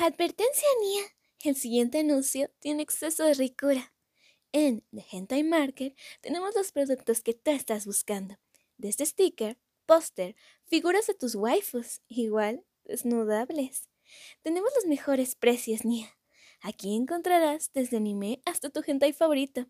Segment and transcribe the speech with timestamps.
[0.00, 1.02] Advertencia, Nia.
[1.42, 3.92] El siguiente anuncio tiene exceso de ricura.
[4.52, 8.38] En The Hentai Market tenemos los productos que tú estás buscando.
[8.76, 10.36] Desde sticker, póster,
[10.66, 13.88] figuras de tus waifus, igual desnudables.
[14.42, 16.16] Tenemos los mejores precios, Nia.
[16.60, 19.66] Aquí encontrarás desde anime hasta tu hentai favorito.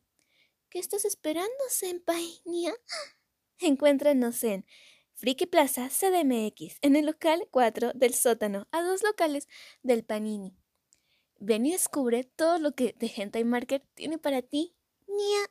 [0.68, 2.74] ¿Qué estás esperando, senpai, Nia?
[3.60, 4.66] Encuéntranos en
[5.20, 9.48] Friki Plaza CDMX, en el local 4 del sótano, a dos locales
[9.82, 10.56] del Panini.
[11.40, 14.76] Ven y descubre todo lo que The Hentai Market tiene para ti,
[15.08, 15.50] Nia.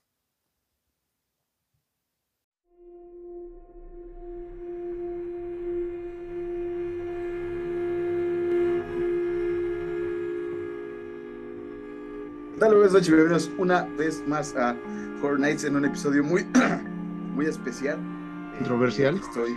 [12.58, 14.78] Tal vez noches, bienvenidos una vez más a
[15.22, 16.46] Horror Nights en un episodio muy,
[17.36, 18.17] muy especial.
[18.60, 19.16] Controversial.
[19.16, 19.56] Estoy.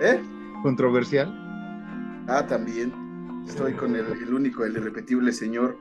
[0.00, 0.20] ¿Eh?
[0.62, 1.28] Controversial.
[2.28, 2.92] Ah, también.
[3.46, 5.76] Estoy con el, el único, el irrepetible señor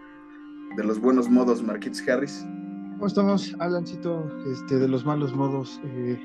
[0.76, 2.46] de los buenos modos, Marquitos Harris.
[2.94, 4.30] ¿Cómo estamos, Alancito?
[4.52, 5.80] Este, de los malos modos.
[5.84, 6.20] eh,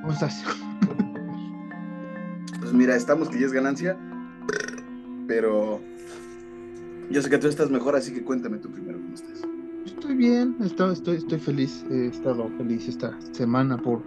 [0.00, 0.44] ¿Cómo estás?
[2.60, 3.96] Pues mira, estamos que ya es ganancia,
[5.26, 5.80] pero
[7.10, 9.42] yo sé que tú estás mejor, así que cuéntame tú primero cómo estás.
[9.86, 11.84] Estoy bien, estoy, estoy, estoy feliz.
[11.90, 14.02] He estado feliz esta semana por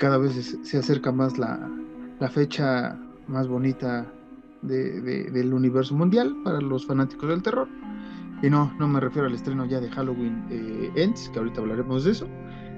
[0.00, 1.70] cada vez se, acerca más la,
[2.18, 2.98] la fecha
[3.28, 4.10] más bonita
[4.62, 7.68] de- de- del universo mundial para los fanáticos del terror.
[8.42, 12.04] Y no, no me refiero al estreno ya de Halloween eh, Ends, que ahorita hablaremos
[12.04, 12.26] de eso,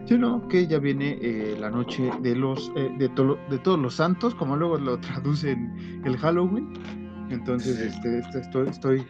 [0.06, 3.94] sino que ya viene eh, la noche de los eh, de, tolo- de todos los
[3.94, 6.72] santos, como luego lo traducen el Halloween.
[7.30, 7.82] Entonces, Sí.
[7.86, 9.06] este, este, estoy, estoy,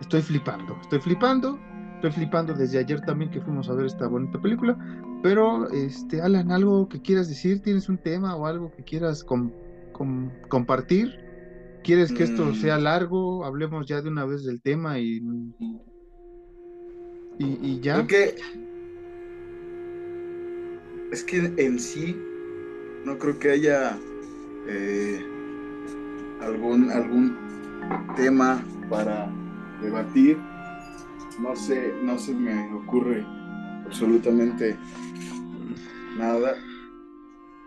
[0.00, 1.58] estoy flipando, estoy flipando,
[1.94, 4.76] estoy flipando desde ayer también que fuimos a ver esta bonita película.
[5.24, 9.50] Pero, este, Alan, algo que quieras decir, tienes un tema o algo que quieras com-
[9.90, 11.14] com- compartir.
[11.82, 12.54] ¿Quieres que esto Mm.
[12.56, 13.42] sea largo?
[13.46, 15.22] Hablemos ya de una vez del tema y,
[17.38, 17.94] y, y ya.
[17.94, 18.34] Creo que
[21.10, 22.14] es que en sí
[23.06, 23.98] no creo que haya
[24.68, 25.24] eh,
[26.42, 27.34] algún algún
[28.14, 29.32] tema para
[29.80, 30.36] debatir.
[31.40, 33.24] No sé, no se me ocurre
[33.86, 34.76] absolutamente
[36.16, 36.56] nada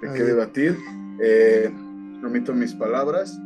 [0.01, 0.77] de qué debatir.
[1.19, 1.71] Eh,
[2.23, 3.39] omito mis palabras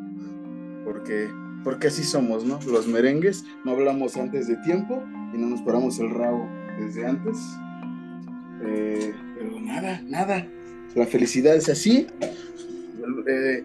[0.83, 1.29] porque
[1.63, 2.59] porque así somos, ¿no?
[2.67, 6.49] Los merengues no hablamos antes de tiempo y no nos paramos el rabo
[6.79, 7.37] desde antes.
[8.63, 10.47] Eh, pero nada, nada.
[10.95, 12.07] La felicidad es así.
[13.27, 13.63] Eh,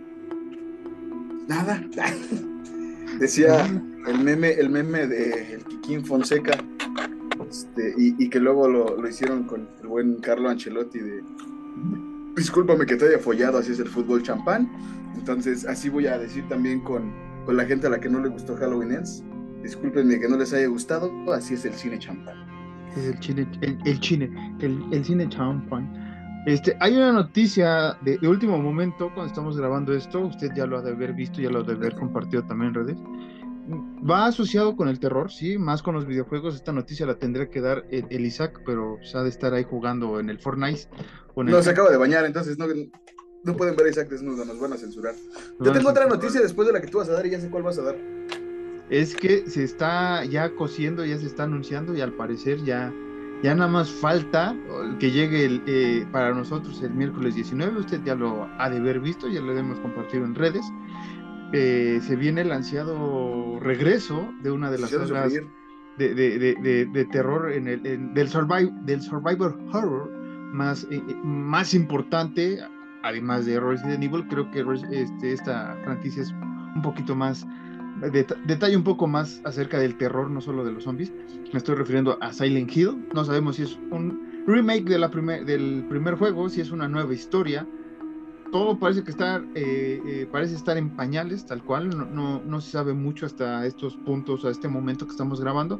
[1.49, 1.83] nada.
[3.19, 3.67] Decía
[4.07, 6.59] el meme, el meme de el Kikín Fonseca.
[7.59, 11.23] Este, y, y que luego lo, lo hicieron con el buen Carlo Ancelotti de
[12.37, 14.71] discúlpame que te haya follado, así es el fútbol champán.
[15.17, 17.11] Entonces, así voy a decir también con,
[17.47, 19.25] con la gente a la que no le gustó Halloween Ends.
[19.63, 22.37] Discúlpenme que no les haya gustado, así es el cine champán.
[22.97, 25.89] Es el cine, el, el cine, el, el cine champagne.
[26.47, 30.79] Este, hay una noticia de, de último momento cuando estamos grabando esto, usted ya lo
[30.79, 32.99] ha de haber visto, ya lo ha de haber compartido también en redes.
[33.69, 36.55] Va asociado con el terror, sí, más con los videojuegos.
[36.55, 39.65] Esta noticia la tendría que dar el, el Isaac, pero se ha de estar ahí
[39.65, 40.89] jugando en el Fortnite.
[41.35, 42.67] o en el No, se acaba de bañar, entonces no,
[43.47, 45.15] no pueden ver a Isaac desnudo, nos van a censurar.
[45.61, 47.49] Yo tengo otra noticia después de la que tú vas a dar y ya sé
[47.49, 47.97] cuál vas a dar.
[48.91, 52.93] Es que se está ya cosiendo, ya se está anunciando y al parecer ya,
[53.43, 54.57] ya nada más falta
[55.01, 57.81] que llegue el, eh, para nosotros el miércoles 19.
[57.81, 60.65] Usted ya lo ha de haber visto, ya lo hemos compartido en redes.
[61.53, 65.51] Eh, se viene el ansiado regreso de una de las sufrir.
[65.97, 70.11] de, de- de- de- de terror en el, en- del, survive, del survivor horror
[70.53, 72.59] más, eh, eh, más importante,
[73.03, 76.33] además de Resident Evil, creo que este, esta franquicia es
[76.75, 77.47] un poquito más,
[78.13, 81.13] deta- detalle un poco más acerca del terror, no solo de los zombies.
[81.53, 83.07] Me estoy refiriendo a Silent Hill.
[83.15, 86.89] No sabemos si es un remake de la primer, del primer juego, si es una
[86.89, 87.67] nueva historia.
[88.57, 91.91] Todo parece que está, eh, eh, parece estar en pañales, tal cual.
[91.91, 95.79] No, no, no se sabe mucho hasta estos puntos, a este momento que estamos grabando.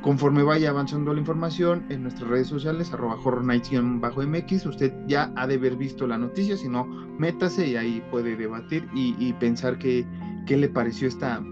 [0.00, 5.46] Conforme vaya avanzando la información en nuestras redes sociales, arroba bajo mx usted ya ha
[5.46, 6.86] de haber visto la noticia, si no,
[7.18, 10.06] métase y ahí puede debatir y, y pensar qué,
[10.46, 11.42] qué le pareció esta,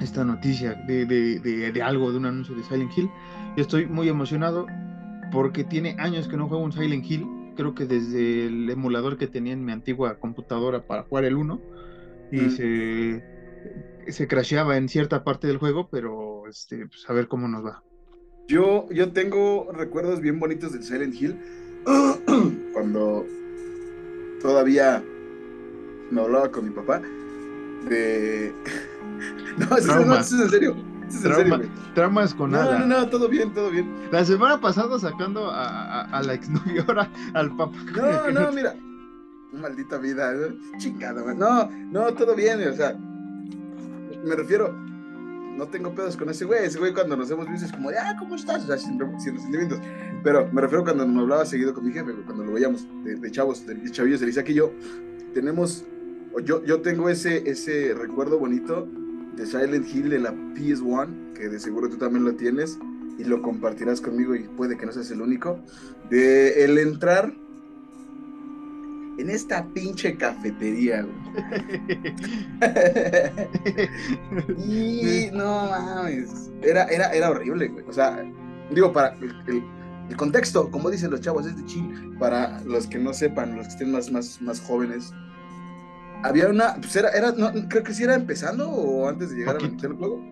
[0.00, 3.08] esta noticia de, de, de, de algo, de un anuncio de Silent Hill.
[3.56, 4.66] Yo estoy muy emocionado
[5.30, 7.24] porque tiene años que no juego un Silent Hill,
[7.54, 11.60] creo que desde el emulador que tenía en mi antigua computadora para jugar el 1
[12.30, 12.50] y Mm.
[12.50, 13.24] se,
[14.12, 17.82] se crasheaba en cierta parte del juego, pero este, pues, a ver cómo nos va.
[18.48, 21.36] Yo, yo tengo recuerdos bien bonitos del Silent Hill.
[22.72, 23.24] Cuando
[24.40, 25.02] todavía
[26.10, 27.00] me hablaba con mi papá
[27.88, 28.52] de,
[29.58, 30.93] No, no, es en serio.
[31.18, 31.70] Eso es en serio.
[31.94, 32.78] Traumas con No, nada.
[32.80, 33.92] no, no, todo bien, todo bien.
[34.10, 37.76] La semana pasada sacando a, a, a la exnovia, ahora al papá.
[37.96, 38.74] No, no, mira.
[39.52, 40.78] Maldita vida, ¿no?
[40.78, 41.36] chingada, güey.
[41.36, 42.96] No, no, todo bien, o sea,
[44.24, 44.72] me refiero,
[45.56, 46.64] no tengo pedos con ese güey.
[46.64, 48.64] Ese güey cuando nos hemos visto es como, de, ah, ¿cómo estás?
[48.64, 49.78] O sea, sin, sin resentimientos.
[50.24, 53.30] Pero me refiero cuando me hablaba seguido con mi jefe, cuando lo veíamos de, de
[53.30, 54.72] chavos, de, de chavillos, de Isaac y yo,
[55.32, 55.84] tenemos,
[56.44, 58.88] yo, yo tengo ese, ese recuerdo bonito
[59.36, 62.78] de Silent Hill de la PS1, que de seguro tú también lo tienes,
[63.18, 65.58] y lo compartirás conmigo y puede que no seas el único,
[66.10, 67.32] de el entrar
[69.18, 71.14] en esta pinche cafetería, güey.
[75.28, 77.84] y no mames, era, era, era horrible, güey.
[77.86, 78.24] O sea,
[78.70, 79.62] digo, para el, el,
[80.10, 82.16] el, contexto, como dicen los chavos, es de chill.
[82.18, 85.12] Para los que no sepan, los que estén más, más, más jóvenes,
[86.24, 89.58] había una, pues era, era no, creo que sí era empezando o antes de llegar
[89.58, 89.86] Poquito.
[89.86, 90.24] al juego.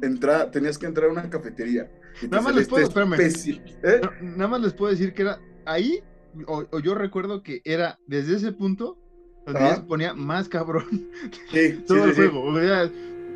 [0.00, 1.90] Entra, tenías que entrar a una cafetería.
[2.30, 3.68] Nada más les puedo, este espérame.
[3.82, 4.00] ¿eh?
[4.22, 6.02] Nada más les puedo decir que era ahí,
[6.46, 8.98] o, o yo recuerdo que era desde ese punto
[9.44, 10.86] donde ya se ponía más cabrón
[11.52, 12.44] Sí, todo sí, el sí, juego.
[12.44, 12.90] O sea,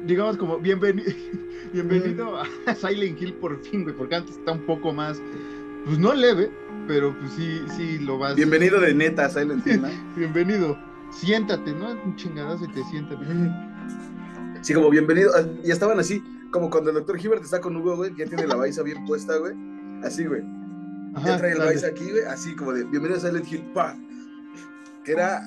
[0.06, 1.12] digamos como bienvenido,
[1.74, 5.20] bienvenido a Silent Hill por fin, güey, porque antes está un poco más,
[5.84, 6.50] pues no leve,
[6.88, 8.34] pero pues sí, sí lo vas.
[8.34, 9.88] Bienvenido de neta a Silent Hill, ¿no?
[10.16, 10.91] Bienvenido.
[11.12, 11.90] Siéntate, ¿no?
[12.04, 13.18] Un chingadazo y te sientas.
[14.62, 15.30] Sí, como bienvenido.
[15.36, 18.46] ah, Y estaban así, como cuando el doctor Hibbert está con Hugo, güey, ya tiene
[18.46, 19.54] la baisa bien puesta, güey.
[20.02, 20.42] Así, güey.
[21.24, 21.70] Ya trae el dale.
[21.72, 22.24] baisa aquí, güey.
[22.24, 23.96] Así como de bienvenido a Silent Hill, pa.
[25.04, 25.42] Que era.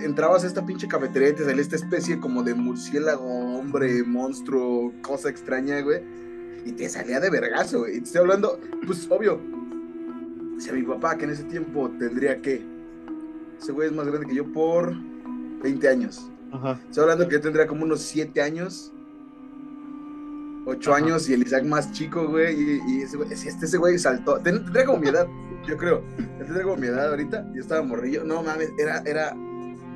[0.00, 3.24] Entrabas a esta pinche cafetería y te salía esta especie como de murciélago,
[3.58, 6.00] hombre, monstruo, cosa extraña, güey.
[6.64, 7.96] Y te salía de vergazo, güey.
[7.96, 9.40] Y te estoy hablando, pues obvio.
[10.58, 12.64] Si a mi papá, que en ese tiempo tendría que.
[13.58, 14.94] Ese güey es más grande que yo por
[15.62, 16.30] 20 años.
[16.52, 16.78] Ajá.
[16.88, 18.92] Estoy hablando que yo tendría como unos 7 años,
[20.66, 21.04] 8 Ajá.
[21.04, 22.54] años y el Isaac más chico, güey.
[22.60, 25.26] Y, y ese güey, este ese güey saltó, ten- tendría como mi edad,
[25.66, 26.02] yo creo.
[26.38, 27.46] Tendría como mi edad ahorita.
[27.54, 28.24] Yo estaba morrillo.
[28.24, 29.34] No mames, era, era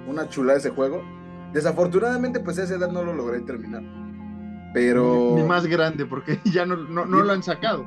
[0.07, 1.03] una chulada ese juego.
[1.53, 3.83] Desafortunadamente, pues a esa edad no lo logré terminar.
[4.75, 5.35] Pero.
[5.37, 7.87] Ni más grande, porque ya no, no, lo han sacado.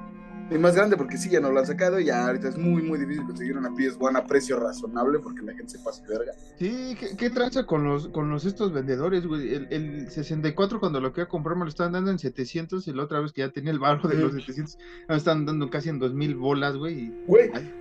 [0.52, 2.84] Y más grande porque sí, ya no lo han sacado y ya ahorita es muy,
[2.84, 6.34] muy difícil conseguir una PS1 a precio razonable porque la gente se pasa verga.
[6.60, 9.56] Sí, ¿qué, qué tranza con los, con los estos vendedores, güey?
[9.56, 13.04] El, el 64 cuando lo quería comprar me lo estaban dando en 700 y la
[13.04, 14.38] otra vez que ya tenía el barro de los Mm.
[14.40, 14.78] 700
[15.10, 17.00] me estaban dando casi en 2000 bolas, güey.
[17.06, 17.74] y Güey, Ay,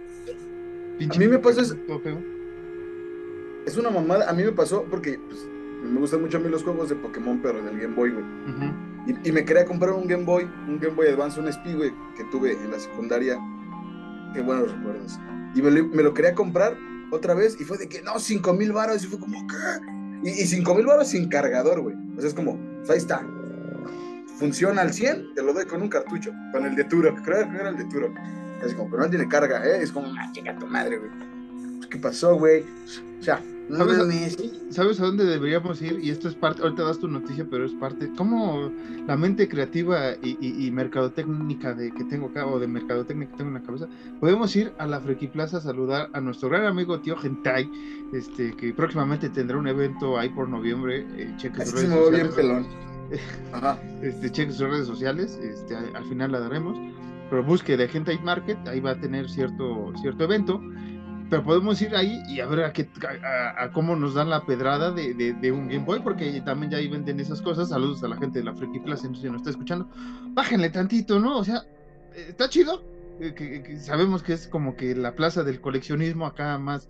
[0.99, 2.19] pinche A mí me pasa es- todo feo.
[3.67, 4.31] es una mamada.
[4.31, 5.47] A mí me pasó porque pues,
[5.83, 8.25] me gustan mucho a mí los juegos de Pokémon, pero del Game Boy, güey.
[8.25, 8.94] Ujú.
[9.07, 11.93] Y, y me quería comprar un Game Boy, un Game Boy Advance, un SP, güey,
[12.17, 13.39] que tuve en la secundaria.
[14.33, 15.19] Qué buenos recuerdos.
[15.55, 16.77] Y me lo, me lo quería comprar
[17.11, 19.05] otra vez y fue de que, no, 5 mil baros.
[19.05, 19.57] Y fue como, ¿qué?
[20.23, 21.97] Y, y 5 mil baros sin cargador, güey.
[22.17, 23.25] O sea, es como, pues ahí está.
[24.39, 27.23] Funciona al 100, te lo doy con un cartucho, con el de Turok.
[27.23, 28.17] Creo que era el de Turok.
[28.65, 29.83] Así como, pero no tiene carga, ¿eh?
[29.83, 31.11] Es como, ah, chica tu madre, güey.
[31.95, 32.65] ¿Qué pasó, güey?
[33.21, 33.99] O sea, no ¿Sabes?
[33.99, 34.39] mames.
[34.71, 36.01] ¿Sabes a dónde deberíamos ir?
[36.03, 38.73] Y esto es parte, ahorita das tu noticia, pero es parte, como
[39.07, 43.37] la mente creativa y, y, y mercadotécnica de, que tengo acá, o de mercadotécnica que
[43.39, 43.87] tengo en la cabeza,
[44.19, 47.71] podemos ir a la Friki Plaza a saludar a nuestro gran amigo tío Gentai,
[48.13, 52.27] este, que próximamente tendrá un evento ahí por noviembre, eh, cheque sus redes va bien
[52.27, 52.35] sociales.
[52.35, 52.67] pelón.
[53.53, 53.79] Ajá.
[54.03, 56.77] este, cheque sus redes sociales, este, al al final la daremos,
[57.31, 60.61] pero busque de Hentai Market, ahí va a tener cierto, cierto evento,
[61.31, 62.89] pero podemos ir ahí y a ver a, qué,
[63.59, 66.89] a, cómo nos dan la pedrada de, de- un Game Boy, porque también ya ahí
[66.89, 69.89] venden esas cosas, saludos a la gente de la Friki Plaza, si nos está escuchando,
[70.35, 71.39] bájenle tantito, ¿no?
[71.39, 71.65] O sea,
[72.15, 72.83] eh, está chido,
[73.21, 76.89] eh, sabemos que es como que la plaza del coleccionismo acá más...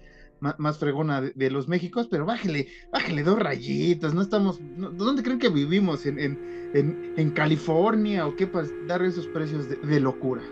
[0.59, 5.39] Más, fregona de, los Méxicos, pero bájele, bájele dos rayitas, no estamos, no- ¿dónde creen
[5.39, 6.05] que vivimos?
[6.05, 10.43] ¿En, en, en, California o qué para dar esos precios de locura.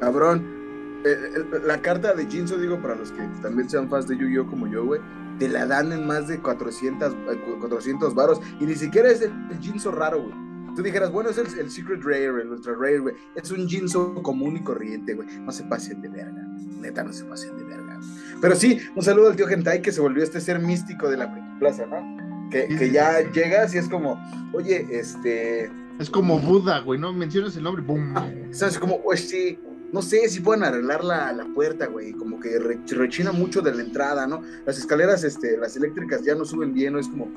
[0.00, 0.61] Cabrón.
[1.04, 4.46] Eh, la carta de Jinzo, digo, para los que también sean fans de Yu-Gi-Oh!
[4.46, 5.00] como yo, güey,
[5.38, 8.40] te la dan en más de 400, eh, cu- 400 varos.
[8.60, 10.34] Y ni siquiera es el, el Jinzo raro, güey.
[10.74, 13.14] Tú dijeras, bueno, es el, el Secret Rare, el Ultra Rare, güey.
[13.34, 15.28] Es un Jinzo común y corriente, güey.
[15.40, 16.42] No se pasen de verga.
[16.80, 18.00] Neta, no se pasen de verga.
[18.40, 21.58] Pero sí, un saludo al tío Gentai que se volvió este ser místico de la
[21.58, 22.48] Plaza, ¿no?
[22.50, 23.26] Que, Sí, que sí, ya sí.
[23.34, 24.18] llegas y es como,
[24.54, 25.70] oye, este.
[25.98, 27.12] Es como Buda, güey, ¿no?
[27.12, 28.14] Mencionas el nombre, ¡boom!
[28.16, 28.78] Ah, ¿Sabes?
[28.78, 29.58] Como, oye, sí,
[29.92, 32.12] no sé si pueden arreglar la, la puerta, güey.
[32.12, 34.40] Como que re- rechina mucho de la entrada, ¿no?
[34.66, 36.98] Las escaleras, este, las eléctricas ya no suben bien, ¿no?
[36.98, 37.28] Es como.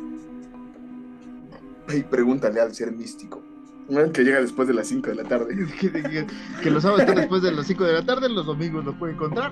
[1.88, 3.44] Ay, pregúntale al ser místico.
[3.88, 4.12] ¿no?
[4.12, 5.56] Que llega después de las 5 de la tarde.
[5.80, 6.28] que, que-
[6.64, 9.16] que los sábados están después de las 5 de la tarde, los domingos lo pueden
[9.16, 9.52] encontrar.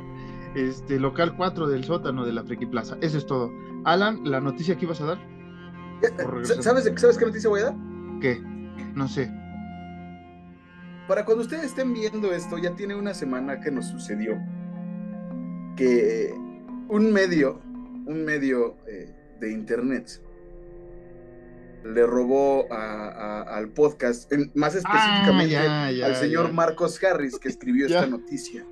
[0.55, 2.97] Este, local 4 del sótano de la Friki Plaza.
[3.01, 3.51] Eso es todo.
[3.85, 5.19] Alan, la noticia que ibas a dar.
[6.61, 7.75] ¿Sabes, ¿Sabes qué noticia voy a dar?
[8.21, 8.41] ¿Qué?
[8.95, 9.31] No sé.
[11.07, 14.39] Para cuando ustedes estén viendo esto, ya tiene una semana que nos sucedió
[15.75, 16.33] que
[16.87, 17.59] un medio,
[18.05, 20.21] un medio eh, de internet,
[21.83, 28.65] le robó al podcast, más específicamente ah, al señor Marcos Harris, que escribió esta noticia.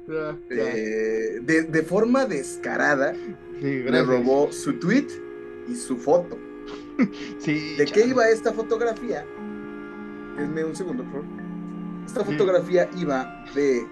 [0.50, 3.14] Eh, de, forma descarada,
[3.60, 5.08] le robó su tweet
[5.68, 6.38] y su foto.
[7.46, 9.26] ¿De qué iba esta fotografía?
[10.38, 11.41] Denme un segundo, por favor.
[12.12, 13.88] Esta fotografía iba de,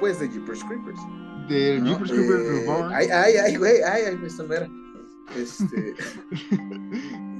[0.00, 0.98] pues, de Jeepers Creepers.
[1.46, 2.90] De Jeepers Creepers eh, Reborn.
[2.90, 4.44] Ay, ay, ay, güey, ay, ay, me está
[5.36, 5.94] Este.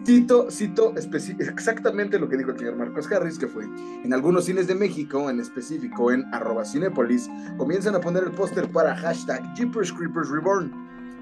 [0.06, 0.92] cito, cito
[1.38, 5.30] exactamente lo que dijo el señor Marcos Harris, que fue, en algunos cines de México,
[5.30, 10.70] en específico en arroba Cinepolis, comienzan a poner el póster para hashtag Jeepers Creepers Reborn,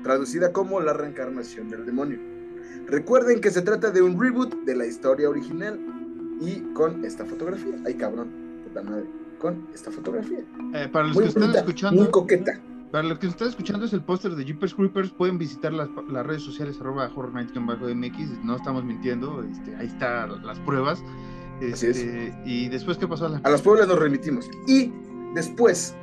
[0.03, 2.19] traducida como la reencarnación del demonio.
[2.89, 5.79] Recuerden que se trata de un reboot de la historia original
[6.41, 7.77] y con esta fotografía.
[7.87, 8.48] Ay, cabrón
[8.83, 9.05] madre,
[9.39, 10.41] con esta fotografía.
[10.75, 12.61] Eh, para los que están escuchando, muy coqueta.
[12.91, 16.27] Para los que están escuchando es el póster de Jeepers Creepers, pueden visitar las, las
[16.27, 21.03] redes sociales arroba horror mx no estamos mintiendo, este, ahí están las pruebas.
[21.61, 23.27] Este, y después, ¿qué pasó?
[23.43, 24.49] A las pruebas nos remitimos.
[24.67, 24.93] Y
[25.35, 25.95] después,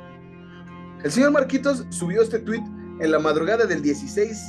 [1.02, 2.62] el señor Marquitos subió este tweet
[3.00, 4.44] en la madrugada del 16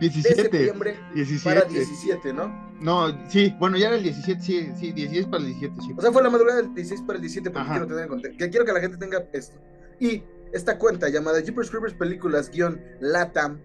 [0.00, 1.44] 17, de septiembre 17.
[1.44, 2.65] para 17, ¿no?
[2.80, 5.94] No, sí, bueno, ya era el 17, sí, sí, 16 para el 17, sí.
[5.96, 8.50] O sea, fue la madrugada del 16 para el 17, porque quiero tener en que
[8.50, 9.58] quiero que la gente tenga esto.
[9.98, 13.60] Y esta cuenta llamada Jeepers Creepers Películas guion Latam,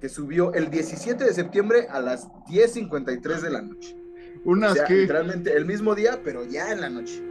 [0.00, 3.96] que subió el 17 de septiembre a las 10.53 de la noche.
[4.44, 4.94] Unas o sea, que...
[4.94, 7.22] literalmente el mismo día, pero ya en la noche.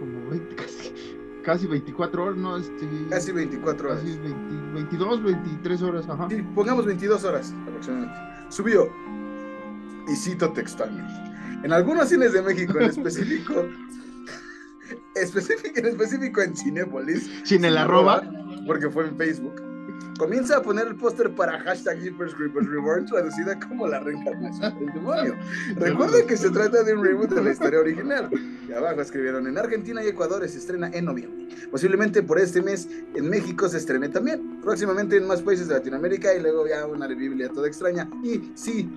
[0.00, 0.92] Como 20, casi,
[1.46, 2.58] casi 24 horas, ¿no?
[2.58, 4.02] Este, casi 24 horas.
[4.02, 6.26] Casi 22, 23 horas, ajá.
[6.28, 8.90] Sí, pongamos 22 horas aproximadamente subió,
[10.08, 11.12] y cito textualmente,
[11.64, 13.54] en algunos cines de México en específico,
[15.14, 18.22] específico en específico en Cinepolis, sin el arroba,
[18.66, 19.60] porque fue en Facebook,
[20.18, 24.94] comienza a poner el póster para hashtag Jeepers Creepers Reborn, traducida como la reencarnación del
[24.94, 25.36] demonio.
[25.76, 28.30] Recuerden que se trata de un reboot de la historia original.
[28.68, 31.48] Y abajo escribieron, en Argentina y Ecuador se estrena en noviembre.
[31.70, 34.60] Posiblemente por este mes en México se estrene también.
[34.60, 38.08] Próximamente en más países de Latinoamérica y luego ya una Biblia toda extraña.
[38.22, 38.90] Y sí,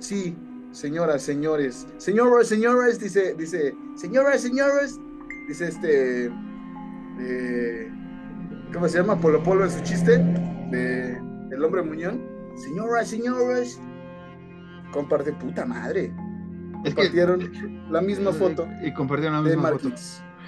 [0.00, 0.36] sí,
[0.72, 4.98] señoras, señores, señoras, señores, dice, dice, señoras, señores,
[5.48, 6.30] dice este...
[7.20, 7.92] Eh,
[8.74, 9.18] ¿cómo se llama?
[9.18, 11.16] Polo Polo en su chiste de
[11.50, 12.20] El Hombre Muñón.
[12.56, 13.80] Señoras, señores,
[14.92, 16.12] comparte puta madre.
[16.84, 17.50] Compartieron
[17.90, 18.68] la misma foto.
[18.84, 19.96] Y compartieron la misma foto.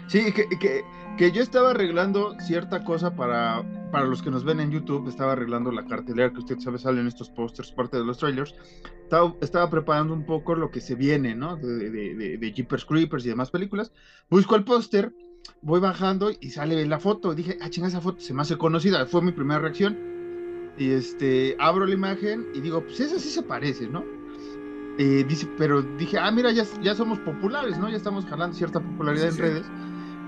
[0.08, 0.84] Sí, que, que,
[1.16, 5.32] que, yo estaba arreglando cierta cosa para, para los que nos ven en YouTube, estaba
[5.32, 8.54] arreglando la cartelera que usted sabe sale en estos posters, parte de los trailers.
[9.02, 11.56] Estaba, estaba preparando un poco lo que se viene, ¿no?
[11.56, 13.92] De, de, de, de Jeepers Creepers y demás películas.
[14.28, 15.12] Busco el póster
[15.62, 17.34] voy bajando y sale la foto.
[17.34, 19.06] Dije, ah, chinga, esa foto se me hace conocida.
[19.06, 19.96] Fue mi primera reacción.
[20.78, 24.04] Y este, abro la imagen y digo, pues esa sí se parece, ¿no?
[24.98, 27.88] Eh, dice, pero dije, ah, mira, ya, ya somos populares, ¿no?
[27.88, 29.66] Ya estamos jalando cierta popularidad en redes.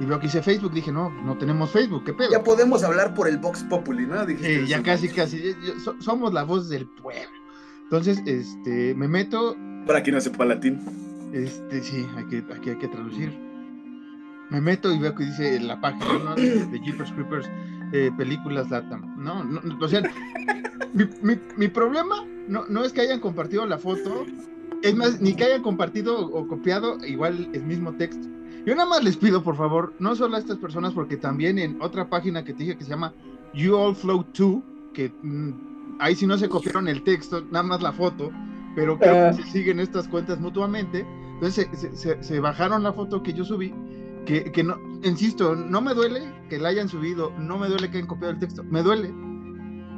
[0.00, 2.30] Y veo que dice Facebook, dije, no, no tenemos Facebook, ¿qué pedo?
[2.30, 4.25] Ya podemos hablar por el Vox Populi, ¿no?
[4.25, 5.54] Dije, ya casi, casi,
[6.00, 7.28] somos la voz del pueblo.
[7.82, 9.56] Entonces, este, me meto.
[9.87, 10.80] Para quien no sepa latín.
[11.32, 13.48] Este, sí, hay que, aquí hay que traducir
[14.50, 16.35] me meto y veo que dice la página ¿no?
[16.35, 17.50] de, Jeepers Creepers
[17.93, 19.14] eh, películas Latam.
[19.17, 20.02] No, no, o sea,
[20.93, 24.26] mi, problema no, no es que hayan compartido la foto,
[24.83, 28.26] es más, ni que hayan compartido o copiado igual el mismo texto.
[28.67, 31.81] Yo nada más les pido, por favor, no solo a estas personas, porque también en
[31.81, 33.14] otra página que te dije que se llama
[33.55, 34.62] You All Flow 2,
[34.93, 38.31] que mm, ahí sí no se copiaron el texto, nada más la foto,
[38.75, 39.33] pero creo que ah.
[39.33, 41.07] se siguen estas cuentas mutuamente.
[41.35, 41.69] Entonces
[42.21, 43.73] se bajaron la foto que yo subí
[44.28, 48.08] que, no, insisto, no me duele que la hayan subido, no me duele que hayan
[48.08, 49.11] copiado el texto, me duele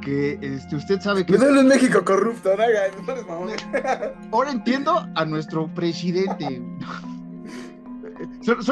[0.01, 1.33] que este, usted sabe que...
[1.33, 2.63] Me duele en México corrupto, ¿no?
[4.31, 6.61] Ahora entiendo a nuestro presidente.
[8.41, 8.63] Son,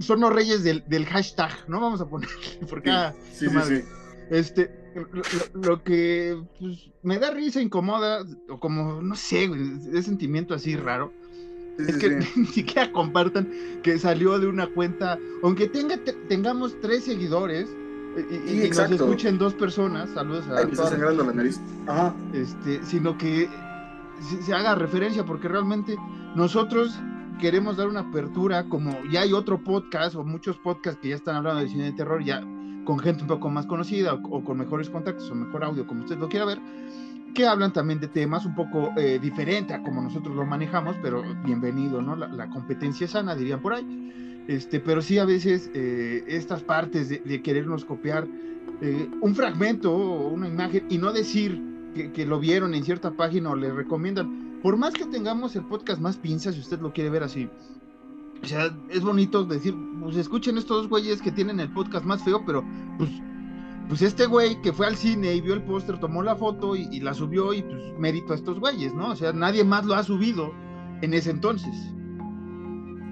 [0.00, 1.80] son, los reyes del, hashtag, ¿no?
[1.80, 2.28] Vamos a poner,
[2.68, 2.90] porque
[3.32, 3.82] sí, sí, sí,
[4.30, 4.70] Este,
[5.54, 11.12] lo, que pues, me da risa, incomoda, o como, no sé, ese sentimiento así raro,
[11.88, 13.48] es que ni siquiera compartan
[13.82, 17.68] que salió de una cuenta, aunque tenga, tengamos tres seguidores
[18.16, 21.60] y, nos escuchen dos personas, saludos a Ay, sangrando la nariz.
[21.86, 22.14] Ajá.
[22.32, 23.48] Este, sino que
[24.44, 25.96] se, haga referencia, porque realmente
[26.34, 26.98] nosotros
[27.40, 31.36] queremos dar una apertura, como ya hay otro podcast o muchos podcasts que ya están
[31.36, 32.44] hablando de cine de terror, ya
[32.84, 36.18] con gente un poco más conocida o, con mejores contactos o mejor audio, como usted
[36.18, 36.58] lo quiera ver,
[37.34, 41.22] que hablan también de temas un poco eh, diferentes a como nosotros lo manejamos, pero
[41.44, 42.16] bienvenido, ¿no?
[42.16, 44.44] La, competencia sana, dirían por ahí.
[44.48, 48.26] Este, pero sí a veces eh, estas partes de, querernos copiar
[48.80, 51.62] eh, un fragmento o una imagen y no decir
[51.94, 55.64] que, que, lo vieron en cierta página o le recomiendan, por más que tengamos el
[55.64, 57.48] podcast más pinza, si usted lo quiere ver así,
[58.42, 62.22] o sea, es bonito decir, pues escuchen estos dos güeyes que tienen el podcast más
[62.22, 62.64] feo, pero
[62.96, 63.10] pues
[63.90, 67.00] pues este güey que fue al cine y vio el póster, tomó la foto y,
[67.00, 69.10] la subió y pues mérito a estos güeyes, ¿no?
[69.10, 70.54] O sea, nadie más lo ha subido
[71.02, 71.74] en ese entonces.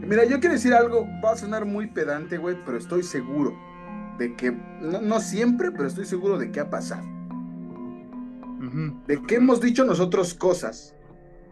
[0.06, 3.58] Mira, yo quiero decir algo, va a sonar muy pedante, güey, pero estoy seguro
[4.18, 7.02] de que, no, siempre, pero estoy seguro de que ha pasado.
[9.08, 10.94] De que hemos dicho nosotros cosas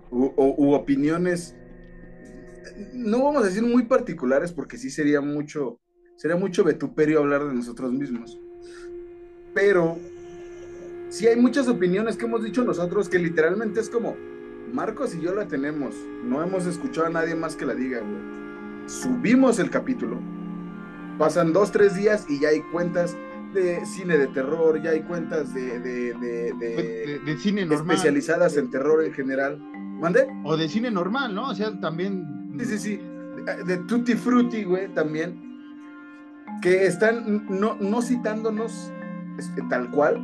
[0.09, 1.56] u, u, opiniones,
[2.95, 5.80] no vamos a decir muy particulares porque sí sería mucho,
[6.14, 8.38] sería mucho vetuperio hablar de nosotros mismos
[9.57, 9.99] pero
[11.09, 14.15] sí hay muchas opiniones que hemos dicho nosotros que literalmente es como,
[14.71, 18.21] Marcos y yo la tenemos, no hemos escuchado a nadie más que la diga, güey.
[18.87, 20.19] Subimos el capítulo,
[21.19, 23.17] pasan dos, tres días y ya hay cuentas
[23.55, 27.97] de cine de terror, ya hay cuentas de, de, de, de, cine normal.
[27.97, 29.59] Especializadas en terror en general.
[29.59, 30.27] ¿Mande?
[30.45, 31.49] O de cine normal, ¿no?
[31.49, 32.27] O sea, también.
[32.59, 33.01] Sí, sí, sí.
[33.65, 35.41] De, Tutti Frutti, güey, también.
[36.61, 38.93] Que están no, no citándonos
[39.69, 40.21] tal cual,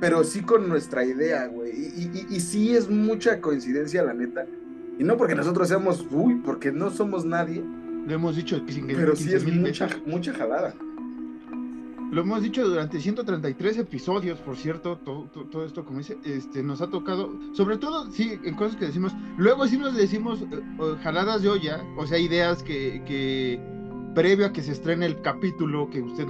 [0.00, 1.70] pero sí con nuestra idea, güey.
[1.70, 4.46] Y, y, sí es mucha coincidencia, la neta.
[4.98, 7.62] Y no porque nosotros seamos, uy, porque no somos nadie.
[8.06, 10.74] Lo hemos dicho Pero sí es mucha, mucha jalada.
[12.10, 16.82] Lo hemos dicho durante 133 episodios, por cierto, todo, todo, esto, como dice, este, nos
[16.82, 20.60] ha tocado, sobre todo, sí, en cosas que decimos, luego sí nos decimos eh,
[21.02, 23.58] jaladas de olla, o sea, ideas que, que
[24.14, 26.26] previo a que se estrene el capítulo, que usted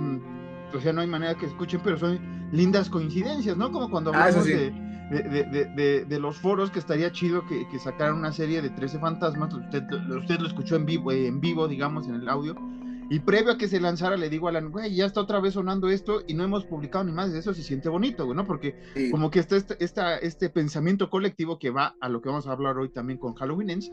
[0.74, 2.20] o sea, no hay manera que escuchen, pero son
[2.52, 3.70] lindas coincidencias, ¿no?
[3.70, 8.62] Como cuando ah, hablamos de, de, los foros, que estaría chido que, sacaran una serie
[8.62, 9.82] de 13 fantasmas, usted,
[10.16, 12.56] usted lo escuchó en vivo, en vivo, digamos, en el audio,
[13.10, 15.54] y previo a que se lanzara le digo a Alan, güey, ya está otra vez
[15.54, 18.46] sonando esto y no hemos publicado ni más de eso, se siente bonito, güey, ¿no?
[18.46, 18.74] Porque
[19.10, 19.76] como que está este,
[20.26, 23.70] este pensamiento colectivo que va a lo que vamos a hablar hoy también con Halloween
[23.70, 23.92] Ends,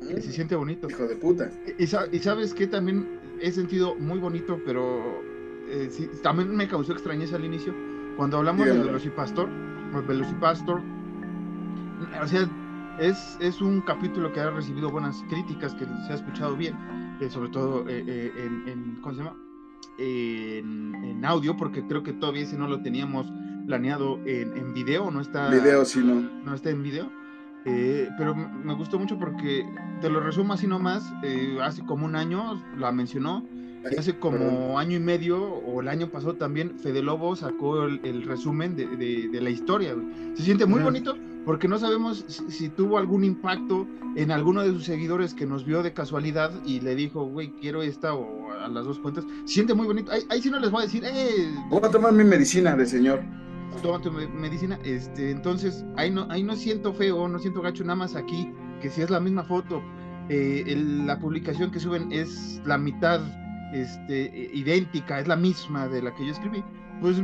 [0.00, 0.32] se mm.
[0.32, 0.90] siente bonito.
[0.90, 1.50] Hijo de puta.
[1.78, 5.22] Y, y sabes que también he sentido muy bonito, pero
[5.68, 7.74] eh, también me causó extrañeza al inicio,
[8.16, 9.48] cuando hablamos de Velocipastor,
[10.06, 10.82] Velocipastor,
[12.22, 12.48] o sea,
[12.98, 16.74] es, es un capítulo que ha recibido buenas críticas, que se ha escuchado bien,
[17.20, 18.32] eh, sobre todo eh,
[18.66, 19.36] en, ¿cómo se llama?
[19.98, 23.26] En, audio, porque creo que todavía ese no lo teníamos
[23.66, 25.50] planeado en, en video, no está...
[25.50, 26.20] Video, sí, no.
[26.44, 27.10] No está en video.
[27.64, 29.66] pero me gustó mucho porque
[30.00, 31.12] te lo resumo así nomás,
[31.62, 33.44] hace como un año la mencionó,
[33.98, 38.76] hace como año y medio, o el año pasado también, Fede Lobo sacó el, resumen
[38.76, 39.94] de, la historia.
[40.34, 44.84] Se siente muy bonito porque no sabemos si, tuvo algún impacto en alguno de sus
[44.84, 48.84] seguidores que nos vio de casualidad y le dijo, güey, quiero esta o a las
[48.84, 49.24] dos cuentas.
[49.44, 50.10] Se siente muy bonito.
[50.10, 51.54] Ahí, sí no les voy a decir, eh.
[51.70, 53.22] Voy a tomar mi medicina de señor.
[53.80, 54.78] Toma tu medicina.
[54.82, 58.50] Este, entonces, ahí no, ahí no siento feo, no siento gacho, nada más aquí,
[58.82, 59.82] que si es la misma foto.
[60.28, 60.74] Eh,
[61.06, 63.20] la publicación que suben es la mitad
[63.82, 66.62] este, idéntica, es la misma de la que yo escribí,
[67.00, 67.20] pues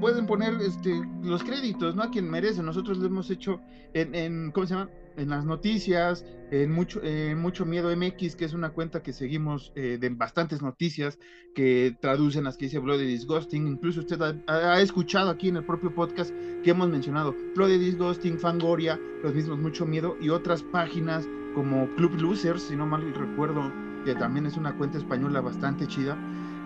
[0.00, 2.02] pueden poner este, los créditos, ¿no?
[2.02, 2.62] A quien merece.
[2.62, 3.60] Nosotros lo hemos hecho
[3.92, 4.90] en, en ¿cómo se llama?
[5.16, 7.00] En las noticias, en mucho,
[7.36, 11.18] mucho Miedo MX, que es una cuenta que seguimos eh, de bastantes noticias
[11.54, 13.66] que traducen las que dice Bloody Disgusting.
[13.66, 18.98] Incluso usted ha, escuchado aquí en el propio podcast que hemos mencionado Bloody Disgusting, Fangoria,
[19.22, 23.70] los mismos Mucho Miedo y otras páginas como Club Losers, si no mal recuerdo,
[24.04, 26.16] que también es una cuenta española bastante chida,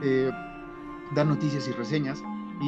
[0.02, 0.30] eh,
[1.14, 2.22] da noticias y reseñas.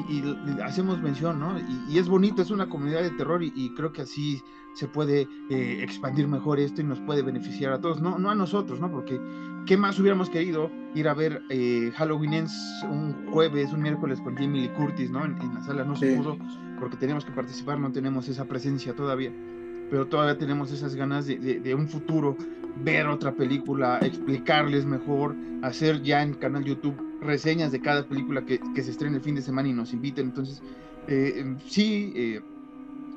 [0.08, 0.22] Y,
[0.62, 1.56] hacemos mención, ¿no?
[1.88, 4.42] Y, es bonito, es una comunidad de terror y, creo que así
[4.74, 8.34] se puede eh, expandir mejor esto y nos puede beneficiar a todos, no, no a
[8.34, 8.90] nosotros, ¿no?
[8.90, 9.20] Porque
[9.64, 14.34] ¿qué más hubiéramos querido ir a ver eh, Halloween Ends un jueves, un miércoles con
[14.34, 15.24] Jamie Lee Curtis, ¿no?
[15.24, 16.36] En, la sala no se pudo
[16.78, 19.32] porque teníamos que participar, no tenemos esa presencia todavía
[19.90, 22.36] pero todavía tenemos esas ganas de, un futuro,
[22.84, 28.60] ver otra película, explicarles mejor, hacer ya en canal YouTube reseñas de cada película que,
[28.82, 30.26] se estrene el fin de semana y nos inviten.
[30.26, 30.62] Entonces,
[31.08, 32.42] eh, sí, eh,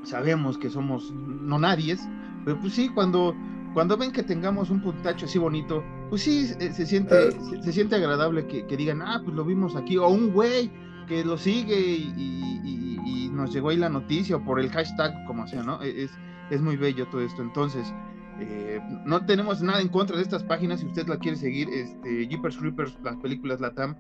[0.04, 2.08] sabemos que somos no nadies,
[2.46, 3.36] pero pues sí, cuando,
[3.74, 8.48] cuando ven que tengamos un puntacho así bonito, pues sí, se, siente, se, siente agradable
[8.48, 10.72] que, digan, ah, pues lo vimos aquí, o un güey
[11.08, 15.48] que lo sigue y, y, nos llegó ahí la noticia, o por el hashtag, como
[15.48, 15.82] sea, ¿no?
[15.82, 16.12] E, es,
[16.50, 17.42] es muy bello todo esto.
[17.42, 17.94] Entonces,
[18.42, 20.80] eh, no tenemos nada en contra de estas páginas.
[20.80, 23.96] Si usted la quiere seguir, este, Jeepers Creepers, las películas Latam,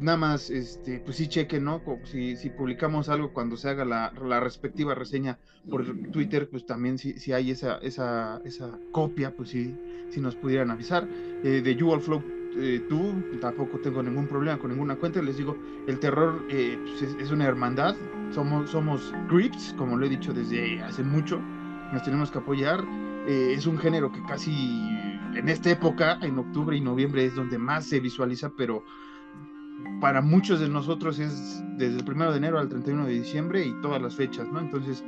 [0.00, 1.82] nada más, este, pues sí chequen, ¿no?
[2.04, 6.98] Si, si publicamos algo cuando se haga la, la, respectiva reseña por Twitter, pues también
[6.98, 9.76] si, si hay esa, esa, esa copia, pues sí,
[10.10, 11.08] si nos pudieran avisar.
[11.42, 12.22] Eh, de You Flow
[12.56, 17.02] eh, tú, tampoco tengo ningún problema con ninguna cuenta, les digo, el terror eh, pues
[17.02, 17.94] es, es, una hermandad,
[18.32, 21.40] somos, somos creeps, como lo he dicho desde hace mucho,
[21.92, 22.84] nos tenemos que apoyar,
[23.26, 24.50] es un género que casi
[25.34, 28.84] en esta época, en octubre y noviembre, es donde más se visualiza, pero
[30.00, 33.72] para muchos de nosotros es desde el primero de enero al 31 de diciembre y
[33.80, 34.60] todas las fechas, ¿no?
[34.60, 35.04] Entonces,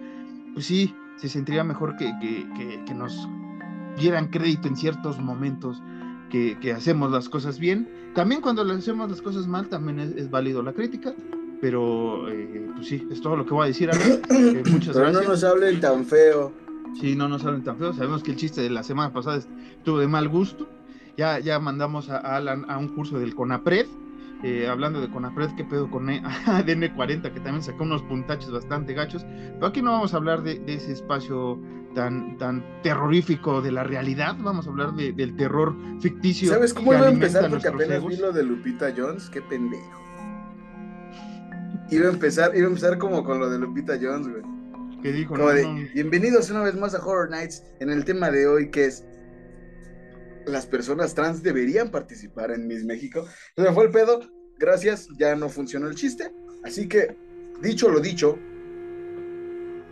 [0.55, 3.29] pues sí, se sentiría mejor que, que, que, nos
[3.99, 5.83] dieran crédito en ciertos momentos
[6.31, 7.89] que, hacemos las cosas bien.
[8.15, 11.15] También cuando hacemos las cosas mal, también es, válido la crítica,
[11.61, 13.91] pero eh, pues sí, es todo lo que voy a decir.
[13.91, 16.53] Eh, muchas pero no nos hablen tan feo.
[16.99, 17.93] Sí, no nos hablen tan feo.
[17.93, 20.69] Sabemos que el chiste de la semana pasada estuvo de mal gusto.
[21.17, 23.87] Ya, ya mandamos a Alan a un curso del CONAPRED
[24.43, 26.23] eh, hablando de Conapred, qué pedo con e,
[26.97, 29.25] 40, que también sacó unos puntaches bastante gachos.
[29.55, 31.61] Pero aquí no vamos a hablar de, ese espacio
[31.95, 36.51] tan, tan terrorífico de la realidad, vamos a hablar del terror ficticio.
[36.51, 37.51] ¿Sabes cómo iba a empezar?
[37.51, 40.01] Porque apenas vi lo de Lupita Jones, qué pendejo.
[41.91, 44.60] Iba a empezar, iba a empezar como con lo de Lupita Jones, güey.
[45.03, 49.05] Bienvenidos una vez más a Horror Nights en el tema de hoy que es
[50.47, 53.27] las personas trans deberían participar en Miss México.
[53.51, 54.21] Entonces fue el pedo,
[54.59, 56.33] gracias, ya no funcionó el chiste.
[56.65, 57.17] Así que,
[57.63, 58.39] dicho lo dicho.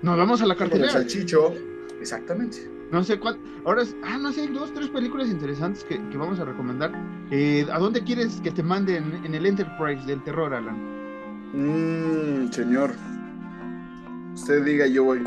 [0.02, 0.92] Nos vamos a la cartelera.
[0.92, 1.54] Salchicho,
[2.00, 2.58] exactamente.
[2.90, 3.38] No sé cuál.
[3.64, 6.92] Ahora, ah, no sé, hay dos, tres películas interesantes que, vamos a recomendar.
[7.30, 10.76] Eh, ¿A dónde quieres que te manden en el Enterprise del terror, Alan?
[11.52, 12.92] Mmm, señor.
[14.38, 15.18] Usted diga, yo voy.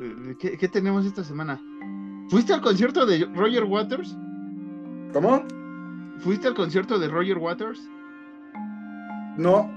[0.00, 1.60] Eh, ¿Qué, ¿Qué tenemos esta semana?
[2.30, 4.16] ¿Fuiste al concierto de Roger Waters?
[5.12, 5.44] ¿Cómo?
[6.20, 7.80] ¿Fuiste al concierto de Roger Waters?
[9.36, 9.68] No,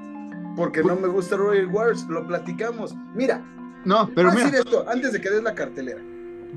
[0.55, 2.95] porque no me gusta Roger Waters, lo platicamos.
[3.15, 3.43] Mira,
[3.83, 6.01] no, pero voy a decir esto antes de que des la cartelera.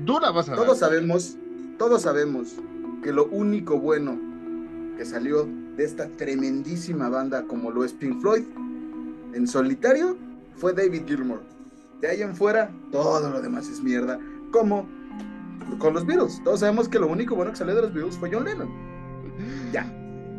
[0.05, 1.37] Dura vas a Todos sabemos,
[1.79, 2.55] todos sabemos
[3.03, 4.17] que lo único bueno
[4.95, 8.43] que salió de esta tremendísima banda como lo es Pink Floyd
[9.33, 10.15] en solitario
[10.55, 11.41] fue David Gilmour.
[12.01, 14.19] De ahí en fuera, todo lo demás es mierda.
[14.51, 14.87] Como
[15.77, 16.41] con los Beatles.
[16.43, 18.69] Todos sabemos que lo único bueno que salió de los Beatles fue John Lennon.
[19.71, 19.91] Ya.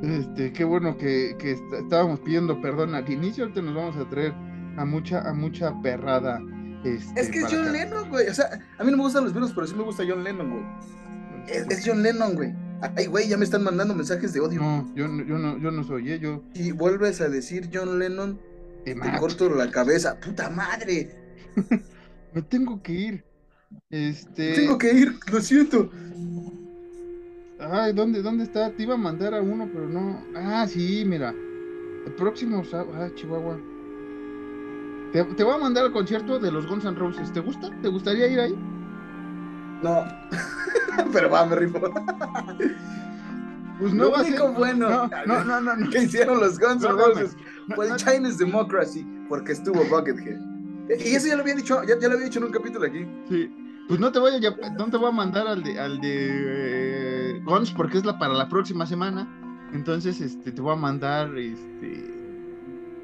[0.03, 1.37] Este, qué bueno que,
[1.72, 4.35] estábamos pidiendo perdón al inicio, ahorita nos vamos a traer
[4.77, 6.40] a mucha, a mucha perrada.
[6.85, 8.27] Este, es que es John Lennon, güey.
[8.27, 8.46] O sea,
[8.79, 10.64] a mí no me gustan los Beatles, pero sí me gusta John Lennon, güey.
[11.46, 12.53] Es, John Lennon, güey.
[12.96, 14.61] Ay, güey, ya me están mandando mensajes de odio.
[14.61, 16.18] No, yo, yo no, yo no soy, ¿eh?
[16.18, 16.42] yo.
[16.55, 18.40] Y vuelves a decir John Lennon,
[18.85, 20.18] te corto la cabeza.
[20.18, 21.22] ¡Puta madre!
[22.35, 23.25] me tengo que ir.
[23.91, 24.55] Este.
[24.55, 25.91] Tengo que ir, lo siento.
[27.59, 28.71] Ay, ¿dónde, ¿dónde está?
[28.71, 30.25] Te iba a mandar a uno, pero no.
[30.35, 31.35] Ah, sí, mira.
[32.05, 33.59] El próximo Ah, Chihuahua.
[35.12, 37.33] Te, voy a mandar al concierto de los Guns N' Roses.
[37.33, 37.71] ¿Te gusta?
[37.83, 38.59] ¿Te gustaría ir ahí?
[39.83, 40.05] No.
[41.12, 41.81] pero va, me rifo.
[43.79, 47.37] Pues no Lo único bueno no, no, no, que hicieron los Guns N' Roses
[47.75, 50.52] fue el Chinese Democracy porque estuvo Buckethead.
[50.88, 53.07] Y eso ya lo había dicho, ya, ya lo había dicho en un capítulo aquí.
[53.29, 53.51] Sí.
[53.88, 57.40] Pues no te voy a, no te voy a mandar al de, al de eh,
[57.45, 59.29] Guns porque es la para la próxima semana.
[59.73, 62.11] Entonces, este, te voy a mandar, este,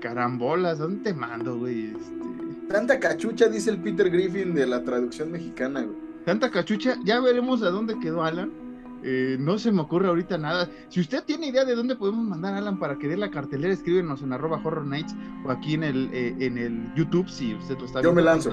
[0.00, 0.78] carambolas.
[0.78, 1.86] ¿Dónde te mando, güey?
[1.86, 2.68] Este...
[2.68, 5.96] Tanta cachucha, dice el Peter Griffin de la traducción mexicana, güey.
[6.24, 8.67] Tanta cachucha, ya veremos a dónde quedó Alan.
[9.02, 10.68] Eh, no se me ocurre ahorita nada.
[10.88, 13.72] Si usted tiene idea de dónde podemos mandar a Alan para que dé la cartelera,
[13.72, 17.78] escríbenos en arroba horror nights o aquí en el, eh, en el YouTube si usted
[17.78, 18.11] lo está viendo.
[18.11, 18.50] Yo me lanzo.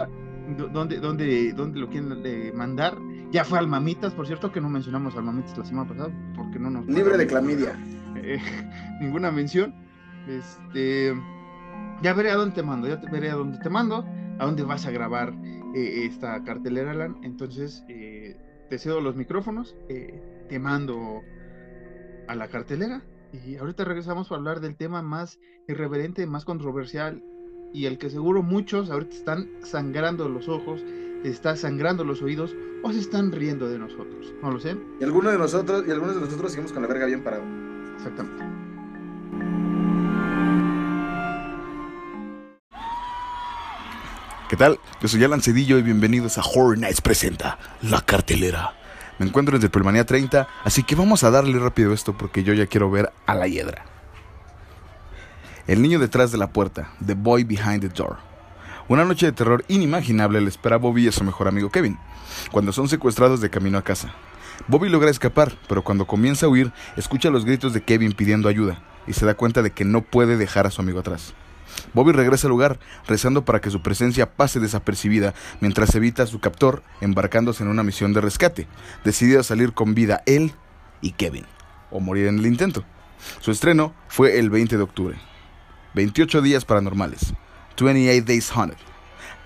[0.71, 2.97] ¿Dónde, dónde, dónde lo quieren eh, mandar?
[3.31, 6.59] Ya fue al Mamitas, por cierto, que no mencionamos al Mamitas la semana pasada, porque
[6.59, 6.85] no nos...
[6.85, 7.75] Libre de clamidia.
[9.01, 9.73] ninguna mención.
[10.27, 11.15] Este...
[12.03, 14.05] Ya veré a dónde te mando, ya te veré a dónde te mando,
[14.37, 15.33] a dónde vas a grabar
[15.73, 17.17] esta cartelera, Alan.
[17.23, 19.75] Entonces, te cedo los micrófonos
[20.47, 21.23] te mando
[22.27, 23.03] a la cartelera.
[23.45, 27.21] Y ahorita regresamos para hablar del tema más irreverente, más controversial
[27.73, 30.81] y el que seguro muchos ahorita están sangrando los ojos,
[31.23, 34.33] está sangrando los oídos o se están riendo de nosotros.
[34.41, 34.77] No lo sé.
[35.01, 37.43] Y algunos de nosotros, y algunos de nosotros seguimos con la verga bien parado.
[37.95, 38.45] Exactamente.
[44.47, 44.79] ¿Qué tal?
[45.01, 48.84] Yo soy Alan Cedillo y bienvenidos a Horror Nights presenta La Cartelera
[49.19, 52.67] me encuentro en Triple 30, así que vamos a darle rápido esto porque yo ya
[52.67, 53.85] quiero ver a la hiedra.
[55.67, 58.17] El niño detrás de la puerta, The Boy Behind the Door.
[58.87, 61.97] Una noche de terror inimaginable le espera a Bobby y a su mejor amigo Kevin,
[62.51, 64.13] cuando son secuestrados de camino a casa.
[64.67, 68.83] Bobby logra escapar, pero cuando comienza a huir, escucha los gritos de Kevin pidiendo ayuda.
[69.07, 71.35] y se da cuenta de que no puede dejar a su amigo atrás.
[71.95, 72.77] Bobby regresa al lugar,
[73.07, 77.83] rezando para que su presencia pase desapercibida mientras evita a su captor embarcándose en una
[77.83, 78.67] misión de rescate,
[79.05, 80.51] decidido a salir con vida él
[81.01, 81.45] y Kevin,
[81.89, 82.83] o morir en el intento.
[83.39, 85.17] Su estreno fue el 20 de octubre.
[85.93, 87.33] 28 días paranormales.
[87.79, 88.77] 28 Days Haunted.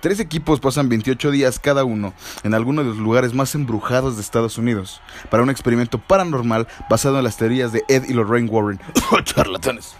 [0.00, 4.22] Tres equipos pasan 28 días cada uno en alguno de los lugares más embrujados de
[4.22, 8.80] Estados Unidos para un experimento paranormal basado en las teorías de Ed y Lorraine Warren.
[9.24, 9.94] Charlatanes.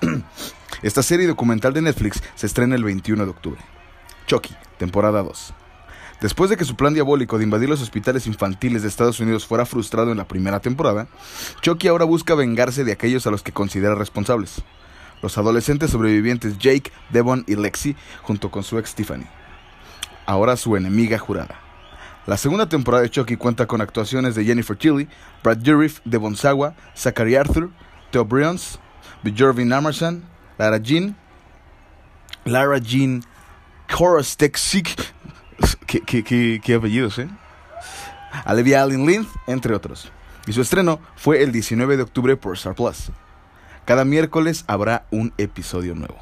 [0.82, 3.60] Esta serie documental de Netflix se estrena el 21 de octubre.
[4.26, 5.52] Chucky, temporada 2.
[6.22, 9.66] Después de que su plan diabólico de invadir los hospitales infantiles de Estados Unidos fuera
[9.66, 11.06] frustrado en la primera temporada,
[11.60, 14.62] Chucky ahora busca vengarse de aquellos a los que considera responsables.
[15.22, 19.26] Los adolescentes sobrevivientes Jake, Devon y Lexi, junto con su ex Tiffany.
[20.24, 21.60] Ahora su enemiga jurada.
[22.26, 25.08] La segunda temporada de Chucky cuenta con actuaciones de Jennifer Tilly,
[25.42, 27.68] Brad Dourif, Devon Sawa, Zachary Arthur,
[28.10, 28.78] Theo Bryans,
[29.22, 30.22] Bjorvin Amerson,
[30.60, 31.16] Lara Jean,
[32.44, 33.24] Lara Jean
[33.90, 34.58] Korostek,
[35.86, 37.30] qué, qué, qué, qué apellidos, ¿eh?
[38.44, 40.12] Olivia Allen Lind, entre otros.
[40.46, 43.10] Y su estreno fue el 19 de octubre por Star Plus.
[43.86, 46.16] Cada miércoles habrá un episodio nuevo.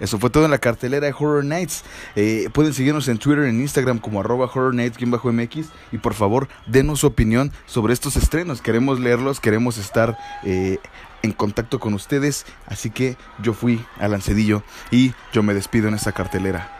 [0.00, 1.84] Eso fue todo en la cartelera de Horror Nights.
[2.16, 7.00] Eh, pueden seguirnos en Twitter, en Instagram como arroba Horror Nights-MX y por favor denos
[7.00, 8.62] su opinión sobre estos estrenos.
[8.62, 10.78] Queremos leerlos, queremos estar eh,
[11.22, 12.46] en contacto con ustedes.
[12.66, 16.74] Así que yo fui a Lancedillo y yo me despido en esta cartelera.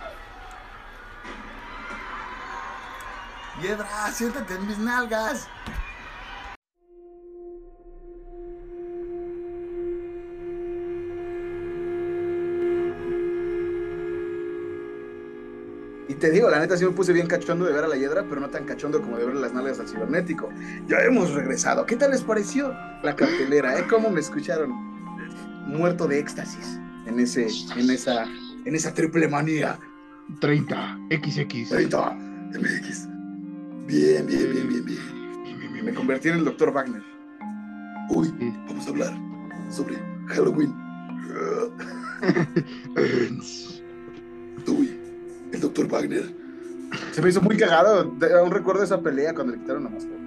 [3.63, 5.49] Hiedra, siéntate en mis nalgas.
[16.09, 18.25] Y te digo, la neta sí me puse bien cachondo de ver a la hiedra,
[18.27, 20.49] pero no tan cachondo como de ver las nalgas al cibernético.
[20.87, 21.85] Ya hemos regresado.
[21.85, 23.79] ¿Qué tal les pareció la cartelera?
[23.79, 23.85] ¿Eh?
[23.91, 24.73] ¿Cómo me escucharon?
[25.67, 28.25] Muerto de éxtasis en ese, en esa,
[28.65, 29.79] en esa triple manía.
[30.41, 31.69] 30, XX.
[31.69, 33.09] 30 MX.
[33.87, 35.85] Bien, bien, bien, bien, bien.
[35.85, 37.03] Me convertí en el doctor Wagner.
[38.11, 38.33] Hoy
[38.67, 39.13] vamos a hablar
[39.71, 40.75] sobre Halloween.
[44.67, 44.98] Uy,
[45.53, 46.25] el doctor Wagner.
[47.13, 48.15] Se me hizo muy cagado.
[48.39, 50.19] Aún recuerdo esa pelea cuando le quitaron la máscara.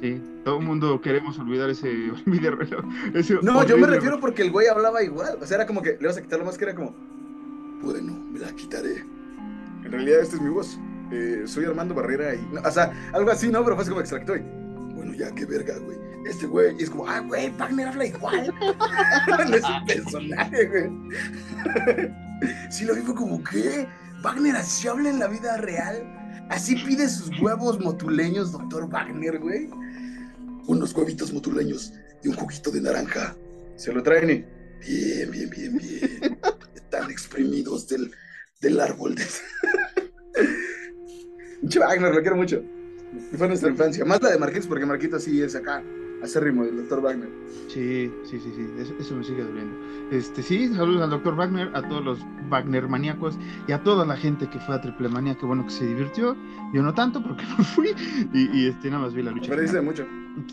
[0.00, 1.90] Sí, todo el mundo queremos olvidar ese,
[3.14, 5.38] ese No, yo me refiero porque el güey hablaba igual.
[5.40, 6.94] O sea, era como que le vas a quitar la máscara, como.
[7.82, 9.04] Bueno, me la quitaré.
[9.84, 10.78] En realidad, esta es mi voz.
[11.12, 12.46] Eh, soy Armando Barrera y.
[12.52, 13.62] no, o sea, algo así, ¿no?
[13.64, 14.36] Pero fue así como extracto.
[14.36, 14.40] y,
[14.94, 15.96] Bueno, ya, qué verga, güey.
[16.26, 16.76] Este güey.
[16.78, 18.54] Y es como, ah, güey, Wagner habla igual.
[19.48, 22.12] no es un personaje, güey.
[22.70, 23.88] sí, lo vi fue como, ¿qué?
[24.26, 26.02] Wagner así habla en la vida real.
[26.50, 29.70] Así pide sus huevos motuleños, doctor Wagner, güey.
[30.66, 31.92] Unos huevitos motuleños
[32.24, 33.36] y un juguito de naranja.
[33.76, 34.44] Se lo traen y...
[34.84, 36.38] Bien, bien, bien, bien.
[36.74, 38.10] Están exprimidos del,
[38.60, 39.14] del árbol.
[39.14, 39.22] De...
[41.78, 42.64] Wagner, lo quiero mucho.
[43.32, 44.04] Y fue nuestra infancia.
[44.04, 45.84] Más la de Marquitos, porque Marquitos sí es acá.
[46.20, 47.28] Acérrimo del doctor Wagner.
[47.68, 49.76] Sí, sí, sí, sí, eso, eso me sigue doliendo.
[50.10, 54.16] Este, sí, saludos al doctor Wagner, a todos los Wagner maníacos y a toda la
[54.16, 56.36] gente que fue a Triple Manía, que bueno que se divirtió.
[56.72, 57.94] Yo no tanto porque no fui
[58.32, 59.54] y, y, este, nada más vi la lucha.
[59.56, 59.82] Final.
[59.84, 60.06] mucho.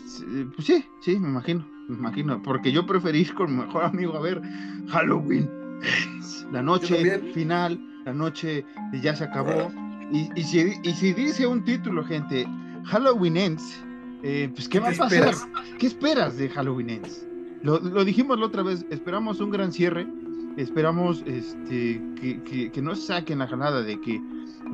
[0.06, 3.84] Sí, Pues sí, sí, me imagino, me imagino, porque yo preferí ir con mi mejor
[3.84, 4.40] amigo a ver
[4.88, 5.48] Halloween.
[6.52, 8.64] La noche final, la noche
[9.02, 9.72] ya se acabó.
[10.12, 12.46] Y, y, si, y si dice un título, gente,
[12.84, 13.82] Halloween Ends,
[14.22, 15.18] eh, pues ¿qué va a ¿Qué pasar?
[15.28, 15.48] esperas?
[15.78, 17.26] ¿Qué esperas de Halloween Ends?
[17.62, 20.06] Lo, lo dijimos la otra vez, esperamos un gran cierre,
[20.56, 24.20] esperamos este, que, que, que no saquen la jalada de que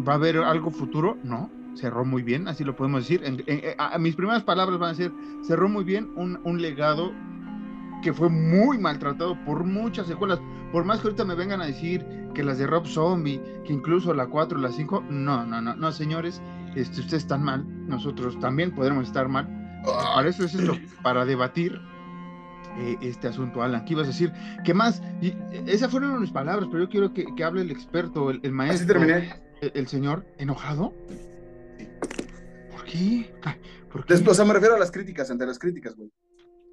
[0.06, 3.22] va a haber algo futuro, no, cerró muy bien, así lo podemos decir.
[3.24, 5.12] En- en- a, a mis primeras palabras van a ser,
[5.42, 7.12] cerró muy bien un, un legado
[8.02, 10.40] que fue muy maltratado por muchas secuelas.
[10.72, 14.14] Por más que ahorita me vengan a decir que las de Rob Zombie, que incluso
[14.14, 16.40] la 4, la 5, no, no, no, no, señores,
[16.76, 19.48] este, ustedes están mal, nosotros también podremos estar mal.
[19.84, 21.80] Para eso es esto, para debatir
[22.78, 23.85] eh, este asunto, Alan.
[23.85, 24.33] ¿Qué ibas a decir?
[24.64, 25.02] ¿Qué más?
[25.20, 28.37] Y, eh, esas fueron mis palabras, pero yo quiero que, que hable el experto, el,
[28.37, 29.35] el Así maestro, terminé.
[29.61, 30.92] el, el señor, enojado.
[32.70, 33.33] ¿Por qué?
[33.92, 34.14] ¿Por qué?
[34.14, 36.11] Después, o sea, me refiero a las críticas, ante las críticas, güey.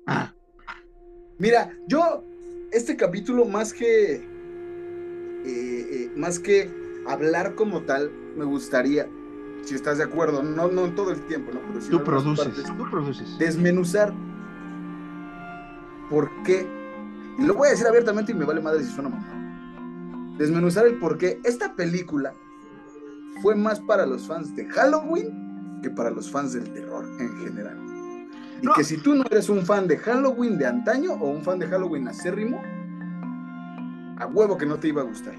[0.06, 0.34] Ah,
[1.40, 2.24] Mira, yo,
[2.72, 4.16] este capítulo, más que.
[4.16, 4.24] eh,
[5.46, 6.70] eh, más que
[7.08, 9.08] hablar como tal, me gustaría,
[9.64, 11.60] si estás de acuerdo, no, no todo el tiempo, ¿no?
[11.62, 13.38] Pero en tú produces, partes, tú produces.
[13.38, 14.14] desmenuzar
[16.10, 16.68] por qué.
[17.40, 20.36] Y lo voy a decir abiertamente y me vale madre si suena mamá.
[20.38, 22.34] Desmenuzar el por qué esta película
[23.42, 27.78] fue más para los fans de Halloween que para los fans del terror en general.
[28.62, 28.74] Y No.
[28.74, 31.68] que si tú no eres un fan de Halloween de antaño o un fan de
[31.68, 32.60] Halloween acérrimo,
[34.18, 35.36] a huevo que no te iba a gustar.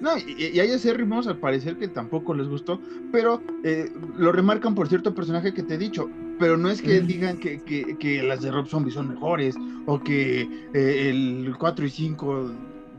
[0.00, 4.74] No, y, y hay acérrimos al parecer que tampoco les gustó, pero eh, lo remarcan
[4.74, 6.08] por cierto personaje que te he dicho.
[6.38, 9.54] Pero no es que digan que, que- que las de Rob Zombie son mejores
[9.86, 10.42] o que
[10.74, 12.50] eh, el 4 y 5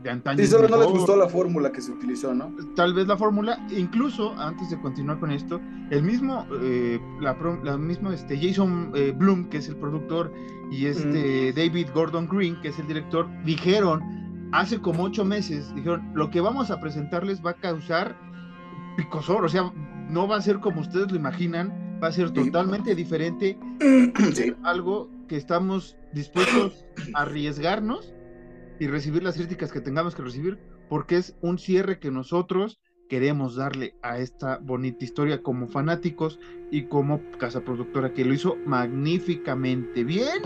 [0.02, 0.38] de antaño.
[0.38, 2.54] Sí, solo no les gustó la fórmula que se utilizó, ¿no?
[2.76, 7.76] tal vez la fórmula, incluso antes de continuar con esto, el mismo, eh, la, la
[7.76, 10.32] misma este, Jason eh, Bloom, que es el productor,
[10.70, 14.00] y este David Gordon Green, que es el director, dijeron
[14.52, 18.16] hace como ocho meses, dijeron, lo que vamos a presentarles va a causar
[18.96, 19.72] picosor, o sea,
[20.08, 21.72] no va a ser como ustedes lo imaginan,
[22.02, 22.34] va a ser Sí.
[22.34, 23.58] totalmente diferente,
[24.34, 24.52] Sí.
[24.62, 28.12] algo que estamos dispuestos a arriesgarnos
[28.78, 32.78] y recibir las críticas que tengamos que recibir, porque es un cierre que nosotros
[33.08, 36.38] queremos darle a esta bonita historia como fanáticos
[36.70, 40.42] y como casa productora que lo hizo magníficamente bien.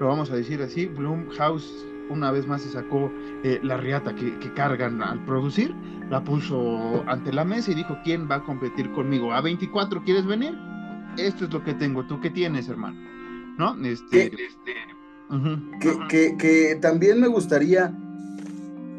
[0.00, 3.10] Lo vamos a decir así, Blumhouse una vez más se sacó
[3.44, 5.74] eh, la riata que, que cargan al producir,
[6.10, 9.32] la puso ante la mesa y dijo, ¿quién va a competir conmigo?
[9.32, 10.54] ¿A24 quieres venir?
[11.16, 12.98] Esto es lo que tengo, ¿tú qué tienes, hermano?
[13.58, 13.74] ¿No?
[13.86, 14.74] Este, este.
[15.80, 17.92] Que, que- que también me gustaría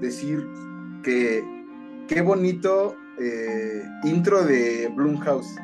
[0.02, 0.46] decir
[1.04, 1.44] que
[2.08, 5.56] qué bonito eh, intro de Blumhouse.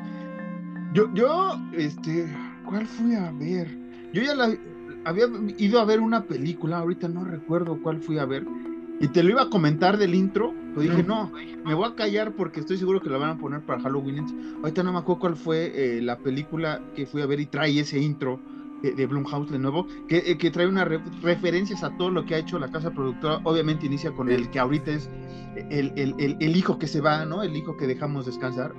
[0.94, 2.26] Yo, yo, este,
[2.64, 3.68] ¿cuál fui a ver?
[4.12, 4.54] Yo ya la
[5.04, 5.24] había
[5.58, 8.46] ido a ver una película, ahorita no recuerdo cuál fui a ver,
[9.00, 11.30] y te lo iba a comentar del intro, pero dije, no,
[11.64, 14.56] me voy a callar porque estoy seguro que la van a poner para Halloween.
[14.62, 17.78] Ahorita no me acuerdo cuál fue eh, la película que fui a ver y trae
[17.80, 18.38] ese intro
[18.82, 22.24] de, de Blumhouse de nuevo, que, eh, que trae unas re- referencias a todo lo
[22.24, 23.40] que ha hecho la casa productora.
[23.44, 25.08] Obviamente inicia con el que ahorita es
[25.70, 27.42] el, el- el- el hijo que se va, ¿no?
[27.42, 28.72] El hijo que dejamos descansar.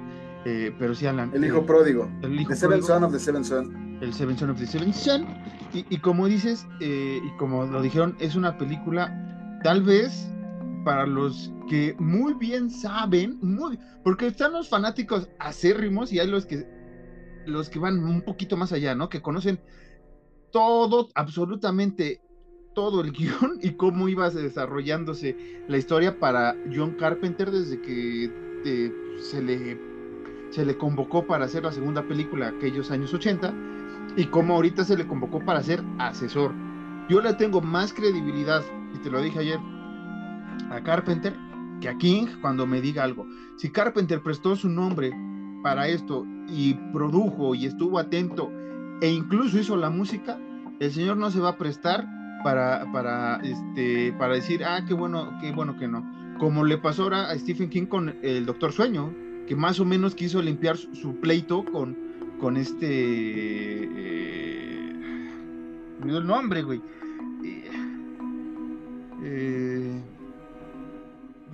[0.46, 1.32] Eh, pero sí, Alan.
[1.34, 2.10] El eh, hijo pródigo.
[2.22, 3.98] el hijo The Seven pródigo, Son of the Seven Son.
[4.02, 5.26] el Seven Son of the Seven Son.
[5.74, 9.33] Y, y como dices, eh, y como lo dijeron, es una película
[9.64, 10.30] tal vez
[10.84, 13.40] para los que muy bien saben,
[14.04, 16.68] porque están los fanáticos acérrimos y hay los que
[17.46, 19.10] los que van un poquito más allá, ¿no?
[19.10, 19.60] Que conocen
[20.52, 22.22] todo, absolutamente
[22.74, 25.36] todo el guion y cómo iba desarrollándose
[25.68, 28.32] la historia para John Carpenter desde que
[28.66, 29.94] eh, se le
[30.52, 33.52] se le convocó para hacer la segunda película aquellos años 80
[34.16, 36.54] y cómo ahorita se le convocó para ser asesor.
[37.10, 39.60] Yo le tengo más credibilidad, y te lo dije ayer,
[40.70, 41.36] a Carpenter
[41.82, 43.28] que a King cuando me diga algo.
[43.58, 45.12] Si Carpenter prestó su nombre
[45.62, 48.52] para esto y produjo y estuvo atento
[49.02, 50.40] e incluso hizo la música,
[50.80, 52.08] el señor no se va a prestar
[52.44, 56.04] para, para, este, para decir, ah, qué bueno, qué bueno que no.
[56.40, 59.14] Como le pasó ahora a Stephen King con el Doctor Sueño,
[59.48, 61.98] que más o menos quiso limpiar su, pleito con,
[62.40, 62.88] con este...
[62.90, 64.14] eh,
[66.02, 66.82] me dio el nombre, güey.
[69.24, 70.00] Eh,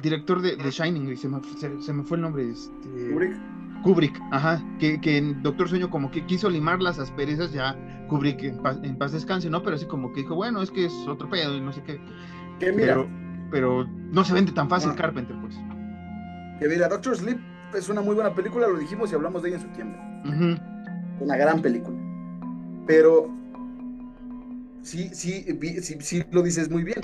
[0.02, 2.50] director de, de Shining, se me, se- se me fue el nombre.
[2.50, 3.38] Este, Kubrick.
[3.84, 7.78] Kubrick, ajá, que, que en Doctor Sueño como que quiso limar las asperezas, ya
[8.10, 9.64] Kubrick en paz, en paz descanse, ¿no?
[9.64, 12.00] Pero así como que dijo, bueno, es que es otro pedo y no sé qué.
[12.60, 13.08] Que mira, Pero,
[13.52, 14.96] pero no se vende tan fácil Ah.
[14.98, 15.56] Carpenter, pues.
[16.60, 17.38] que mira, Doctor Sleep
[17.74, 19.98] es una muy buena película, lo dijimos y hablamos de ella en su tiempo.
[21.22, 21.96] Una gran película.
[22.86, 23.30] Pero
[24.82, 25.46] sí, sí,
[26.02, 27.00] sí lo dices muy bien.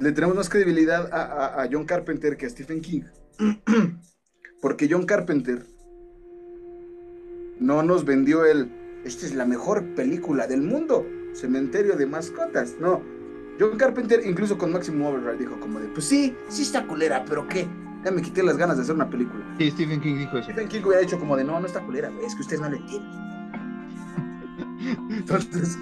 [0.00, 3.02] Le tenemos más credibilidad a, a- a John Carpenter que a Stephen King.
[4.60, 5.66] Porque John Carpenter
[7.58, 8.70] no nos vendió el,
[9.04, 12.76] esta es la mejor película del mundo, Cementerio de Mascotas.
[12.80, 13.02] No,
[13.58, 17.46] John Carpenter incluso con Maximum Overdrive dijo como de, pues sí, sí está culera, pero
[17.48, 17.66] ¿qué?
[18.04, 19.44] Ya me quité las ganas de hacer una película.
[19.58, 20.44] Sí, Stephen King dijo eso.
[20.50, 22.76] Stephen King hubiera dicho como de, no, no está culera, es que ustedes no lo
[22.76, 23.10] entienden.
[25.10, 25.78] Entonces,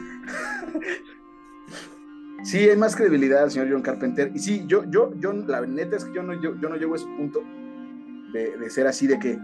[2.43, 4.31] sí, hay más credibilidad al señor John Carpenter.
[4.35, 6.95] Y sí, yo, yo, yo, la neta es que yo no, yo, yo no llego
[6.95, 7.43] a ese punto
[8.33, 9.39] de, ser así, de que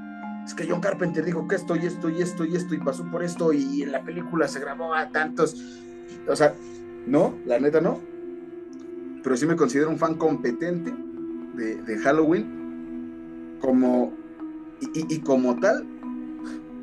[0.44, 3.04] es que John Carpenter dijo que esto y esto y esto y esto y pasó
[3.10, 5.56] por esto y en la película se grabó a tantos.
[6.28, 6.54] O sea,
[7.06, 8.00] no, la neta no.
[9.22, 10.94] Pero sí me considero un fan competente
[11.54, 14.12] de, Halloween como
[14.80, 15.84] y- y como tal,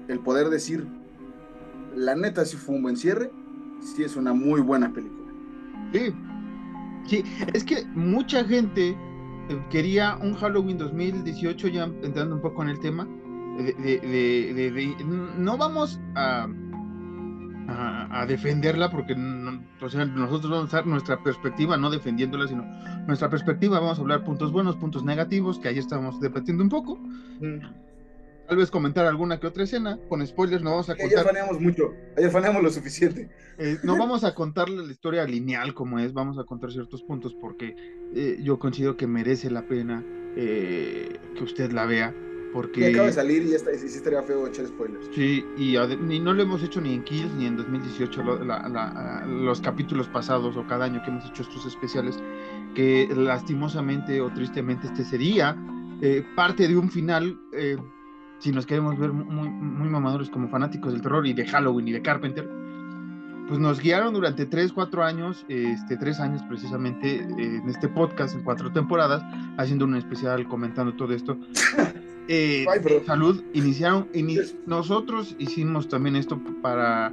[0.07, 0.85] el poder decir,
[1.95, 3.31] la neta sí fue un buen cierre,
[3.95, 5.22] sí es una muy buena película.
[5.91, 6.13] Sí,
[7.05, 7.23] sí,
[7.53, 8.97] es que mucha gente
[9.69, 13.07] quería un Halloween 2018, ya entrando un poco en el tema,
[13.57, 14.95] de, de- de- de- de-
[15.37, 16.47] no vamos a,
[17.67, 22.47] a, a defenderla porque no- o sea, nosotros vamos a dar nuestra perspectiva, no defendiéndola,
[22.47, 22.63] sino
[23.05, 26.99] nuestra perspectiva, vamos a hablar puntos buenos, puntos negativos, que ahí estamos debatiendo un poco,
[28.47, 31.25] tal vez comentar alguna que otra escena, con spoilers no vamos a Ayer contar.
[31.25, 33.29] faneamos mucho, ayer faneamos lo suficiente.
[33.57, 37.33] Eh, no vamos a contarle la historia lineal como es, vamos a contar ciertos puntos
[37.33, 37.75] porque
[38.13, 40.03] eh, yo considero que merece la pena
[40.35, 42.13] eh, que usted la vea.
[42.15, 45.07] Y Porque acaba de salir y está, y sí estaría feo echar spoilers.
[45.15, 48.69] sí, y, ni no lo hemos hecho ni en Kills ni en 2018, lo- la-
[48.69, 52.19] la- los capítulos pasados o cada año que hemos hecho estos especiales,
[52.75, 55.57] que lastimosamente o tristemente este sería
[56.01, 57.39] eh, parte de un final.
[57.53, 57.77] eh,
[58.43, 61.91] si nos queremos ver muy, muy mamadores como fanáticos del terror y de Halloween y
[61.93, 62.49] de Carpenter,
[63.47, 68.43] pues nos guiaron durante 3, 4 años, este, 3 años precisamente, en este podcast, en
[68.43, 69.23] cuatro temporadas,
[69.57, 71.37] haciendo un especial comentando todo esto.
[72.29, 77.11] Eh, Ay, salud, iniciaron, ini- nosotros hicimos también esto para,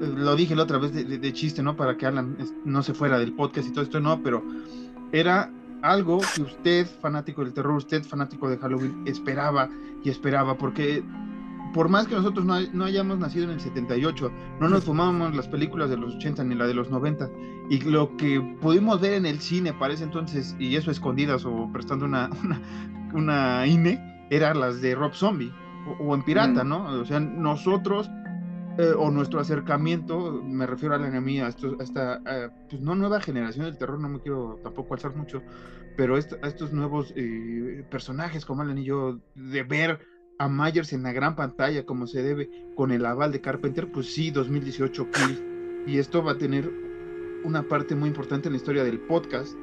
[0.00, 1.76] lo dije la otra vez de, de- de chiste, ¿no?
[1.76, 2.36] Para que Alan
[2.66, 4.44] no se fuera del podcast y todo esto, no, pero
[5.12, 5.50] era
[5.82, 9.68] algo que usted, fanático del terror, usted, fanático de Halloween, esperaba
[10.02, 11.02] y esperaba, porque
[11.74, 15.34] por más que nosotros no, hay- no hayamos nacido en el 78, no nos fumábamos
[15.36, 17.28] las películas de los 80 ni la de los 90,
[17.70, 21.68] y lo que pudimos ver en el cine para ese entonces, y eso escondidas o
[21.72, 22.60] prestando una, una,
[23.12, 25.52] una INE, eran las de Rob Zombie,
[25.86, 26.68] o, o en Pirata, Mm.
[26.68, 26.84] ¿no?
[27.00, 28.10] O sea, nosotros,
[28.78, 32.22] eh, o nuestro acercamiento, me refiero a la enemiga, a, a esta,
[32.70, 35.42] pues no nueva generación del terror, no me quiero tampoco alzar mucho,
[35.96, 40.00] pero a estos nuevos eh, personajes como Alan y yo, de ver
[40.38, 44.14] a Myers en la gran pantalla como se debe, con el aval de Carpenter, pues
[44.14, 45.42] sí, 2018 Kills.
[45.86, 46.70] Y esto va a tener
[47.44, 49.56] una parte muy importante en la historia del podcast.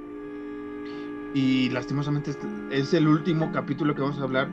[1.33, 2.39] Y lastimosamente es-
[2.71, 4.49] es el último capítulo que vamos a hablar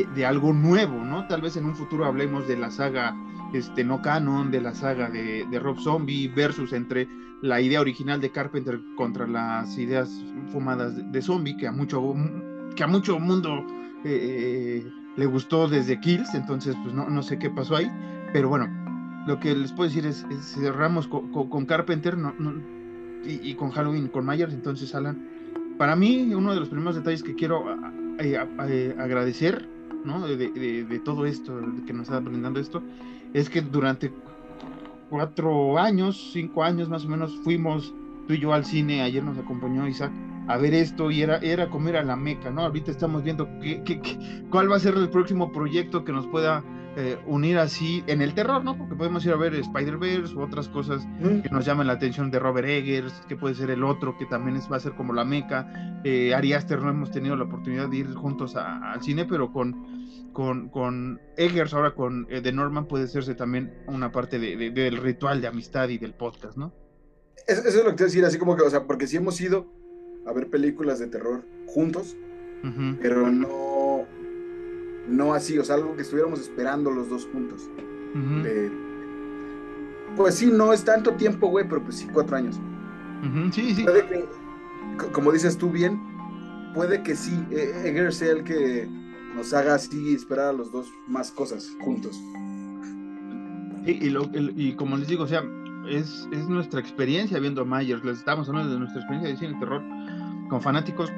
[0.00, 1.26] de, algo nuevo, ¿no?
[1.26, 3.14] Tal vez en un futuro hablemos de la saga
[3.52, 7.06] este, no canon, de la saga de, Rob Zombie versus entre
[7.42, 10.08] la idea original de Carpenter contra las ideas
[10.50, 12.14] fumadas de, Zombie, que a mucho,
[12.74, 13.66] que a mucho mundo
[14.04, 14.86] eh,
[15.16, 17.90] le gustó desde Kills, entonces pues no, no sé qué pasó ahí,
[18.32, 18.68] pero bueno,
[19.26, 22.16] lo que les puedo decir es, es cerramos co- co- con, Carpenter
[23.24, 25.28] y, con Halloween, con Myers, entonces Alan,
[25.78, 27.64] para mí uno de los primeros detalles que quiero
[28.18, 29.68] eh, agradecer,
[30.04, 30.26] ¿no?
[30.26, 32.82] De, de- de todo esto, que nos está brindando esto,
[33.32, 34.12] es que durante
[35.08, 37.94] cuatro años, cinco años más o menos, fuimos
[38.26, 40.12] tú y yo al cine, ayer nos acompañó Isaac
[40.48, 42.62] a ver esto y era, era comer a la meca, ¿no?
[42.62, 46.26] Ahorita estamos viendo qué, qué- qué- cuál va a ser el próximo proyecto que nos
[46.26, 46.64] pueda
[46.94, 48.76] eh, unir así en el terror, ¿no?
[48.76, 51.06] Porque podemos ir a ver Spider-Verse u otras cosas
[51.42, 54.58] que nos llamen la atención de Robert Eggers, que puede ser el otro, que también
[54.58, 56.00] es, va a ser como la meca.
[56.04, 59.50] Eh, Ari Aster no hemos tenido la oportunidad de ir juntos a- al cine, pero
[59.52, 59.74] con,
[60.34, 64.70] con, con Eggers, ahora con eh, The Norman, puede serse también una parte de- de-
[64.70, 66.74] del ritual de amistad y del podcast, ¿no?
[67.48, 69.06] Eso, eso es lo que te voy a decir, así como que, o sea, porque
[69.06, 69.66] sí hemos ido
[70.26, 72.16] a ver películas de terror juntos,
[73.00, 74.04] pero no,
[75.08, 77.68] no así, o sea, algo que estuviéramos esperando los dos juntos.
[80.16, 82.60] pues sí, no es tanto tiempo, güey, pero pues sí, cuatro años.
[83.52, 83.82] Sí, sí.
[83.84, 84.24] Puede que,
[84.98, 85.98] co- como dices tú bien,
[86.74, 88.88] puede que sí, Eggers sea el que
[89.34, 92.20] nos haga así esperar a los dos más cosas juntos.
[93.86, 95.42] Y, y lo- y como les digo, o sea,
[95.88, 98.04] es, es nuestra experiencia viendo a Myers.
[98.04, 99.82] Les estamos hablando de nuestra experiencia de cine terror
[100.48, 101.10] con fanáticos,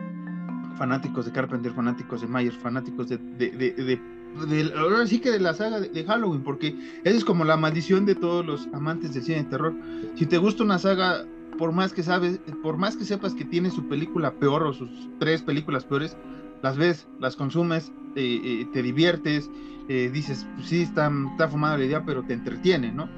[0.77, 5.39] fanáticos de Carpenter, fanáticos de Myers, fanáticos de, de, de, de- ahora sí que de
[5.39, 9.23] la saga de, Halloween, porque esa es como la maldición de todos los amantes del
[9.23, 9.75] cine de terror.
[10.17, 11.25] Si te gusta una saga,
[11.57, 14.91] por más que sabes, por más que sepas que tiene su película peor o sus
[15.21, 16.17] tres películas peores,
[16.63, 19.49] las ves, las consumes, eh, eh, te diviertes,
[19.89, 23.09] eh, dices, sí, está, está fumada la idea, pero te entretiene, ¿no?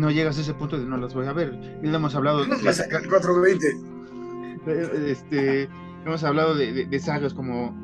[0.00, 1.52] No llegas a ese punto de no las voy a ver.
[1.82, 3.66] Y le hemos hablado de, el 420.
[4.66, 5.68] de- este,
[6.06, 7.74] hemos hablado de, de- de sagas como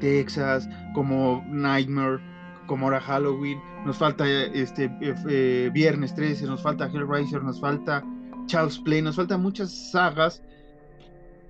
[0.00, 2.18] Texas, como Nightmare,
[2.66, 8.04] como ahora Halloween, nos falta este eh, eh, Viernes 13, nos falta Hellraiser, nos falta
[8.46, 10.42] Child's Play, nos faltan muchas sagas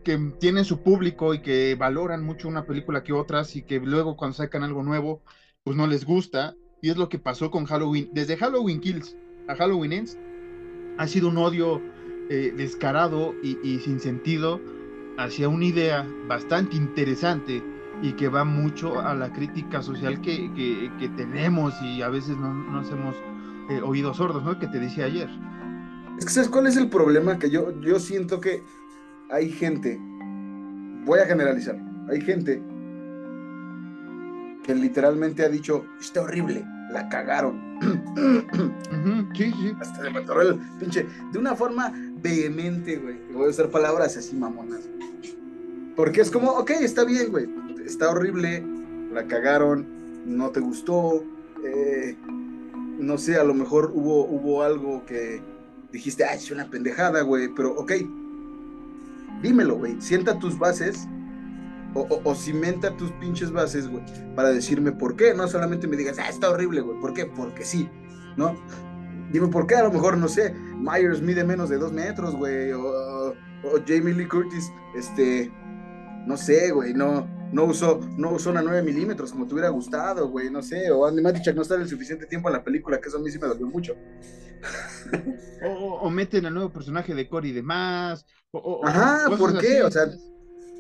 [0.05, 4.17] que tienen su público y que valoran mucho una película que otras y que luego
[4.17, 5.23] cuando sacan algo nuevo,
[5.65, 6.55] pues no les gusta.
[6.81, 8.11] Y es lo que pasó con Halloween.
[8.13, 9.17] Desde Halloween Kills
[9.49, 10.19] a Halloween Ends
[10.99, 11.81] ha sido un odio
[12.31, 14.61] eh, descarado y, y sin sentido
[15.17, 17.63] hacia una idea bastante interesante
[18.03, 22.37] y que va mucho a la crítica social que, que- que tenemos y a veces
[22.37, 23.17] no nos hemos
[23.71, 24.59] eh, oído sordos, ¿no?
[24.59, 25.29] Que te decía ayer.
[26.19, 27.39] Es que ¿sabes cuál es el problema?
[27.39, 28.63] Que yo, yo siento que
[29.31, 29.99] hay gente,
[31.05, 31.77] voy a generalizar,
[32.09, 32.63] hay gente
[34.63, 37.69] que literalmente ha dicho, está horrible, la cagaron.
[39.35, 39.73] Sí, sí.
[39.81, 43.19] Hasta se me atoró el pinche, de una forma vehemente, güey.
[43.33, 44.81] Voy a usar palabras así mamonas.
[45.95, 47.49] Porque es como, ok, está bien, güey,
[47.85, 48.65] está horrible,
[49.13, 49.87] la cagaron,
[50.27, 51.25] no te gustó,
[51.65, 52.17] eh,
[52.99, 55.41] no sé, a lo mejor hubo, hubo algo que
[55.93, 57.93] dijiste, ay, es una pendejada, güey, pero ok,
[59.43, 61.09] dímelo, güey, sienta tus bases
[61.95, 64.03] o, cimenta tus pinches bases, güey,
[64.35, 67.27] para decirme por qué, no solamente me digas, ah, está horrible, güey, ¿por qué?
[67.27, 67.89] Porque sí,
[68.37, 68.57] ¿no?
[69.33, 72.73] Dime por qué, a lo mejor, no sé, Myers mide menos de dos metros, güey,
[72.73, 73.35] o,
[73.87, 75.51] Jamie Lee Curtis, este,
[76.27, 80.29] no sé, güey, no, no usó, no usó una 9 milímetros como te hubiera gustado,
[80.29, 83.09] güey, no sé, o Andy Matichak no está el suficiente tiempo en la película, que
[83.09, 83.97] eso a mí sí me dolió mucho.
[85.65, 88.27] o, meten al nuevo personaje de Cory de más.
[88.51, 89.83] O, Ajá, ¿por qué?
[89.83, 90.07] O sea,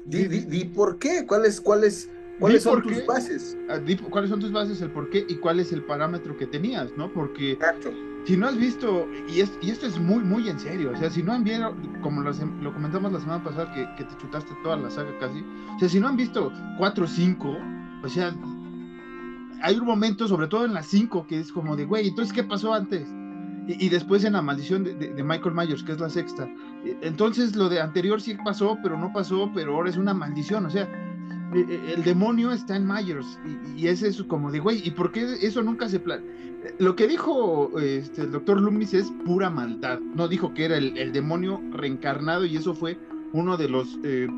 [0.08, 3.56] di, di, por qué, ¿cuáles, cuáles, cuáles son tus bases?
[3.68, 3.78] Ah,
[4.10, 7.12] cuáles son tus bases, el por qué y cuál es el parámetro que tenías, ¿no?
[7.12, 7.58] Porque
[8.24, 11.22] si no has visto, y, y esto es muy, muy en serio, o sea, si
[11.22, 12.32] no han visto, como lo,
[12.72, 15.44] comentamos la semana pasada, que, que, te chutaste toda la saga casi,
[15.76, 17.56] o sea, si no han visto 4 o 5,
[18.02, 18.34] o sea,
[19.62, 22.44] hay un momento, sobre todo en las 5, que es como de, güey, entonces, ¿qué
[22.44, 23.08] pasó antes?
[23.68, 26.48] Y, después en la maldición de, Michael Myers, que es la sexta.
[26.84, 30.64] E, entonces lo de anterior sí pasó, pero no pasó, pero ahora es una maldición.
[30.64, 30.88] O sea,
[31.54, 33.38] e, e, el demonio está en Myers.
[33.76, 36.00] Y, es eso como de, güey, ¿y por qué eso nunca se...
[36.00, 36.22] Plan
[36.78, 40.00] lo que dijo este, el doctor Loomis es pura maldad.
[40.00, 42.98] No dijo que era el, demonio reencarnado y eso fue
[43.32, 44.28] uno de los eh,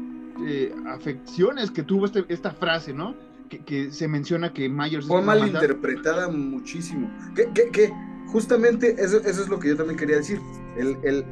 [0.47, 3.15] eh, afecciones que tuvo este, esta frase, ¿no?
[3.49, 5.07] Que, se menciona que Myers...
[5.07, 7.11] Fue mal interpretada muchísimo.
[7.35, 7.93] ¿Qué, qué, qué?
[8.33, 10.41] Justamente eso, eso, es lo que yo también quería decir.
[10.77, 11.25] El, el,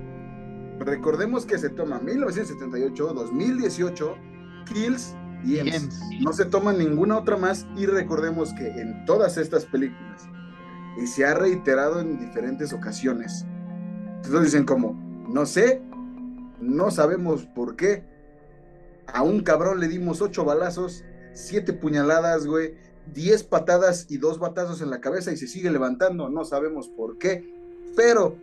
[0.81, 4.17] recordemos que se toma 1978, 2018,
[4.67, 5.59] Kills y.
[6.23, 10.29] No se toma ninguna otra más y recordemos que en todas estas películas,
[11.01, 13.47] y se ha reiterado en diferentes ocasiones,
[14.17, 14.95] entonces dicen como,
[15.29, 15.83] no sé,
[16.61, 18.05] no sabemos por qué,
[19.07, 22.75] a un cabrón le dimos ocho balazos, siete puñaladas, güey,
[23.15, 27.19] 10 patadas y dos batazos en la cabeza y se sigue levantando, no sabemos por
[27.19, 27.53] qué,
[27.97, 28.37] pero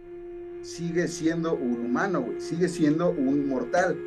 [0.61, 3.97] sigue siendo un humano, güey, sigue siendo un mortal.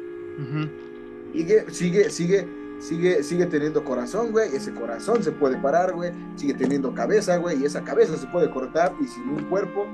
[1.32, 2.48] sigue, sigue, sigue,
[2.80, 7.62] sigue, sigue teniendo corazón, güey, ese corazón se puede parar, güey, sigue teniendo cabeza, güey,
[7.62, 9.86] y esa cabeza se puede cortar y sin un cuerpo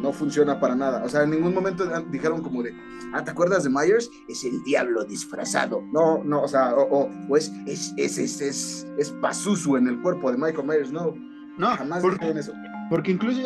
[0.00, 1.02] no funciona para nada.
[1.04, 2.74] O sea, en ningún momento dijeron como de,
[3.12, 4.10] ah, ¿te acuerdas de Myers?
[4.28, 5.82] Es el diablo disfrazado.
[5.92, 10.00] No, no, o sea, o, o, es, es, es, es, es, es Pazuzu en el
[10.00, 10.92] cuerpo de Michael Myers.
[10.92, 11.14] No,
[11.58, 12.52] no, jamás porque, dijeron eso.
[12.88, 13.40] Porque incluso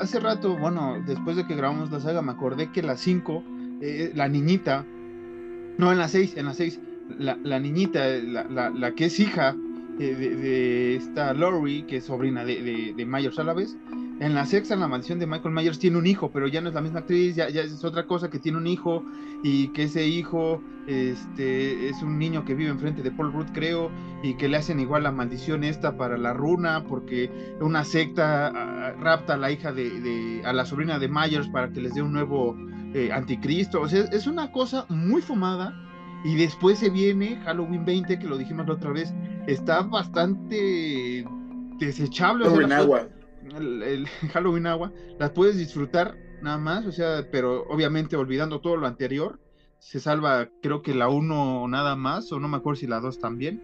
[0.00, 3.44] hace rato, bueno, después de que grabamos la saga, me acordé que la 5,
[3.80, 4.86] eh, la niñita,
[5.78, 6.80] no, en la 6, en la 6,
[7.18, 9.54] la, la niñita, la, la, la, que es hija
[9.98, 13.76] de, de, esta Laurie, que es sobrina de, de, de Myers a la vez,
[14.22, 16.68] en la sexta, en la mansión de Michael Myers, tiene un hijo, pero ya no
[16.68, 19.04] es la misma actriz, ya, ya es otra cosa que tiene un hijo
[19.42, 23.90] y que ese hijo este, es un niño que vive enfrente de Paul Rudd, creo,
[24.22, 28.92] y que le hacen igual la maldición esta para la runa, porque una secta ah,
[28.92, 32.12] rapta a la hija de, a la sobrina de Myers para que les dé un
[32.12, 32.56] nuevo
[32.94, 33.80] eh, anticristo.
[33.80, 35.76] O sea, es una cosa muy fumada.
[36.24, 39.12] Y después se viene Halloween 20, que lo dijimos la otra vez,
[39.48, 41.24] está bastante
[41.80, 42.46] desechable.
[42.46, 43.08] O agua
[43.56, 48.86] el, Halloween agua, las puedes disfrutar nada más, o sea, pero obviamente olvidando todo lo
[48.86, 49.38] anterior,
[49.78, 53.18] se salva creo que la 1 nada más, o no me acuerdo si la 2
[53.18, 53.62] también.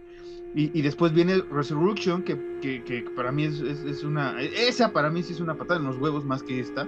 [0.55, 5.33] Y, después viene Resurrection, que, que, para mí es, es, una, esa para mí sí
[5.33, 6.85] es una patada en los huevos más que esta,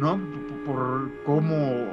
[0.00, 0.20] ¿no?
[0.64, 1.86] Por, cómo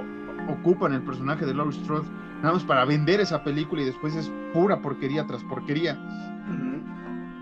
[0.50, 2.08] ocupan el personaje de Laurie Strode,
[2.42, 6.00] nada más para vender esa película y después es pura porquería tras porquería.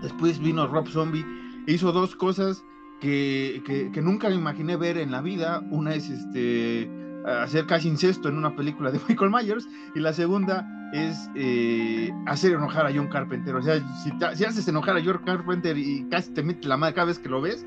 [0.02, 1.24] Después vino Rob Zombie,
[1.66, 2.62] hizo dos cosas
[3.02, 5.62] que, nunca me imaginé ver en la vida.
[5.70, 6.90] Una es este
[7.24, 12.52] hacer casi incesto en una película de Michael Myers y la segunda es eh, hacer
[12.52, 13.54] enojar a John Carpenter.
[13.54, 16.94] O sea, si, si, haces enojar a John Carpenter y casi te mete la madre
[16.94, 17.64] cada vez que lo ves,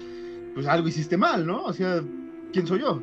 [0.53, 1.63] pues algo hiciste mal, ¿no?
[1.63, 2.01] O sea,
[2.53, 3.01] ¿quién soy yo?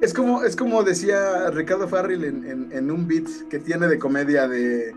[0.00, 3.98] Es como, es como decía Ricardo Farrell en, en, en un beat que tiene de
[3.98, 4.94] comedia de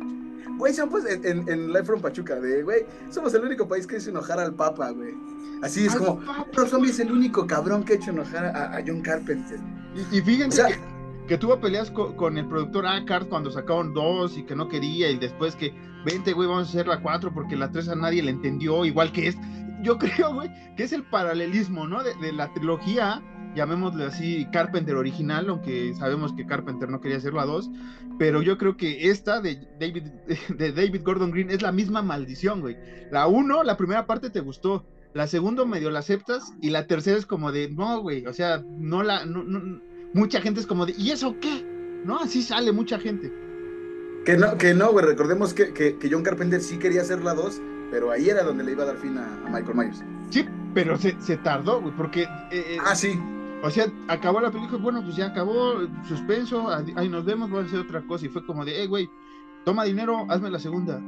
[0.61, 4.11] Güey, somos en, en, Life from Pachuca, de, güey, somos el único país que hizo
[4.11, 5.15] enojar al Papa, güey.
[5.63, 6.21] Así es como,
[6.53, 9.57] Rob Zombie es el único cabrón que ha hecho enojar a, John Carpenter.
[10.11, 10.79] Y, fíjense
[11.27, 15.17] que, tuvo peleas con, el productor Akard cuando sacaron dos y que no quería, y
[15.17, 15.73] después que,
[16.05, 19.11] vente, güey, vamos a hacer la cuatro porque la tres a nadie le entendió, igual
[19.11, 19.37] que es.
[19.81, 22.03] Yo creo, güey, que es el paralelismo, ¿no?
[22.03, 23.19] De, de la trilogía
[23.55, 27.69] llamémosle así, Carpenter original, aunque sabemos que Carpenter no quería hacer la 2,
[28.17, 30.03] pero yo creo que esta de David,
[30.57, 32.77] de David Gordon Green es la misma maldición, güey.
[33.11, 37.17] La 1, la primera parte te gustó, la segunda medio la aceptas y la tercera
[37.17, 39.25] es como de, no, güey, o sea, no la,
[40.13, 41.65] mucha gente es como de, ¿y eso qué?
[42.05, 42.19] ¿No?
[42.19, 43.31] Así sale mucha gente.
[44.25, 47.61] Que no, que no, güey, recordemos que, que, John Carpenter sí quería hacer la 2,
[47.91, 50.03] pero ahí era donde le iba a dar fin a, a Michael Myers.
[50.29, 52.23] Sí, pero se, se tardó, güey, porque.
[52.23, 53.19] eh, eh, Ah, sí.
[53.63, 55.75] O sea, acabó la película, bueno, pues ya acabó,
[56.07, 58.25] suspenso, ahí nos vemos, vamos a hacer otra cosa.
[58.25, 59.09] Y fue como de, hey, güey,
[59.65, 60.99] toma dinero, hazme la segunda.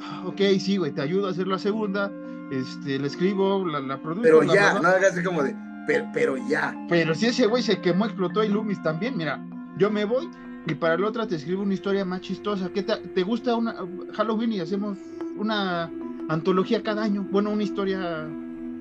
[0.00, 2.10] Ah, Ok, sí, güey, te ayudo a hacer la segunda,
[2.50, 4.22] este, la escribo, la, la produzco.
[4.22, 5.54] Pero bla, ya, no hagas como de,
[5.86, 6.74] pero, pero ya.
[6.88, 9.44] Pero si ese güey se quemó, explotó y Loomis también, mira,
[9.76, 10.28] yo me voy
[10.66, 12.70] y para la otra te escribo una historia más chistosa.
[12.70, 13.74] ¿Qué te, te gusta una
[14.14, 14.98] Halloween y hacemos
[15.36, 15.90] una
[16.28, 17.26] antología cada año?
[17.30, 18.26] Bueno, una historia,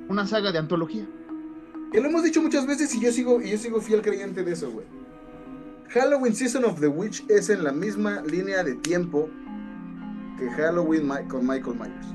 [0.07, 1.05] una saga de antología.
[1.91, 4.51] Que lo hemos dicho muchas veces y yo sigo, y yo sigo fiel creyente de
[4.53, 4.85] eso, güey.
[5.89, 9.29] Halloween Season of the Witch es en la misma línea de tiempo
[10.37, 12.07] que Halloween Mi- con Michael Myers.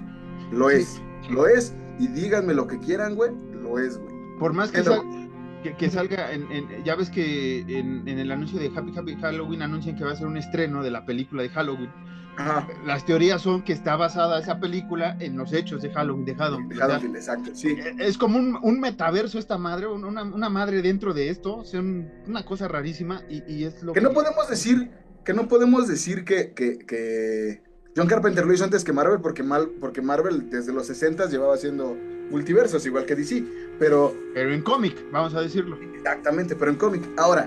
[0.53, 0.89] Lo Sí, es,
[1.27, 1.33] sí.
[1.33, 1.75] lo es.
[1.99, 3.31] Y díganme lo que quieran, güey,
[3.63, 4.15] lo es, güey.
[4.39, 5.29] Por más que, Pero- sal-
[5.63, 9.15] que, que salga, en, en- ya ves que en, en el anuncio de Happy Happy
[9.17, 11.91] Halloween anuncian que va a ser un estreno de la película de Halloween.
[12.37, 12.67] Ajá.
[12.87, 16.69] Las teorías son que está basada esa película en los hechos de Halloween, de Halloween.
[16.71, 17.69] De Halloween, exacto, sí.
[17.73, 21.57] eh, es como un, un metaverso esta madre, un- una, una madre dentro de esto,
[21.57, 24.91] o sea, un- una cosa rarísima y, y es lo Que no podemos decir,
[25.25, 27.63] que no podemos decir que, que, que
[27.97, 31.55] John Carpenter lo hizo antes que Marvel, porque, Mal, porque Marvel desde los 60 llevaba
[31.55, 31.95] haciendo
[32.31, 33.45] multiversos, igual que DC.
[33.79, 35.77] Pero Pero en cómic, vamos a decirlo.
[35.97, 37.03] Exactamente, pero en cómic.
[37.19, 37.47] Ahora,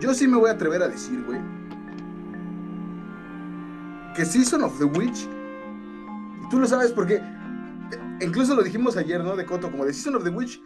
[0.00, 1.38] yo sí me voy a atrever a decir, güey,
[4.18, 5.28] que Season of the Witch,
[6.44, 7.22] y tú lo sabes porque, eh,
[8.20, 9.36] incluso lo dijimos ayer, ¿no?
[9.36, 10.60] De Coto, como de Season of the Witch,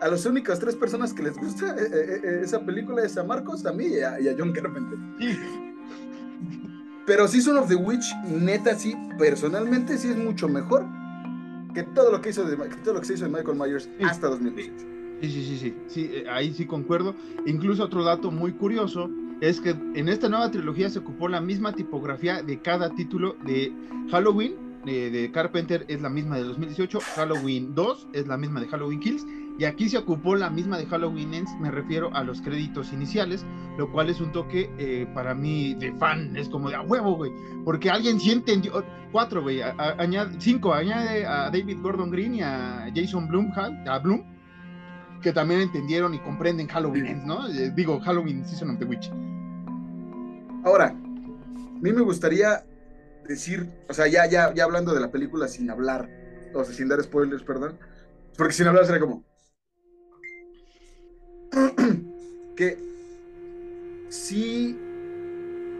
[0.00, 3.22] a las únicas tres personas que les gusta eh, eh, eh, esa película es a
[3.22, 4.98] Marcos, a mí y a, y a John Carpenter.
[5.20, 5.38] Sí.
[7.04, 10.86] Pero Season of the Witch, neta, sí, personalmente sí es mucho mejor
[11.74, 13.90] que todo lo que hizo de, que todo lo que se hizo de Michael Myers
[13.98, 14.04] Sí.
[14.04, 14.86] hasta 2018.
[15.20, 17.14] Sí, sí, sí, sí, sí, eh, ahí sí concuerdo.
[17.44, 19.10] Incluso otro dato muy curioso
[19.40, 23.72] es que en esta nueva trilogía se ocupó la misma tipografía de cada título de
[24.10, 29.00] Halloween, de, Carpenter es la misma de 2018, Halloween 2 es la misma de Halloween
[29.00, 29.26] Kills,
[29.58, 33.44] y aquí se ocupó la misma de Halloween Ends, me refiero a los créditos iniciales,
[33.78, 37.16] lo cual es un toque eh, para mí de fan, es como de a huevo,
[37.16, 37.32] güey,
[37.64, 42.90] porque alguien sí entendió, cuatro, güey, añade, cinco, añade a David Gordon Green y a
[42.94, 44.35] Jason Blum, a Bloom,
[45.26, 47.48] que también entendieron y comprenden Halloween ¿no?
[47.48, 49.10] Eh, digo, Halloween Season of the Witch.
[50.62, 52.64] Ahora, a mí me gustaría
[53.26, 56.08] decir, o sea, ya, ya, ya hablando de la película sin hablar,
[56.54, 57.76] o sea, sin dar spoilers, perdón,
[58.38, 59.24] porque sin hablar sería como
[62.56, 62.78] que
[64.08, 64.78] sí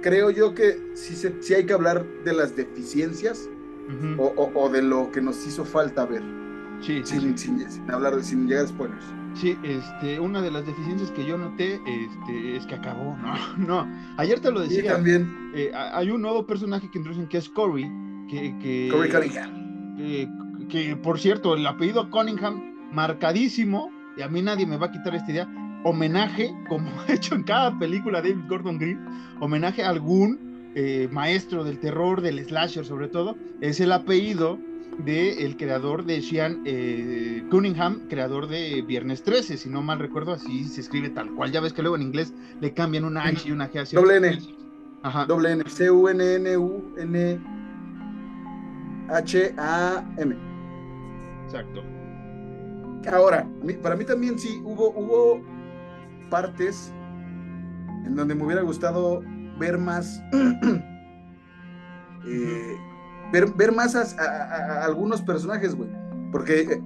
[0.03, 3.49] creo yo que sí, se- sí hay que hablar de las deficiencias
[4.19, 6.25] o, o- o de lo que nos hizo falta ver,
[6.81, 9.05] Sí, sí, sin, sin- sin hablar, sin llegar a spoilers.
[9.37, 13.17] Sí, este, una de las deficiencias que yo noté este, es que acabó,
[13.59, 14.15] no, no.
[14.17, 17.49] Ayer te lo decía, también eh, ha- hay un nuevo personaje que introducen que es
[17.49, 17.91] Corey,
[18.29, 19.97] que, que, Corey Cunningham.
[19.99, 20.29] eh,
[20.69, 22.61] que, por cierto, el apellido Cunningham,
[22.93, 25.49] marcadísimo, y a mí nadie me va a quitar esta idea,
[25.85, 29.01] homenaje, como ha hecho en cada película David Gordon Green,
[29.41, 34.59] homenaje a algún eh, maestro del terror, del slasher sobre todo, es el apellido
[34.99, 40.65] del creador de Sean eh, Cunningham, creador de Viernes 13, si no mal recuerdo, así
[40.65, 41.53] se escribe tal cual.
[41.53, 43.97] Ya ves que luego en inglés le cambian una H y una G así.
[43.97, 44.39] Doble N.
[45.03, 45.27] Ajá.
[45.27, 45.65] Doble N.
[45.69, 47.41] C-U-N-N-U-N.
[49.09, 50.37] H-A-M.
[51.45, 51.85] Exacto.
[53.13, 53.49] Ahora,
[53.83, 55.41] para mí también sí hubo, hubo
[56.29, 56.93] partes
[58.05, 59.23] en donde me hubiera gustado
[59.59, 60.21] ver más.
[62.27, 62.77] eh,
[63.33, 65.89] ver, ver más a, a- a algunos personajes, güey.
[66.33, 66.83] Porque eh,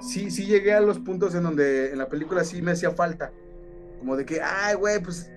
[0.00, 3.32] sí, sí llegué a los puntos en donde en la película sí me hacía falta.
[3.98, 5.30] Como de que, ay, güey, pues.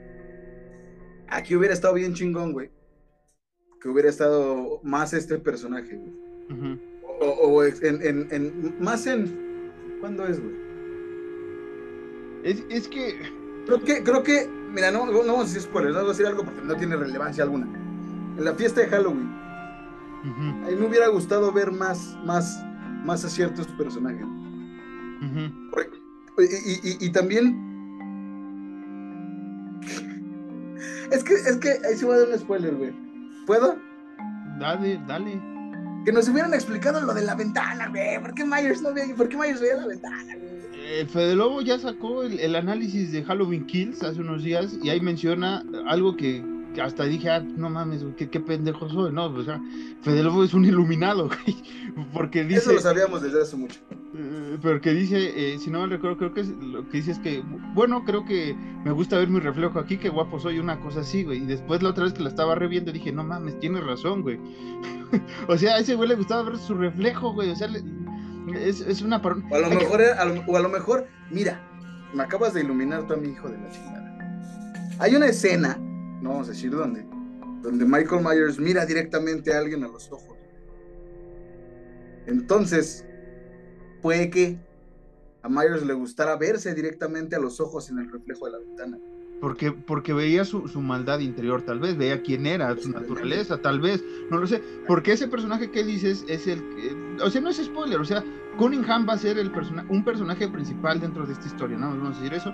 [1.28, 2.72] Aquí hubiera estado bien chingón, güey.
[3.82, 6.80] Que hubiera estado más este personaje, güey.
[7.22, 9.60] O, o en, en- en- más en.
[10.00, 10.56] ¿Cuándo es, güey?
[12.44, 13.20] Es, es que
[13.66, 16.26] Creo que, creo que, mira, no, no vamos a decir spoilers, no vamos a decir
[16.26, 17.68] algo porque no tiene relevancia alguna.
[18.36, 19.30] En la fiesta de Halloween,
[20.24, 22.64] A mí me hubiera gustado ver más, más,
[23.06, 24.24] más a ciertos personajes.
[24.26, 25.70] ujú.
[25.72, 25.90] Por-
[26.40, 27.68] Y, y- y- y también.
[31.12, 32.94] Es que, es que ahí se va a dar un spoiler, güey.
[33.46, 33.78] ¿Puedo?
[34.60, 35.42] Dale, dale.
[36.06, 38.22] Que nos hubieran explicado lo de la ventana, güey.
[38.22, 40.50] ¿Por qué Myers no veía, por qué Myers veía la ventana, güey?
[41.02, 44.90] El Fede Lobo ya sacó el, el análisis de Halloween Kills hace unos días y
[44.90, 46.44] ahí menciona algo que
[46.82, 49.26] hasta dije, ah, no mames, qué, qué pendejo soy, ¿no?
[49.26, 49.62] O sea,
[50.02, 51.58] Fede Lobo es un iluminado, güey,
[52.14, 52.60] porque dice...
[52.60, 53.80] Eso lo sabíamos desde hace mucho.
[54.16, 57.12] Eh, pero que dice, eh, si no me recuerdo, creo que es, lo que dice
[57.12, 57.44] es que,
[57.74, 61.24] bueno, creo que me gusta ver mi reflejo aquí, qué guapo soy, una cosa así,
[61.24, 61.44] güey.
[61.44, 64.40] Y después la otra vez que la estaba reviendo dije, no mames, tienes razón, güey.
[65.48, 67.50] o sea, a ese güey le gustaba ver su reflejo, güey.
[67.50, 67.70] O sea,
[68.56, 69.18] es, es, una...
[69.18, 71.60] O a lo mejor, a lo, o a lo mejor, mira,
[72.14, 74.00] me acabas de iluminar tú a mi hijo de la chingada.
[75.00, 75.80] Hay una escena,
[76.22, 77.06] no vamos a decir dónde,
[77.62, 80.38] donde Michael Myers mira directamente a alguien a los ojos.
[82.26, 83.06] Entonces,
[84.02, 84.60] puede que
[85.42, 88.98] a Myers le gustara verse directamente a los ojos en el reflejo de la ventana.
[89.42, 93.80] Porque, porque veía su, su maldad interior, tal vez, veía quién era, su naturaleza, tal
[93.80, 94.62] vez, no lo sé.
[94.86, 98.22] Porque ese personaje que dices es el que, o sea, no es spoiler, o sea,
[98.58, 101.88] Cunningham va a ser el persona, un personaje principal dentro de esta historia, ¿no?
[101.88, 102.54] Vamos a decir eso.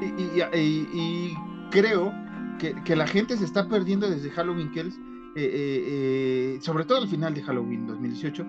[0.00, 1.34] Y, y, y
[1.70, 2.12] creo
[2.60, 5.00] que, que, la gente se está perdiendo desde Halloween Kills, eh,
[5.36, 8.44] eh, eh, sobre todo al final de Halloween 2018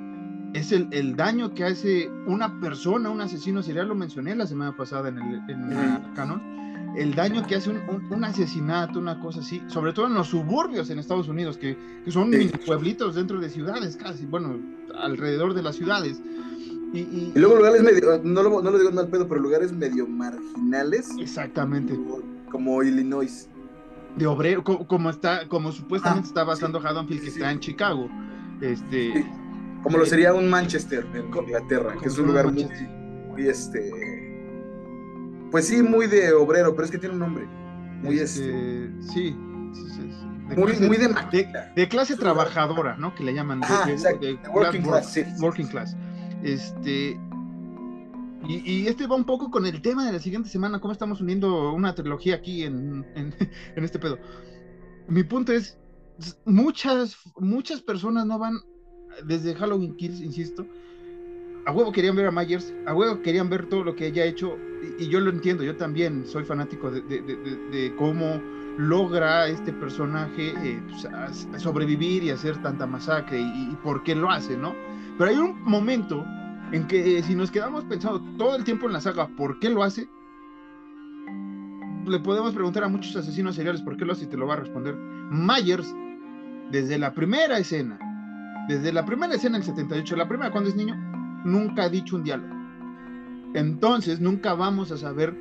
[0.54, 4.76] es el, el, daño que hace una persona, un asesino serial, lo mencioné la semana
[4.76, 6.42] pasada en el, en el canon,
[6.98, 10.28] el daño que hace un, un, un, asesinato, una cosa así, sobre todo en los
[10.28, 12.52] suburbios en Estados Unidos, que, que son sí.
[12.66, 14.60] pueblitos dentro de ciudades casi, bueno,
[14.96, 16.22] alrededor de las ciudades.
[16.94, 19.72] Y, y, y luego lugares medio, no lo, no lo digo mal pedo, pero lugares
[19.72, 21.10] medio marginales.
[21.18, 21.96] Exactamente.
[21.96, 22.20] Como,
[22.52, 23.48] como Illinois.
[24.16, 27.52] De obrero, como, como, está, como supuestamente ah, está basando sí, Haddonfield, que sí, está
[27.52, 28.10] en Chicago.
[28.62, 29.26] Este,
[29.84, 32.68] como lo sería un Manchester en Inglaterra, que es un lugar muy,
[33.30, 33.92] muy, este.
[35.50, 37.48] Pues sí, muy de obrero, pero es que tiene un nombre.
[38.02, 38.86] Muy este.
[38.86, 39.38] este sí.
[40.50, 43.16] De muy, clase, muy de, de, de, clase trabajadora, ¿no?
[43.16, 43.62] Que le llaman.
[43.64, 44.28] Ah, exacto.
[44.54, 45.96] working, class, working class.
[46.44, 47.18] Este.
[48.48, 51.74] Y, este va un poco con el tema de la siguiente semana, cómo estamos uniendo
[51.74, 54.18] una trilogía aquí en, en, este pedo.
[55.08, 55.78] Mi punto es,
[56.46, 58.60] muchas, muchas personas no van
[59.26, 60.66] desde Halloween Kills, insisto,
[61.66, 64.26] a huevo querían ver a Myers, a huevo querían ver todo lo que ella ha
[64.26, 64.58] hecho,
[64.98, 68.42] y, yo lo entiendo, yo también soy fanático de, de, de, cómo
[68.78, 74.58] logra este personaje eh, pues, sobrevivir y hacer tanta masacre, y, por qué lo hace,
[74.58, 74.74] ¿no?
[75.18, 76.26] Pero hay un momento
[76.72, 79.70] en que eh, si nos quedamos pensando todo el tiempo en la saga, ¿por qué
[79.70, 80.08] lo hace?
[82.06, 84.54] Le podemos preguntar a muchos asesinos seriales por qué lo hace y te lo va
[84.54, 84.96] a responder.
[84.96, 85.94] Myers,
[86.72, 88.00] desde la primera escena,
[88.68, 90.96] desde la primera escena del 78, la primera cuando es niño,
[91.46, 92.54] nunca ha dicho un diálogo.
[93.54, 95.36] Entonces nunca vamos a saber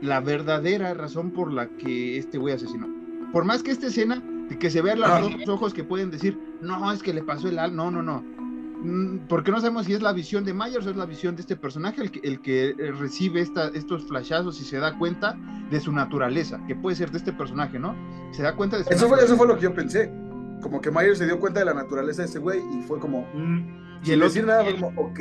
[0.00, 2.88] la verdadera razón por la que este güey asesinó.
[3.32, 4.22] Por más que esta escena,
[4.58, 5.22] que se vean los ah.
[5.48, 8.24] ojos que pueden decir, no, es que le pasó el al, no, no, no.
[8.84, 11.40] Mm, Porque no sabemos si es la visión de Myers o es la visión de
[11.40, 15.38] este personaje el que, el que recibe esta, estos flashazos y se da cuenta
[15.70, 17.96] de su naturaleza, que puede ser de este personaje, ¿no?
[18.32, 20.12] Se da cuenta de su eso fue, eso fue lo que yo pensé.
[20.60, 23.22] Como que Myers se dio cuenta de la naturaleza de ese güey y fue como
[23.34, 25.20] mm, y el otro decir nada fue como ok.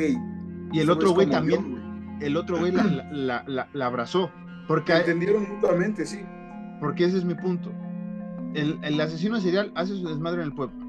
[0.73, 2.27] y el otro güey también yo, güey.
[2.27, 4.29] el otro güey la, la, la, la, abrazó
[4.67, 6.21] porque entendieron mutuamente sí.
[6.79, 7.71] porque ese es mi punto.
[8.53, 10.82] El, el, asesino serial hace su desmadre en el pueblo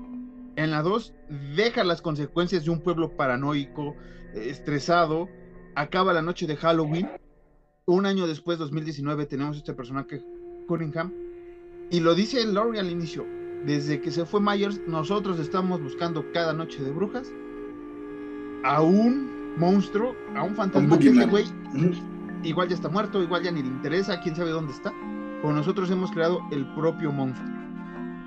[0.56, 1.14] en la 2
[1.54, 3.96] deja las consecuencias de un pueblo paranoico
[4.34, 5.28] estresado
[5.74, 7.08] acaba la noche de Halloween
[7.86, 10.22] un año después 2019 tenemos este personaje
[10.68, 11.12] Cunningham
[11.90, 13.26] y lo dice Laurie al inicio
[13.64, 17.32] desde que se fue Myers, nosotros estamos buscando cada noche de brujas
[18.62, 21.46] a un monstruo, a un fantasma que ese güey
[22.42, 24.92] igual ya está muerto, igual ya ni le interesa, quién sabe dónde está.
[25.42, 27.48] O nosotros hemos creado el propio monstruo.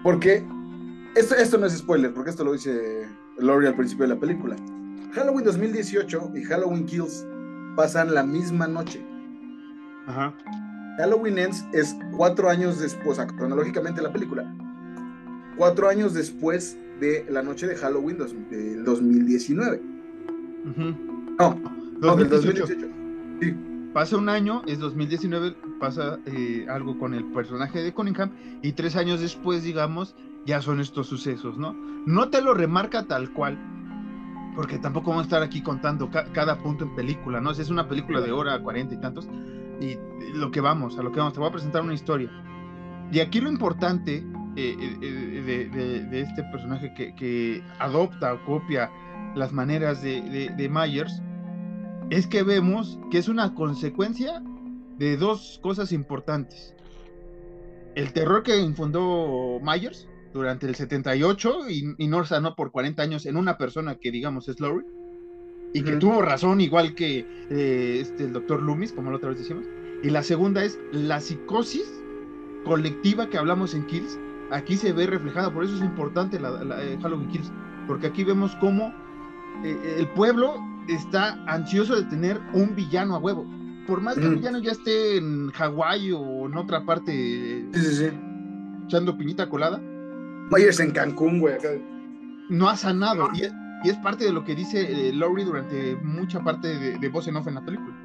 [0.04, 0.44] Porque
[1.18, 3.08] esto, esto no es spoiler, porque esto lo dice
[3.38, 4.56] Laurie al principio de la película.
[5.14, 7.26] Halloween 2018 y Halloween Kills
[7.76, 9.04] pasan la misma noche.
[10.06, 10.34] Ajá.
[10.98, 14.52] Halloween Ends es cuatro años después, cronológicamente la película,
[15.56, 18.18] cuatro años después de la noche de Halloween
[18.50, 19.82] del 2019.
[20.66, 20.96] Uh -huh.
[21.38, 21.60] No,
[22.00, 22.00] 2018.
[22.02, 22.88] no, del 2018.
[23.42, 23.56] Sí.
[23.94, 28.96] Pasa un año, es 2019, pasa eh, algo con el personaje de Cunningham y tres
[28.96, 30.16] años después, digamos,
[30.48, 31.74] ya son estos sucesos, ¿no?
[32.06, 33.60] No te lo remarca tal cual,
[34.56, 37.52] porque tampoco vamos a estar aquí contando ca cada punto en película, ¿no?
[37.52, 39.28] Es una película de hora, cuarenta y tantos,
[39.82, 39.98] y
[40.34, 42.32] lo que vamos, a lo que vamos, te voy a presentar una historia.
[43.12, 44.26] Y aquí lo importante
[44.56, 48.90] eh, eh, de, de, de, este personaje que, que, adopta o copia
[49.36, 51.22] las maneras de, de, Myers,
[52.10, 54.42] es que vemos que es una consecuencia
[54.98, 56.74] de dos cosas importantes.
[57.96, 60.08] El terror que infundó Myers
[60.38, 64.48] durante el 78 y, y no sanó por 40 años en una persona que digamos
[64.48, 64.88] es Laurie
[65.74, 66.00] y que uh -huh.
[66.00, 69.66] tuvo razón igual que eh, este, el doctor Loomis, como la otra vez decimos.
[70.04, 72.02] Y la segunda es la psicosis
[72.64, 74.20] colectiva que hablamos en Kills,
[74.52, 77.52] aquí se ve reflejada, por eso es importante la, la eh, Halloween Kills,
[77.88, 78.94] porque aquí vemos cómo
[79.64, 80.56] eh, el pueblo
[80.88, 83.46] está ansioso de tener un villano a huevo.
[83.88, 87.66] Por más que el villano ya esté en Hawái o en otra parte
[88.86, 89.82] echando piñita colada,
[90.52, 91.56] Myers en Cancún, güey.
[92.50, 93.30] no ha sanado.
[93.34, 96.98] Y es, y es parte de lo que dice eh, Laurie durante mucha parte de,
[96.98, 97.96] de voz en off en la película.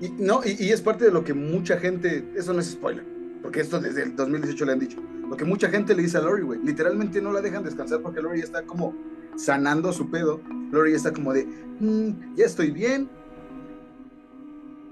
[0.00, 3.04] Y, no, y, y es parte de lo que mucha gente, eso no es spoiler,
[3.42, 6.22] porque esto desde el 2018 le han dicho, lo que mucha gente le dice a
[6.22, 8.94] Lori, güey, literalmente no la dejan descansar porque ya está como
[9.36, 10.40] sanando su pedo,
[10.72, 11.46] ya está como de,
[11.80, 13.08] "Mm, ya estoy bien,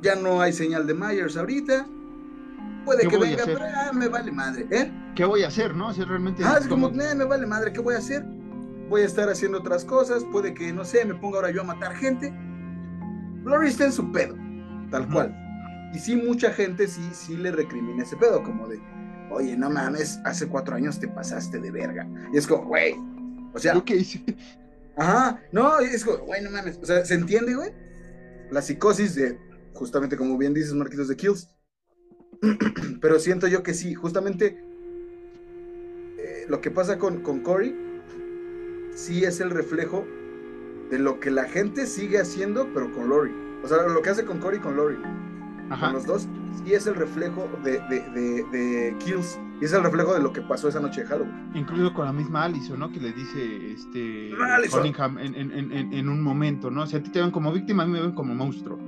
[0.01, 1.87] ya no hay señal de Myers ahorita,
[2.85, 4.91] puede ¿Qué que venga, pero ah, me vale madre, ¿eh?
[5.15, 5.93] ¿Qué voy a hacer, no?
[5.93, 6.43] Sea, realmente.
[6.45, 8.25] Ah, es como, como- "Nah, me vale madre, ¿qué voy a hacer?
[8.89, 11.65] Voy a estar haciendo otras cosas, puede que, no sé, me ponga ahora yo a
[11.65, 12.33] matar gente.
[13.45, 14.37] Lori está en su pedo,
[14.91, 15.35] tal cual.
[15.95, 18.81] Y sí, mucha gente sí, sí le recrimina ese pedo, como de,
[19.31, 22.07] oye, no mames, hace cuatro años te pasaste de verga.
[22.33, 22.95] Y es como, güey,
[23.55, 24.23] o sea, ¿Yo qué hice?
[24.97, 27.73] ajá, no, es como, güey, no mames, o sea, ¿se entiende, güey?
[28.51, 29.39] La psicosis de,
[29.75, 31.49] justamente como bien dices, Marquitos de Kills.
[33.01, 34.59] Pero siento yo que sí, justamente
[36.19, 37.75] eh, lo que pasa con, con Cory
[38.95, 40.07] sí es el reflejo
[40.91, 43.31] de lo que la gente sigue haciendo, pero con Lori.
[43.63, 46.29] O sea, lo que hace con Cory con Lori, con los dos,
[46.65, 49.39] sí es el reflejo de, de, de, de Kills.
[49.61, 51.51] Y es el reflejo de lo que pasó esa noche de Halloween.
[51.55, 52.91] Incluso con la misma Allison, ¿no?
[52.91, 54.31] Que le dice este.
[54.79, 56.83] Cunningham en, en- en- en- en un momento, ¿no?
[56.83, 58.79] O sea, a ti te ven como víctima, a mí me ven como monstruo.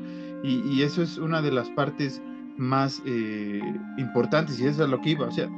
[0.42, 2.20] Y, y eso es una de las partes
[2.63, 3.61] más eh,
[3.99, 5.27] importantes y eso es lo que iba.
[5.27, 5.49] O sea,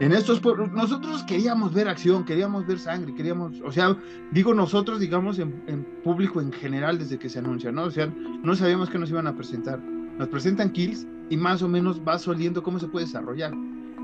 [0.00, 3.96] en estos pueblos, nosotros queríamos ver acción, queríamos ver sangre, queríamos, o sea,
[4.32, 7.84] digo nosotros, digamos, en, en público en general desde que se anuncia, ¿no?
[7.84, 9.78] O sea, no sabíamos qué nos iban a presentar.
[10.18, 13.52] Nos presentan kills y más o menos va soliendo cómo se puede desarrollar.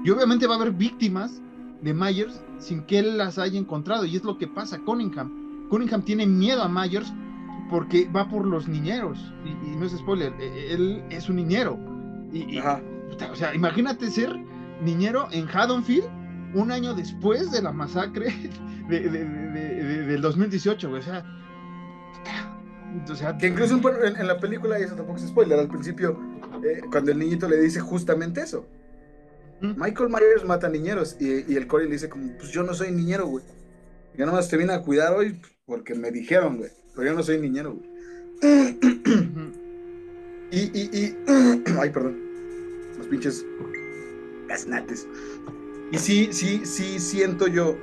[0.05, 1.43] Y obviamente va a haber víctimas
[1.83, 4.05] de Myers sin que él las haya encontrado.
[4.05, 5.69] Y es lo que pasa Cunningham.
[5.71, 7.13] Cunningham tiene miedo a Myers
[7.69, 9.19] porque va por los niñeros.
[9.45, 11.79] Y, y no es spoiler, e- él es un niñero.
[12.33, 14.35] Y, o sea, imagínate ser
[14.83, 16.09] niñero en Haddonfield
[16.55, 18.33] un año después de la masacre
[18.89, 21.01] de, de- de- de- de- del 2018, güey.
[21.01, 21.24] O sea,
[23.11, 26.18] o sea, Que incluso en, en la película, y eso tampoco es spoiler, al principio,
[26.64, 28.66] eh, cuando el niñito le dice justamente eso.
[29.61, 29.72] Mm.
[29.81, 32.91] Michael Myers mata niñeros y, y el Cory le dice como, pues yo no soy
[32.91, 33.45] niñero, güey.
[34.16, 36.70] Yo nomás te vine a cuidar hoy porque me dijeron, güey.
[36.95, 37.91] Pero yo no soy niñero, güey.
[40.51, 41.16] Y, y, y...
[41.80, 42.16] Ay, perdón.
[42.98, 43.44] Los pinches
[44.48, 45.07] gaznates.
[45.92, 47.76] Y sí, sí, sí siento yo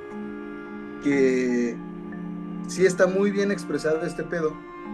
[1.02, 1.76] que
[2.66, 4.52] sí está muy bien expresado este pedo.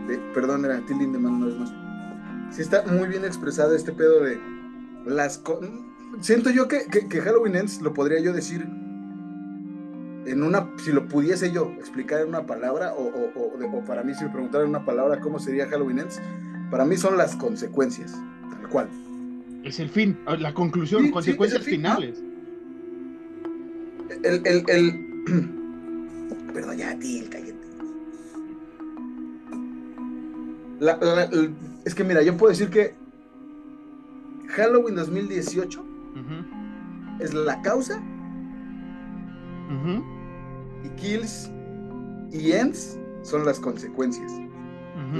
[0.09, 1.73] De, perdón, era Till Lindemann una vez más.
[2.55, 4.39] Sí está muy bien expresado este pedo de
[5.07, 5.43] las...
[6.21, 6.81] Siento yo que,
[7.21, 8.63] Halloween Ends lo podría yo decir
[10.27, 10.71] en una...
[10.79, 14.25] Si lo pudiese yo explicar en una palabra o, o- o de- para mí si
[14.25, 16.21] me preguntaran una palabra cómo sería Halloween Ends,
[16.75, 18.21] para mí son las consecuencias,
[18.51, 18.89] tal cual.
[19.63, 22.21] Es el fin, la conclusión, Sí, consecuencias el finales.
[24.25, 25.15] El, el, el...
[26.53, 27.55] Perdón, ya, Til, cállate.
[30.81, 31.55] La- la- el-
[31.85, 32.97] es que mira, yo puedo decir que
[34.49, 38.03] Halloween 2018 Ujú, es la causa
[40.85, 41.53] y Kills
[42.33, 44.33] y Ends son las consecuencias.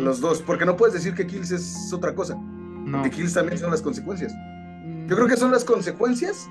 [0.03, 3.03] Los dos, porque no puedes decir que Kills es otra cosa, No.
[3.03, 4.33] que Kills también son las consecuencias.
[4.35, 6.49] Mm, Yo creo que son las consecuencias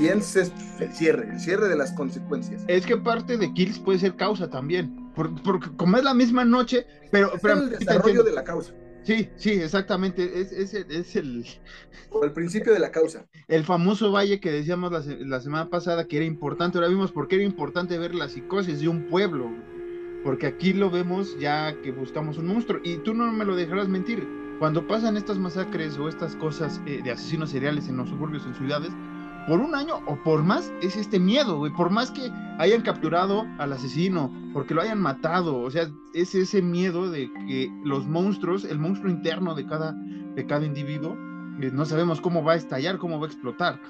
[0.00, 2.62] y Ends es el cierre, el cierre de las consecuencias.
[2.68, 4.96] Es que parte de Kills puede ser causa también.
[5.14, 7.34] por- Porque como es la misma noche, pero...
[7.34, 8.72] Es pero el desarrollo de la causa,
[9.02, 10.40] Sí, sí, exactamente.
[10.40, 11.46] Es, es, el, es el,
[12.10, 13.24] o el principio de la causa.
[13.48, 16.76] el famoso valle que decíamos la, la semana pasada que era importante.
[16.78, 19.50] Ahora vimos por qué era importante ver la psicosis de un pueblo.
[20.22, 22.80] Porque aquí lo vemos ya que buscamos un monstruo.
[22.84, 24.26] Y tú no me lo dejarás mentir.
[24.58, 28.54] Cuando pasan estas masacres o estas cosas eh, de asesinos seriales en los suburbios, en
[28.54, 28.92] ciudades,
[29.46, 31.72] por un año o por más es este miedo, güey.
[31.72, 36.60] Por más que hayan capturado al asesino, porque lo hayan matado, o sea, es ese
[36.60, 41.16] miedo de que los monstruos, el monstruo interno de cada, de cada individuo,
[41.60, 43.80] eh, no sabemos cómo va a estallar, cómo va a explotar.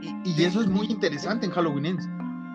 [0.00, 2.08] Y, y eso es muy interesante en Halloween Ends,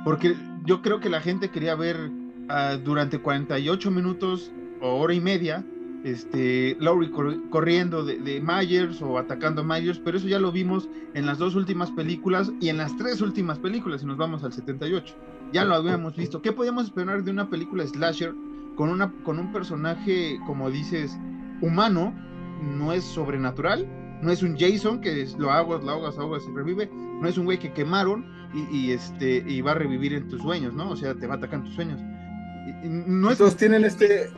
[0.06, 2.12] porque yo creo que la gente quería ver
[2.50, 5.66] ah, durante 48 minutos o hora y media
[6.04, 10.52] este, Laurie cor- corriendo de, de Myers o atacando a Myers, pero eso ya lo
[10.52, 14.44] vimos en las dos últimas películas y en las tres últimas películas, si nos vamos
[14.44, 15.16] al 78.
[15.54, 16.42] Ya lo habíamos visto.
[16.42, 18.34] ¿Qué podíamos esperar de una película slasher
[18.76, 21.18] con, una, con un personaje, como dices,
[21.62, 22.14] humano?
[22.62, 23.88] No es sobrenatural,
[24.22, 26.90] no es un Jason que es- lo aguas, lo aguas, aguas y revive.
[27.22, 30.74] no es un güey que quemaron y, este, y va a revivir en tus sueños,
[30.74, 30.90] ¿no?
[30.92, 32.02] O sea, te va a atacar en tus sueños.
[32.84, 34.30] No es Todos tienen este...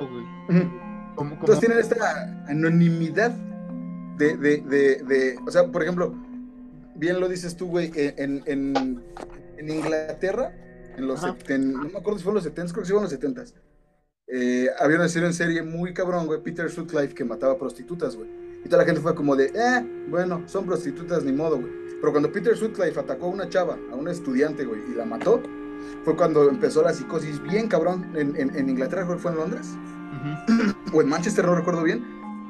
[1.46, 3.32] Todos tienen esta anonimidad
[4.18, 6.14] de, de, de, o sea, por ejemplo,
[6.96, 9.04] bien lo dices tú, güey, en, en,
[9.58, 10.54] en Inglaterra,
[10.98, 13.44] en los, no me acuerdo si fueron los 70, creo que sí fueron los 70.
[14.28, 18.30] Eh, había una serie en serie muy cabrón, güey, Peter Sutcliffe, que mataba prostitutas, güey.
[18.64, 21.72] Y toda la gente fue como de, eh, bueno, son prostitutas, ni modo, güey.
[22.00, 25.42] Pero cuando Peter Sutcliffe atacó a una chava, a una estudiante, güey, y la mató,
[26.04, 29.68] fue cuando empezó la psicosis bien cabrón en, en, Inglaterra, creo que fue en Londres,
[30.94, 32.04] o en Manchester, no recuerdo bien,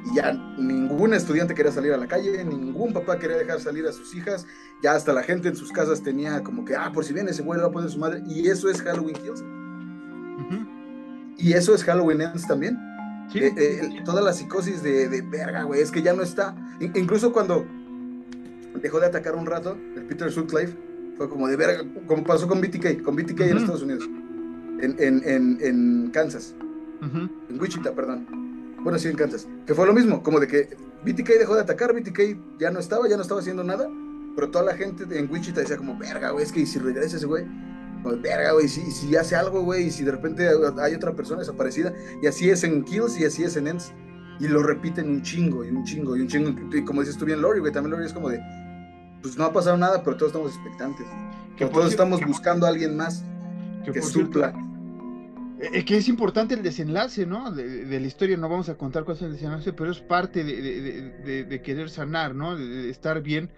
[0.05, 3.93] y ya ningún estudiante quería salir a la calle, ningún papá quería dejar salir a
[3.93, 4.45] sus hijas,
[4.81, 7.43] ya hasta la gente en sus casas tenía como que, ah, por si viene ese
[7.43, 9.43] güey, va a poner su madre, y eso es Halloween Kills.
[11.37, 12.77] Y eso es Halloween Ends también.
[13.33, 16.55] Eh, eh, toda la psicosis de, de verga, güey, es que ya no está.
[16.79, 17.65] incluso cuando
[18.81, 20.77] dejó de atacar un rato, el Peter Sutcliffe,
[21.17, 24.09] fue como de verga, como pasó con BTK, con BTK en Estados Unidos,
[24.81, 26.55] en, en, en, Kansas,
[27.01, 28.25] en Wichita, perdón.
[28.83, 29.47] Bueno, sí, en Kansas.
[29.65, 33.07] Que fue lo mismo, como de que BTK dejó de atacar, BTK ya no estaba,
[33.07, 33.89] ya no estaba haciendo nada,
[34.35, 37.25] pero toda la gente en Wichita decía como, verga, güey, es que si regresa ese
[37.25, 37.45] güey,
[38.03, 40.47] pues verga, güey, si, si hace algo, güey, y si de repente
[40.79, 43.93] hay otra persona desaparecida, y así es en Kills y así es en Ends,
[44.39, 47.25] y lo repiten un chingo, y un chingo, y un chingo, y como dices tú
[47.25, 48.39] bien, Lori, güey, también Lori es como de,
[49.25, 51.07] pues no ha pasado nada, pero todos estamos expectantes,
[51.57, 53.23] que todos estamos buscando a alguien más
[53.83, 54.53] que, supla.
[55.59, 57.51] Es que es importante el desenlace, ¿no?
[57.51, 61.61] De, la historia, no vamos a contar cosas del desenlace, pero es parte de, de
[61.63, 62.55] querer sanar, ¿no?
[62.55, 63.49] De, estar bien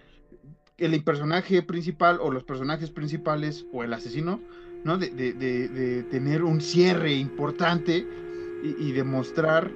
[0.78, 4.40] el personaje principal o los personajes principales o el asesino,
[4.84, 4.96] ¿no?
[4.96, 8.06] De, de, tener un cierre importante
[8.62, 9.70] y, demostrar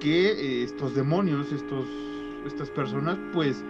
[0.00, 1.86] que eh, estos demonios, estos,
[2.48, 3.62] estas personas, pues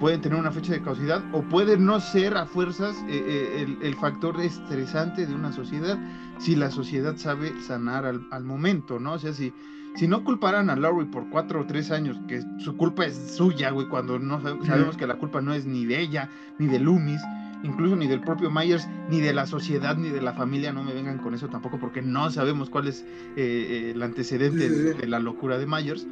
[0.00, 3.86] pueden tener una fecha de causidad o pueden no ser a fuerzas eh, eh, el,
[3.86, 5.98] el, factor estresante de una sociedad
[6.38, 9.12] si la sociedad sabe sanar al, al momento, ¿no?
[9.12, 9.52] O sea, si,
[9.94, 13.70] si no culparan a Laurie por cuatro o tres años, que su culpa es suya,
[13.70, 17.20] güey, cuando no sabemos que la culpa no es ni de ella, ni de Loomis,
[17.62, 20.94] incluso ni del propio Myers, ni de la sociedad, ni de la familia, no me
[20.94, 25.18] vengan con eso tampoco, porque no sabemos cuál es eh, eh, el antecedente de, la
[25.18, 26.06] locura de Myers.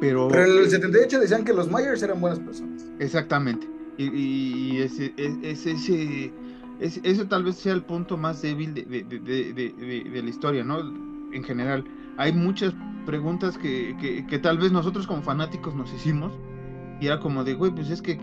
[0.00, 2.86] Pero, Pero en el 78 decían que los Myers eran buenas personas.
[2.98, 3.68] Exactamente.
[3.96, 6.32] Y, ese, ese, ese,
[6.80, 10.78] ese, tal vez sea el punto más débil de, de la historia, ¿no?
[11.32, 11.84] En general
[12.18, 12.74] hay muchas
[13.06, 13.96] preguntas que,
[14.28, 16.32] que, tal vez nosotros como fanáticos nos hicimos.
[17.00, 18.20] Y era como de, güey, pues es que...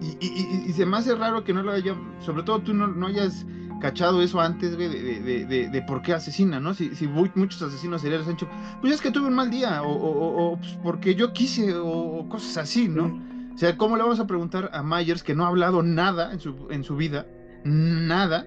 [0.00, 2.88] Y, y, y, se me hace raro que no lo haya, sobre todo tú no,
[2.88, 3.46] no hayas
[3.80, 6.74] cachado eso antes, güey, de, de, de, por qué asesina, ¿no?
[6.74, 8.48] Si, si muchos asesinos seriales han hecho,
[8.80, 12.26] pues es que tuve un mal día, o, o, o pues porque yo quise, o,
[12.28, 13.20] cosas así, ¿no?
[13.54, 16.40] O sea, ¿cómo le vamos a preguntar a Myers que no ha hablado nada en
[16.40, 17.26] su, en su vida?
[17.64, 18.46] Nada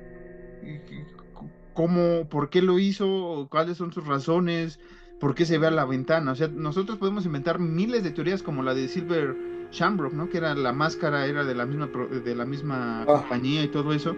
[1.78, 4.80] cómo, por qué lo hizo, cuáles son sus razones,
[5.20, 6.32] por qué se ve a la ventana.
[6.32, 9.38] O sea, nosotros podemos inventar miles de teorías como la de Silver
[9.72, 10.28] Shamrock, ¿no?
[10.28, 13.06] Que era la máscara, era de la misma, de la misma ah.
[13.06, 14.16] compañía y todo eso.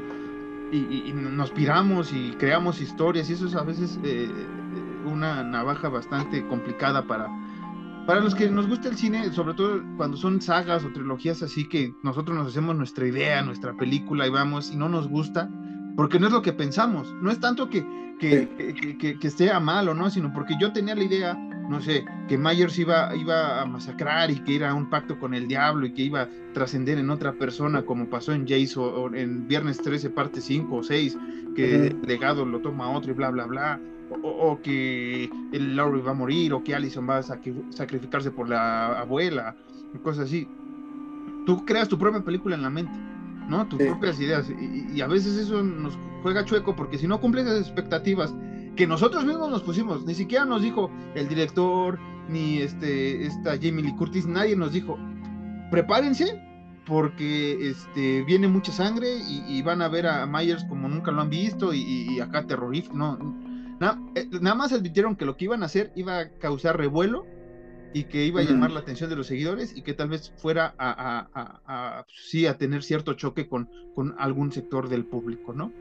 [0.71, 4.29] Y, nos piramos y creamos historias y eso es a veces eh,
[5.05, 7.27] una navaja bastante complicada para,
[8.05, 11.67] para los que nos gusta el cine, sobre todo cuando son sagas o trilogías así
[11.67, 15.49] que nosotros nos hacemos nuestra idea, nuestra película y vamos y no nos gusta,
[15.99, 17.85] porque no es lo que pensamos, no es tanto que,
[18.21, 18.47] que,
[18.97, 22.37] que, que, sea mal o no, sino porque yo tenía la idea, no sé, que
[22.37, 26.03] Myers iba, iba a masacrar y que era un pacto con el diablo y que
[26.03, 30.39] iba a trascender en otra persona, como pasó en Jason o en Viernes 13, parte
[30.39, 31.17] 5 o 6,
[31.53, 33.81] que el legado lo toma otro y bla, bla, bla.
[34.23, 39.01] O, que el Laurie va a morir, o que Allison va a sacrificarse por la
[39.01, 39.53] abuela,
[40.01, 40.47] cosas así.
[41.45, 42.97] Tú creas tu propia película en la mente
[43.49, 43.67] ¿no?
[43.67, 44.49] Tus propias ideas.
[44.49, 48.33] Y, a veces eso nos juega chueco porque si no cumples esas expectativas
[48.75, 53.83] que nosotros mismos nos pusimos, ni siquiera nos dijo el director, ni este, esta Jamie
[53.83, 54.97] Lee Curtis, nadie nos dijo,
[55.71, 56.39] prepárense
[56.85, 61.29] porque este, viene mucha sangre y, van a ver a Myers como nunca lo han
[61.29, 63.17] visto y, acá terrorífico, no.
[64.15, 67.25] Eh, nada más advirtieron que lo que iban a hacer iba a causar revuelo
[67.93, 70.75] y que iba a llamar la atención de los seguidores y que tal vez fuera
[70.77, 75.71] a, sí a tener cierto choque con, con algún sector del público, ¿no?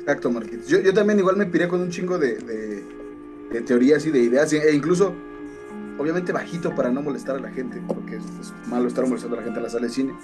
[0.00, 0.68] Exacto, Marquitos.
[0.68, 2.82] Yo, también igual me piré con un chingo de,
[3.66, 5.14] teorías y de ideas, e incluso,
[5.98, 9.44] obviamente bajito para no molestar a la gente, porque es, malo estar molestando a la
[9.44, 10.14] gente a la sala de cine.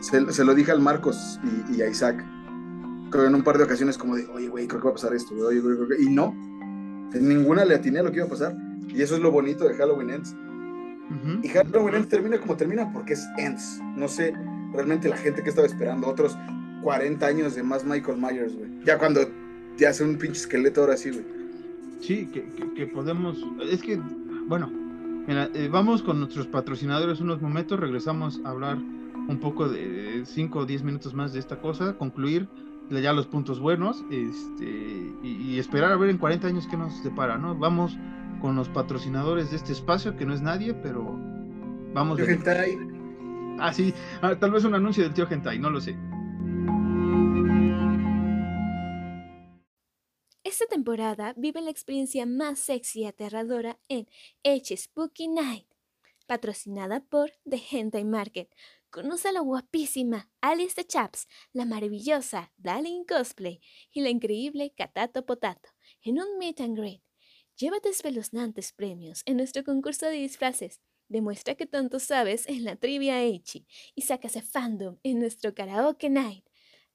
[0.00, 1.38] Se, lo dije al Marcos
[1.70, 2.24] y, a Isaac,
[3.10, 5.14] creo en un par de ocasiones como de, oye, güey, creo que va a pasar
[5.14, 6.51] esto, oye, güey, y no, en
[7.20, 8.56] ninguna le atiné a lo que iba a pasar.
[8.88, 10.34] Y eso es lo bonito de Halloween Ends.
[11.10, 11.40] Ujú.
[11.42, 13.80] Y Halloween Ends termina como termina porque es Ends.
[13.96, 14.34] No sé
[14.72, 16.36] realmente la gente que estaba esperando otros
[16.82, 18.70] 40 años de más Michael Myers, güey.
[18.84, 19.20] Ya cuando
[19.78, 21.24] ya hace un pinche esqueleto ahora sí, güey.
[22.00, 23.38] Sí, que, que- que podemos.
[23.70, 24.00] Es que,
[24.48, 24.70] bueno,
[25.26, 30.58] mira, eh, vamos con nuestros patrocinadores unos momentos, regresamos a hablar un poco de 5
[30.60, 32.48] o 10 minutos más de esta cosa, concluir
[32.90, 34.64] ya los puntos buenos este,
[35.22, 37.54] y, y esperar a ver en 40 años qué nos depara, ¿no?
[37.56, 37.96] Vamos
[38.40, 41.04] con los patrocinadores de este espacio, que no es nadie, pero
[41.94, 42.18] vamos.
[42.18, 42.78] Yo, de- hentai,
[43.58, 45.96] Ah, sí, ah, tal vez un anuncio del tío Gentai, no lo sé.
[50.44, 54.06] Esta temporada vive la experiencia más sexy y aterradora en
[54.44, 55.66] H Spooky Night,
[56.26, 58.48] patrocinada por The Hentai Market.
[58.92, 63.58] Conoce a la guapísima Alice de Chaps, la maravillosa Darling Cosplay
[63.90, 65.70] y la increíble Katato Potato
[66.02, 67.02] en un meet and greet.
[67.56, 70.82] Llévate espeluznantes premios en nuestro concurso de disfraces.
[71.08, 73.64] Demuestra que tanto sabes en la trivia H
[73.94, 76.44] y sácase fandom en nuestro karaoke night.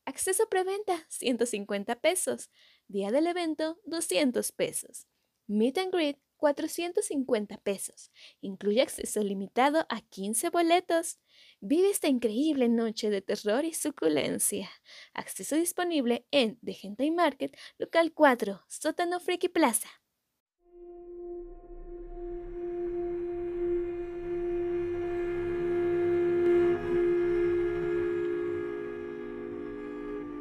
[0.05, 2.51] Acceso preventa 150 pesos.
[2.87, 5.07] Día del evento, 200 pesos.
[5.47, 8.11] Meet and greet, 450 pesos.
[8.41, 11.19] Incluye acceso limitado a 15 boletos.
[11.59, 14.69] Vive esta increíble noche de terror y suculencia.
[15.13, 19.89] Acceso disponible en The Hentai Market, local 4, sótano Friki Plaza.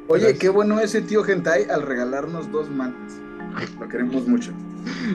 [0.09, 3.26] Oye, qué bueno ese tío hentai al regalarnos dos mantas.
[3.79, 4.51] Lo queremos mucho.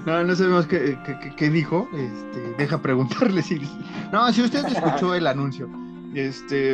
[0.06, 0.98] No, no sabemos qué,
[1.36, 1.88] qué- dijo.
[1.94, 3.60] Este, deja preguntarle si.
[4.12, 5.68] No, si usted escuchó el anuncio.
[6.14, 6.72] Este.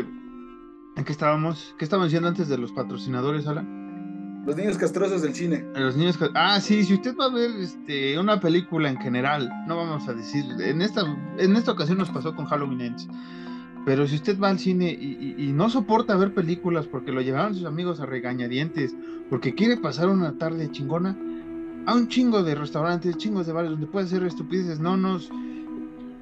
[0.96, 1.74] ¿En qué estábamos?
[1.78, 4.42] ¿Qué estábamos diciendo antes de los patrocinadores, Alan?
[4.46, 5.64] Los niños castrosos del cine.
[5.76, 6.18] Los niños.
[6.34, 10.14] Ah, sí, si usted va a ver este, una película en general, no vamos a
[10.14, 10.44] decir.
[10.60, 11.02] En esta,
[11.38, 13.08] en esta ocasión nos pasó con Halloween Ends.
[13.84, 17.20] Pero si usted va al cine y, y- y no soporta ver películas porque lo
[17.22, 18.94] llevaron sus amigos a regañadientes,
[19.30, 21.16] porque quiere pasar una tarde chingona,
[21.89, 25.30] a un chingo de restaurantes, chingos de bares donde puede hacer estupideces, no nos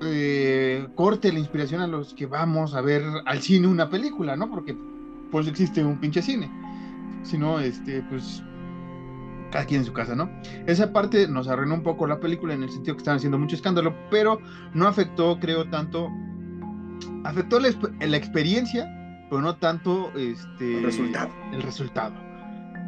[0.00, 4.48] eh, corte la inspiración a los que vamos a ver al cine una película, ¿no?
[4.48, 4.76] Porque
[5.32, 6.48] pues existe un pinche cine.
[7.24, 8.44] Si no, este, pues
[9.50, 10.30] cada quien en su casa, ¿no?
[10.66, 13.56] Esa parte nos arruinó un poco la película en el sentido que estaban haciendo mucho
[13.56, 14.38] escándalo, pero
[14.72, 16.08] no afectó, creo, tanto.
[17.24, 17.70] Afectó la,
[18.06, 18.86] la experiencia,
[19.28, 21.30] pero no tanto este, El resultado.
[21.52, 22.14] el resultado.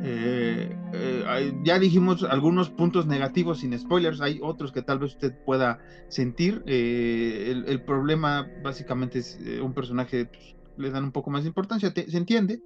[0.04, 5.32] Eh, eh, ya dijimos algunos puntos negativos sin spoilers, hay otros que tal vez usted
[5.44, 5.78] pueda
[6.08, 6.62] sentir.
[6.66, 11.92] Eh, el, problema básicamente es un personaje, pues, le dan un poco más de importancia,
[11.92, 12.60] se entiende,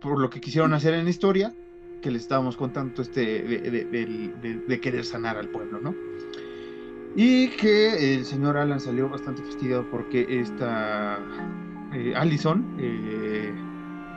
[0.00, 1.52] por lo que quisieron hacer en la historia,
[2.00, 5.94] que le estábamos contando este de, de- querer sanar al pueblo, ¿no?
[7.16, 11.18] Y que el señor Alan salió bastante fastidiado porque esta
[12.14, 12.64] Allison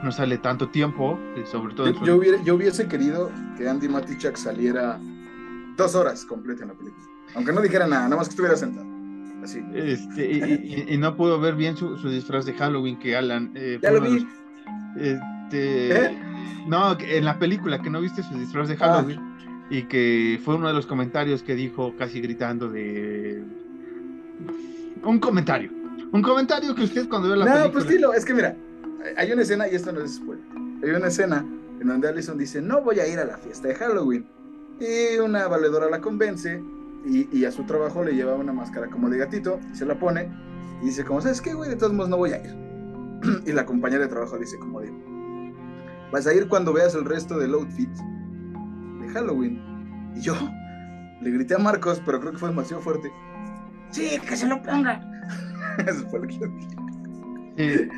[0.04, 3.88] no sale tanto tiempo, eh, sobre todo Yo, yo hubiera- yo hubiese querido que Andy
[3.90, 5.00] Matichak saliera
[5.78, 7.06] dos horas completa en la película.
[7.36, 8.88] Aunque no dijera nada, nada más que estuviera sentado.
[9.44, 9.62] Así.
[9.74, 13.52] Este, y, y- y no pudo ver bien su, su disfraz de Halloween que Alan.
[13.56, 14.20] eh, Ya lo vi.
[14.20, 14.26] los-
[14.98, 16.20] este, ¿Eh?
[16.68, 19.20] No, en la película que no viste su disfraz de Halloween
[19.70, 23.44] y que fue uno de los comentarios que dijo casi gritando de.
[25.04, 25.72] Un comentario.
[26.12, 27.72] Un comentario que usted cuando ve la No, película.
[27.74, 28.56] pues dilo, es que mira,
[29.18, 30.46] hay una escena, y esto no es spoiler,
[30.84, 31.46] hay una escena
[31.80, 34.26] en donde Allison dice, no voy a ir a la fiesta de Halloween.
[34.80, 36.62] Y una valedora la convence
[37.06, 39.98] y, y a su trabajo le lleva una máscara como de gatito y se la
[39.98, 40.30] pone
[40.82, 41.70] y dice como, ¿sabes qué, güey?
[41.70, 42.56] De todos modos no voy a ir.
[43.46, 44.92] y la compañera de trabajo dice como de,
[46.12, 49.62] vas a ir cuando veas el resto del outfit de Halloween.
[50.16, 50.36] Y yo
[51.22, 53.12] le grité a Marcos, pero creo que fue demasiado fuerte.
[53.92, 55.02] Sí, que se lo ponga.
[55.88, 57.90] Eso fue lo que le dije.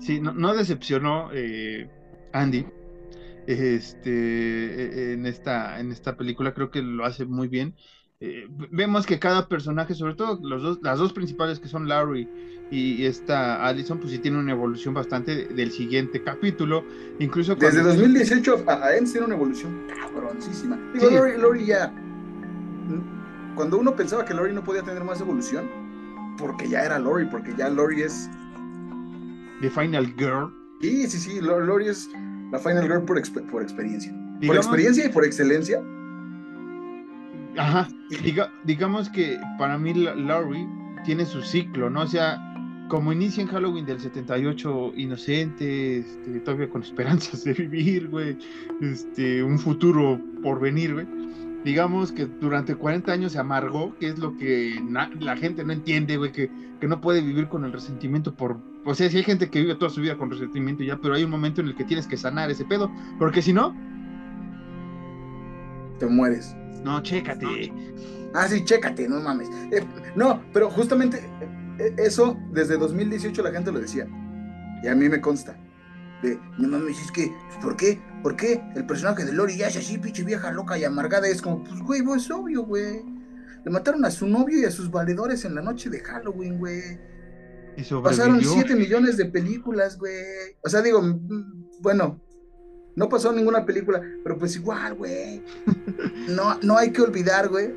[0.00, 1.88] Sí, no, no decepcionó eh,
[2.32, 2.66] Andy
[3.46, 7.74] este, eh, en, esta, en esta película, creo que lo hace muy bien.
[8.22, 12.28] Eh, vemos que cada personaje, sobre todo los dos, las dos principales que son Larry
[12.70, 16.84] y esta Allison, pues sí tienen una evolución bastante del siguiente capítulo.
[17.18, 20.78] Incluso Desde cuando- 2018 a, Ends tiene una evolución cabroncísima.
[20.92, 21.14] Digo, Sí.
[21.14, 21.92] Lori, Lori ya.
[23.56, 25.68] Cuando uno pensaba que Lori no podía tener más evolución,
[26.38, 28.28] porque ya era Lori, porque ya Lori es.
[29.60, 30.52] The Final Girl.
[30.80, 32.08] Sí, sí, sí, Lo- Lori es
[32.52, 34.12] la Final Girl por, expe- por experiencia.
[34.46, 35.82] por experiencia y por excelencia.
[37.56, 37.88] Ajá,
[38.22, 40.66] diga- digamos que para mí la- Laurie
[41.04, 42.02] tiene su ciclo, ¿no?
[42.02, 42.38] O sea,
[42.88, 48.38] como inicia en Halloween del 78, inocente, este, todavía con esperanzas de vivir, güey,
[48.80, 51.06] este, un futuro por venir, güey.
[51.62, 54.82] digamos que durante 40 años se amargó, que es lo que
[55.20, 56.50] la gente no entiende, güey, que,
[56.80, 58.56] que, no puede vivir con el resentimiento por...
[58.84, 61.24] O sea, si hay gente que vive toda su vida con resentimiento ya, pero hay
[61.24, 63.74] un momento en el que tienes que sanar ese pedo, porque si no...
[65.98, 66.56] Te mueres.
[66.82, 67.72] No, chécate.
[68.34, 69.48] Ah, sí, chécate, no mames.
[69.70, 69.84] Eh,
[70.16, 71.20] no, pero justamente
[71.78, 74.06] eh, eso desde 2018 la gente lo decía.
[74.82, 75.56] Y a mí me consta.
[76.22, 78.00] De, no mames, es que, ¿por qué?
[78.22, 81.28] ¿Por qué el personaje de Lori ya es así, pinche vieja loca y amargada?
[81.28, 83.04] Es como, pues, güey, pues, es obvio, güey.
[83.64, 86.98] Le mataron a su novio y a sus valedores en la noche de Halloween, güey.
[87.76, 90.14] Y Pasaron 7 millones de películas, güey.
[90.62, 92.20] O sea, digo, mm, bueno,
[92.96, 95.42] no pasó ninguna película, pero pues igual, güey.
[96.28, 97.68] No, no hay que olvidar, güey.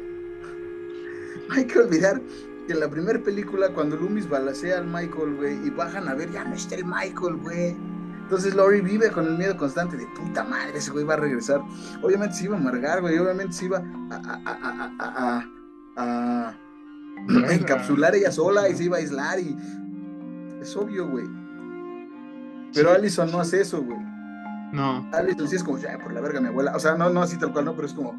[1.47, 2.21] No hay que olvidar
[2.67, 6.31] que en la primera película, cuando Loomis balacea al Michael, güey, y bajan a ver,
[6.31, 7.75] ya no está el Michael, güey.
[8.23, 11.61] Entonces Lori vive con el miedo constante de puta madre, ese güey va a regresar.
[12.01, 13.17] Obviamente se iba a amargar, güey.
[13.17, 14.15] Obviamente se iba a,
[14.45, 15.45] a,
[15.97, 19.55] a, a encapsular ella sola y se iba a aislar y.
[20.64, 21.26] Es obvio, güey.
[22.73, 23.99] Pero Allison no hace eso, güey.
[24.72, 25.10] No.
[25.11, 26.73] Allison sí es como, ya, por la verga mi abuela.
[26.73, 28.18] O sea, no, no así tal cual, no, pero es como.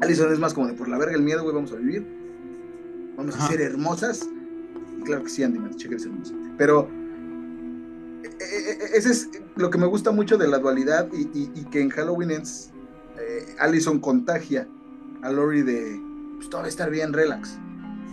[0.00, 2.06] Allison es más como de por la verga el miedo, güey, vamos a vivir.
[3.16, 4.26] Vamos a ser hermosas.
[4.98, 6.34] Y claro que sí, Andy, cheque que es hermosa.
[6.56, 6.88] Pero
[8.24, 11.26] e, e, e, ese es lo que me gusta mucho de la dualidad y,
[11.66, 12.70] que en Halloween Ends
[13.18, 14.66] eh, Allison contagia
[15.20, 16.00] a Lori de
[16.36, 17.58] pues todo va a estar bien, relax.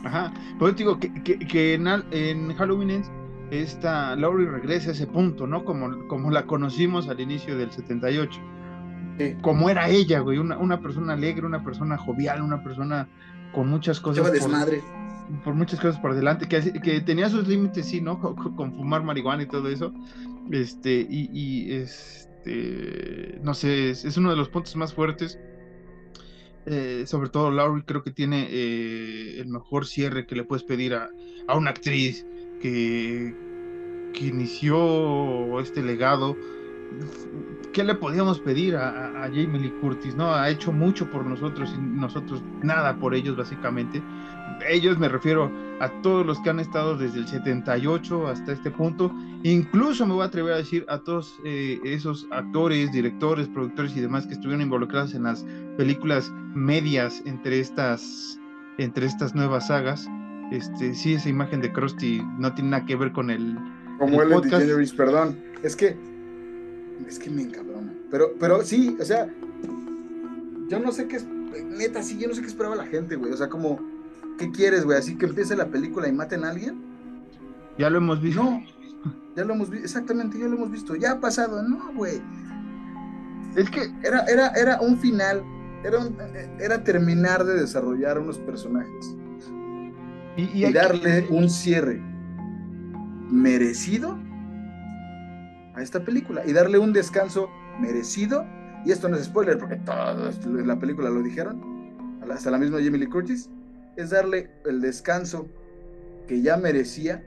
[0.04, 3.12] Ajá, pues digo que, que, en, en, Halloween Ends
[3.52, 5.66] esta Lori regresa a ese punto, ¿no?
[5.66, 8.40] Como, como la conocimos al inicio del 78.
[9.42, 13.10] Como era ella, güey, una, una persona alegre, una persona jovial, una persona
[13.52, 14.24] con muchas cosas.
[14.24, 14.82] Lleva desmadre
[15.44, 18.20] por muchas cosas por delante, que, que tenía sus límites, sí, ¿no?
[18.56, 19.94] Con, fumar marihuana y todo eso.
[20.52, 25.40] Este, y, este, no sé, es, uno de los puntos más fuertes.
[26.72, 30.94] Eh, sobre todo Laurie creo que tiene eh, el mejor cierre que le puedes pedir
[30.94, 31.10] a,
[31.48, 32.28] a una actriz
[32.62, 33.34] que,
[34.14, 36.38] que inició este legado
[37.74, 40.16] ¿qué le podíamos pedir a, a, Jamie Lee Curtis?
[40.16, 40.34] ¿no?
[40.34, 44.02] Ha hecho mucho por nosotros y nosotros nada por ellos, básicamente.
[44.68, 49.14] Ellos me refiero a todos los que han estado desde el 78 hasta este punto.
[49.44, 54.02] Incluso me voy a atrever a decir a todos eh, esos actores, directores, productores y
[54.02, 55.46] demás que estuvieron involucrados en las
[55.78, 58.40] películas medias entre estas,
[58.78, 60.08] entre estas nuevas sagas.
[60.52, 63.58] Este, sí, esa imagen de Krusty no tiene nada que ver con el.
[64.00, 64.96] Como el, podcast.
[64.96, 65.38] perdón.
[65.64, 65.96] Es que
[67.08, 67.94] es que me encabrona.
[68.12, 69.28] Pero, pero sí, o sea,
[70.68, 71.20] yo no sé qué
[71.64, 73.32] neta, sí, yo no sé qué esperaba la gente, güey.
[73.32, 73.80] O sea, como,
[74.40, 74.98] ¿qué quieres, güey?
[74.98, 76.82] Así que empiece la película y maten a alguien.
[77.78, 78.44] Ya lo hemos visto.
[78.44, 78.64] No,
[79.36, 80.96] ya lo hemos visto, exactamente, ya lo hemos visto.
[80.96, 82.22] Ya ha pasado, no, güey.
[83.56, 85.44] Es que era, era, era un final,
[85.84, 86.00] era,
[86.60, 89.16] era terminar de desarrollar unos personajes.
[90.38, 92.02] Y, y darle un cierre
[93.30, 94.18] merecido
[95.82, 97.50] esta película y darle un descanso
[97.80, 98.46] merecido.
[98.86, 101.62] Y esto no es spoiler porque todos en la película lo dijeron,
[102.32, 103.50] hasta la misma Jamie Lee Curtis,
[104.02, 105.48] es darle el descanso
[106.28, 107.24] que ya merecía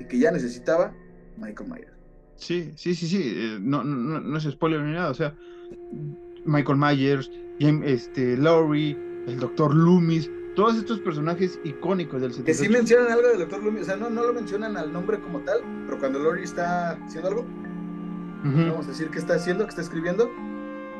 [0.00, 0.94] y que ya necesitaba
[1.36, 1.92] Michael Myers.
[2.36, 5.34] Sí, sí, sí, sí, eh, no, no, no, es spoiler ni nada, o sea,
[6.44, 8.96] Michael Myers, este, Laurie,
[9.26, 12.44] el Doctor Loomis, todos estos personajes icónicos del 78.
[12.44, 15.20] Que sí mencionan algo del Doctor Loomis, o sea, no, no lo mencionan al nombre
[15.20, 17.46] como tal, pero cuando Laurie está haciendo algo,
[18.44, 20.28] Vamos a decir qué está haciendo, qué está escribiendo.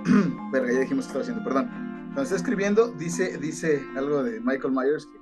[0.52, 1.91] Verga, ya dijimos que está haciendo, perdón.
[2.12, 5.18] Cuando está escribiendo, dice, dice algo de Michael Myers que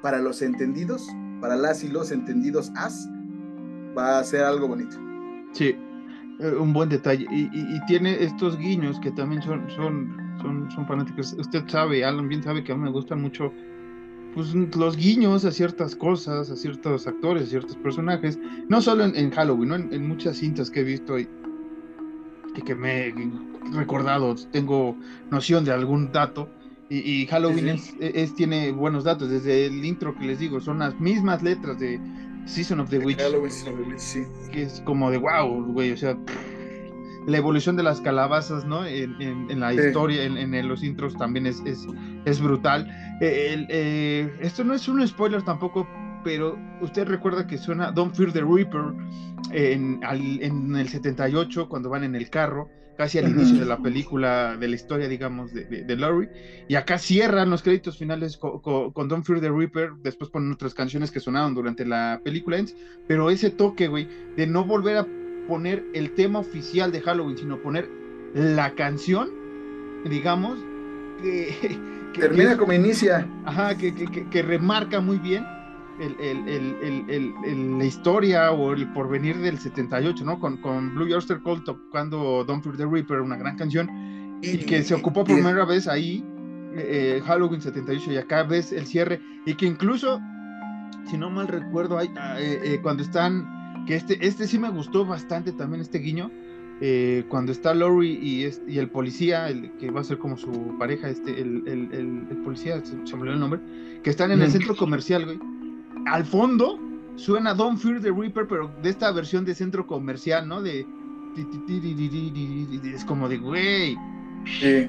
[0.00, 1.08] para los entendidos,
[1.40, 3.08] para las y los entendidos as,
[3.98, 4.96] va a ser algo bonito.
[5.52, 5.74] Sí,
[6.38, 7.26] eh, un buen detalle.
[7.32, 11.32] Y, tiene estos guiños que también son, son, son, son fanáticos.
[11.36, 13.52] Usted sabe, Alan bien sabe que a mí me gustan mucho
[14.32, 18.38] pues, los guiños a ciertas cosas, a ciertos actores, a ciertos personajes.
[18.68, 19.74] No solo en, Halloween, ¿no?
[19.74, 21.18] en, muchas cintas que he visto.
[21.18, 21.28] Y,
[22.54, 23.10] y que me
[23.72, 24.96] recordado, tengo
[25.30, 26.48] noción de algún dato.
[26.92, 29.30] Y, Halloween Es, tiene buenos datos.
[29.30, 32.00] Desde el intro que les digo, son las mismas letras de
[32.46, 33.18] Season of the Witch.
[34.50, 35.92] Que es como de wow, güey.
[35.92, 36.16] O sea,
[37.26, 38.84] la evolución de las calabazas, ¿no?
[38.84, 41.62] En, la historia, en, los intros también es,
[42.24, 42.88] es, brutal.
[43.20, 45.86] Eh, eh, esto no es un spoiler tampoco,
[46.24, 48.94] pero usted recuerda que suena Don't Fear the Reaper
[49.52, 54.68] en, el 78 cuando van en el carro, casi al inicio de la película, de
[54.68, 56.28] la historia, digamos, de, de, Laurie.
[56.68, 61.10] Y acá cierran los créditos finales con, Don't Fear the Reaper, después ponen otras canciones
[61.10, 62.62] que sonaron durante la película,
[63.06, 65.06] pero ese toque, güey, de no volver a
[65.48, 67.88] poner el tema oficial de Halloween, sino poner
[68.34, 69.30] la canción,
[70.04, 70.58] digamos,
[71.22, 71.78] que,
[72.12, 73.26] que- Termina que- como inicia.
[73.44, 75.44] Ajá, que- que remarca muy bien
[76.00, 80.38] el, el- la historia o el porvenir del 78, ¿no?
[80.40, 83.88] Con, con Blue Oyster Cult tocando Don't Fear the Reaper, una gran canción,
[84.42, 86.24] y que se ocupó por y- primera vez ahí,
[86.76, 90.20] eh, Halloween 78, y acá ves el cierre, y que incluso,
[91.08, 94.70] si no mal recuerdo, hay, ah, eh, eh, cuando están, que este, este sí me
[94.70, 96.30] gustó bastante también, este guiño,
[96.82, 100.38] eh, cuando está Lori y, es- y el policía, el que va a ser como
[100.38, 103.60] su pareja, este, el, el- el- el policía, se, se me olvidó el nombre,
[104.02, 104.52] que están en el Mm.
[104.52, 105.38] centro comercial, güey.
[106.06, 106.78] Al fondo
[107.16, 110.62] suena Don't Fear the Reaper, pero de esta versión de centro comercial, ¿no?
[110.62, 110.86] De...
[112.94, 113.96] Es como de, güey.
[114.46, 114.88] Sí.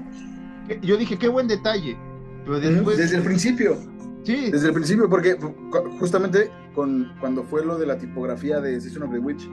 [0.68, 1.98] que- Yo dije, qué buen detalle.
[2.46, 2.98] Pero después...
[2.98, 3.78] Desde el principio.
[4.24, 8.80] Sí, Desde el principio, porque ju- justamente con, cuando fue lo de la tipografía de
[8.80, 9.48] Season of the Witch,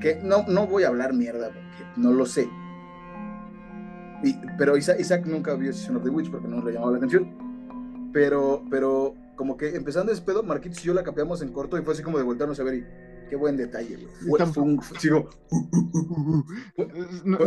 [0.00, 2.48] que no, no voy a hablar mierda porque no lo sé.
[4.22, 6.98] Y- pero Isaac, Isaac nunca vio Season of the Witch porque no le llamaba la
[6.98, 7.28] atención.
[8.12, 11.82] Pero, pero como que empezando ese pedo, Marquitos y yo la capeamos en corto y
[11.82, 12.84] fue así como de voltearnos a ver y
[13.30, 14.42] qué buen detalle, güey.
[14.52, 15.30] Fue, un, fue- sigo,
[17.24, 17.38] N-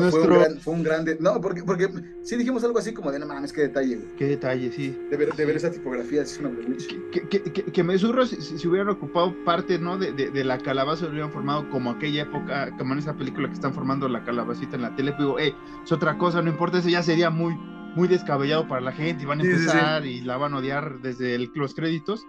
[0.59, 1.17] fue- un grande.
[1.19, 1.87] No, porque, porque
[2.23, 4.15] sí dijimos algo así como de no mames, qué detalle, güey.
[4.15, 4.97] Qué detalle, sí.
[5.11, 6.87] De ver, de ver esa tipografía the Witch.
[7.11, 9.99] que, que, que, que me zurro si, si- hubieran ocupado parte ¿no?
[9.99, 13.47] de, de, de la calabaza, lo hubieran formado como aquella época, como en esa película
[13.49, 15.53] que están formando la calabacita en la tele, digo, eh,
[15.83, 17.53] es otra cosa, no importa, eso ya sería muy,
[17.95, 19.61] muy descabellado para la gente y van a Sí, sí, sí.
[19.63, 22.25] empezar y la van a odiar desde el- los créditos.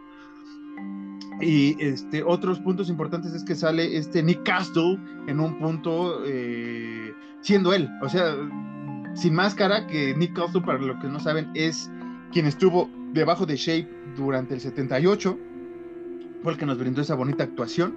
[1.41, 7.12] Y este, otros puntos importantes es que sale este Nick Castle en un punto eh,
[7.41, 8.36] siendo él, o sea,
[9.15, 11.91] sin máscara, que Nick Castle, para los que no saben, es
[12.32, 15.39] quien estuvo debajo de Shape durante el 78,
[16.43, 17.95] fue el que nos brindó esa bonita actuación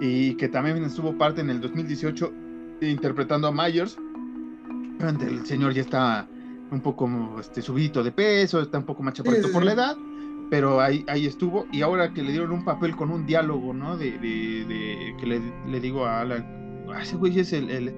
[0.00, 2.32] y que también estuvo parte en el 2018
[2.80, 3.96] interpretando a Myers.
[5.20, 6.28] El señor ya está
[6.70, 7.08] un poco
[7.40, 9.66] este, subidito de peso, está un poco más chaparrito sí, por sí.
[9.66, 9.96] la edad,
[10.50, 11.66] pero ahí, ahí estuvo.
[11.72, 13.96] Y ahora que le dieron un papel con un diálogo, ¿no?
[13.96, 16.44] De, de- de- que le, le digo a Alan,
[16.92, 17.94] "Ah, ese güey es el, el,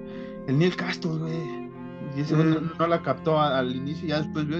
[0.47, 1.67] el Neil Castle, güey.
[2.15, 2.71] Y ese güey no, Mm.
[2.79, 4.57] no la captó a- al inicio, ya después vio,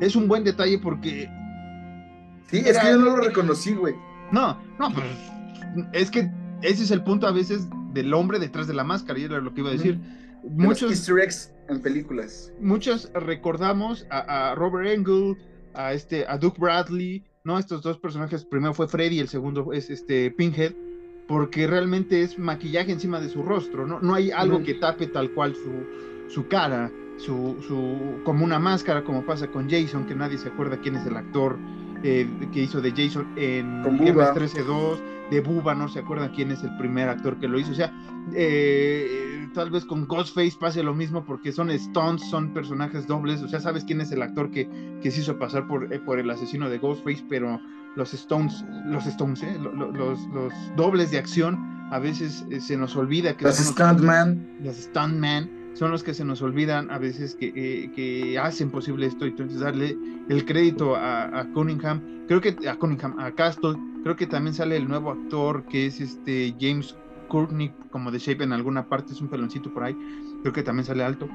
[0.00, 1.28] es un buen detalle porque
[2.50, 3.94] Sí, es que yo no lo reconocí, güey.
[4.32, 5.06] no, no, pues
[5.92, 6.30] es que
[6.62, 9.54] ese es el punto a veces del hombre detrás de la máscara, y era lo
[9.54, 9.98] que iba a decir.
[10.42, 12.52] Muchos Muchos, Easter eggs en películas.
[12.60, 15.36] muchos recordamos a, a Robert Engel,
[15.74, 17.58] a este, a Duke Bradley, ¿no?
[17.58, 20.72] Estos dos personajes, primero fue Freddy, el segundo es este Pinhead,
[21.28, 24.00] porque realmente es maquillaje encima de su rostro, ¿no?
[24.00, 29.04] No hay algo que tape tal cual su, su cara, su, su, como una máscara,
[29.04, 31.58] como pasa con Jason, que nadie se acuerda quién es el actor
[32.02, 34.34] eh, que hizo de Jason en Viernes Bubba.
[34.34, 34.98] 13-2,
[35.30, 37.92] de Buba, no se acuerdan quién es el primer actor que lo hizo, o sea,
[38.34, 43.48] eh, tal vez con Ghostface pase lo mismo porque son stunts, son personajes dobles, o
[43.48, 44.68] sea, sabes quién es el actor que,
[45.02, 47.60] que se hizo pasar por, eh, por el asesino de Ghostface, pero
[47.96, 49.56] los Stones, los Stones, ¿eh?
[49.60, 51.58] Lo- lo- los, los dobles de acción,
[51.90, 54.46] a veces eh, se nos olvida que los- Stuntman.
[54.62, 59.06] los stuntman son los que se nos olvidan a veces que, eh, que hacen posible
[59.06, 59.96] esto, entonces darle
[60.28, 64.76] el crédito a, a Cunningham, creo que a Cunningham, a Castle, creo que también sale
[64.76, 66.96] el nuevo actor que es este James
[67.28, 69.96] Courtney, como de Shape en alguna parte, es un peloncito por ahí,
[70.42, 71.28] creo que también sale alto.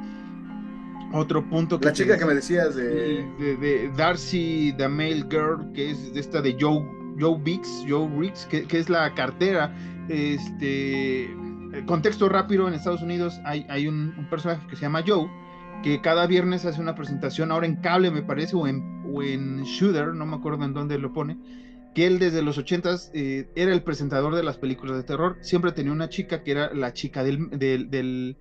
[1.11, 3.25] Otro punto que La chica te- que me decías de.
[3.39, 6.85] de, de Darcy, The Male Girl, que es esta de Joe,
[7.19, 9.75] Joe Biggs, Joe Riggs, que, que es la cartera.
[10.07, 11.35] Este
[11.73, 15.29] eh, contexto rápido, en Estados Unidos hay, hay un, un personaje que se llama Joe,
[15.83, 19.63] que cada viernes hace una presentación, ahora en cable me parece, o en, o en
[19.63, 21.37] Shooter, no me acuerdo en dónde lo pone,
[21.95, 25.71] que él desde los ochentas eh, era el presentador de las películas de terror, siempre
[25.71, 28.37] tenía una chica que era la chica del, del, del-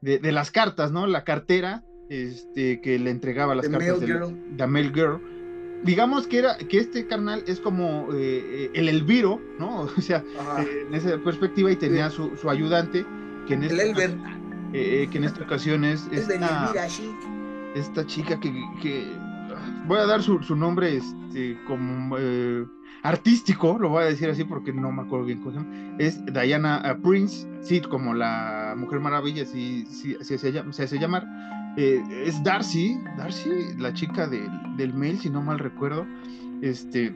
[0.00, 1.06] de, de las cartas, ¿no?
[1.06, 4.56] La cartera, este, que le entregaba las The cartas Mail Girl.
[4.56, 5.20] The Mail Girl.
[5.82, 9.82] Digamos que era que este carnal es como eh, eh, el Elviro, ¿no?
[9.96, 10.24] O sea,
[10.60, 13.04] eh, en esa perspectiva y tenía su, su ayudante,
[13.46, 14.18] que en, El esta, Elber.
[14.72, 16.72] eh, que en esta ocasión es Es de esta,
[17.74, 18.52] esta chica que,
[18.82, 19.06] que-
[19.86, 22.16] voy a dar su, su nombre este, como
[23.02, 26.20] artístico, lo voy a decir así porque no me acuerdo bien cómo se llama, es
[26.26, 30.34] Diana Prince, sí, como la Mujer Maravilla, así se,
[30.84, 31.26] hace llamar.
[31.76, 36.04] Eh, es Darcy, Darcy, la chica del, del mail, si no mal recuerdo.
[36.62, 37.14] Este,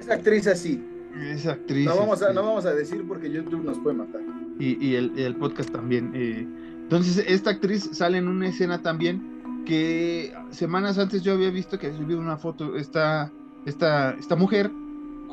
[0.00, 0.82] Esa actriz así.
[1.20, 1.86] es actriz.
[1.86, 4.20] No vamos, a, este, no vamos a decir porque YouTube nos puede matar.
[4.58, 6.12] y, y el, el podcast también.
[6.14, 6.46] eh.
[6.82, 11.86] Entonces, esta actriz sale en una escena también que semanas antes yo había visto que
[11.86, 13.32] había subido una foto, esta,
[13.64, 14.70] esta, esta mujer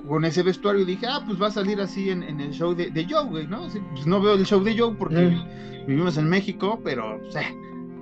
[0.07, 2.91] con ese vestuario dije, ah, pues va a salir así en, en el show de,
[2.91, 3.69] de Joe, güey, ¿no?
[3.69, 5.85] Sí, pues no veo el show de Joe porque Mm.
[5.85, 7.43] vivimos en México, pero, o sea,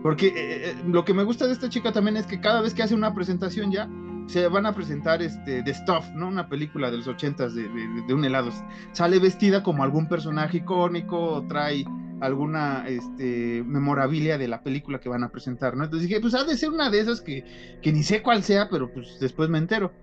[0.01, 2.73] Porque eh, eh, lo que me gusta de esta chica también es que cada vez
[2.73, 3.91] que hace una presentación ya,
[4.27, 6.27] se van a presentar este The Stuff, ¿no?
[6.27, 8.51] Una película de los ochentas de, de, de, un helado.
[8.93, 11.89] Sale vestida como algún personaje icónico, trae
[12.19, 15.83] alguna este, memorabilia de la película que van a presentar, ¿no?
[15.85, 17.43] Entonces dije, pues ha de ser una de esas que,
[17.81, 19.95] que ni sé cuál sea, pero pues después me entero.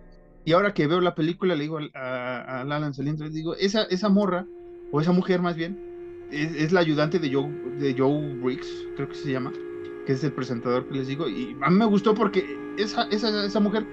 [0.46, 3.82] Y ahora que veo la película, le digo a, a, Alan Saliendo, le digo, esa,
[3.82, 4.46] esa morra,
[4.92, 5.76] o esa mujer más bien,
[6.30, 7.50] es, es, la ayudante de Joe,
[7.80, 9.52] de Joe Briggs, creo que se llama,
[10.06, 13.44] que es el presentador que les digo, y a mí me gustó porque esa, esa,
[13.44, 13.84] esa mujer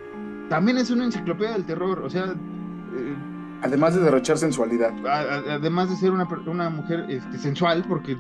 [0.48, 2.26] también es una enciclopedia del terror, o sea...
[2.26, 3.16] Eh,
[3.64, 4.94] además de derrochar sensualidad.
[5.08, 8.16] A, además de ser una, una mujer este, sensual, porque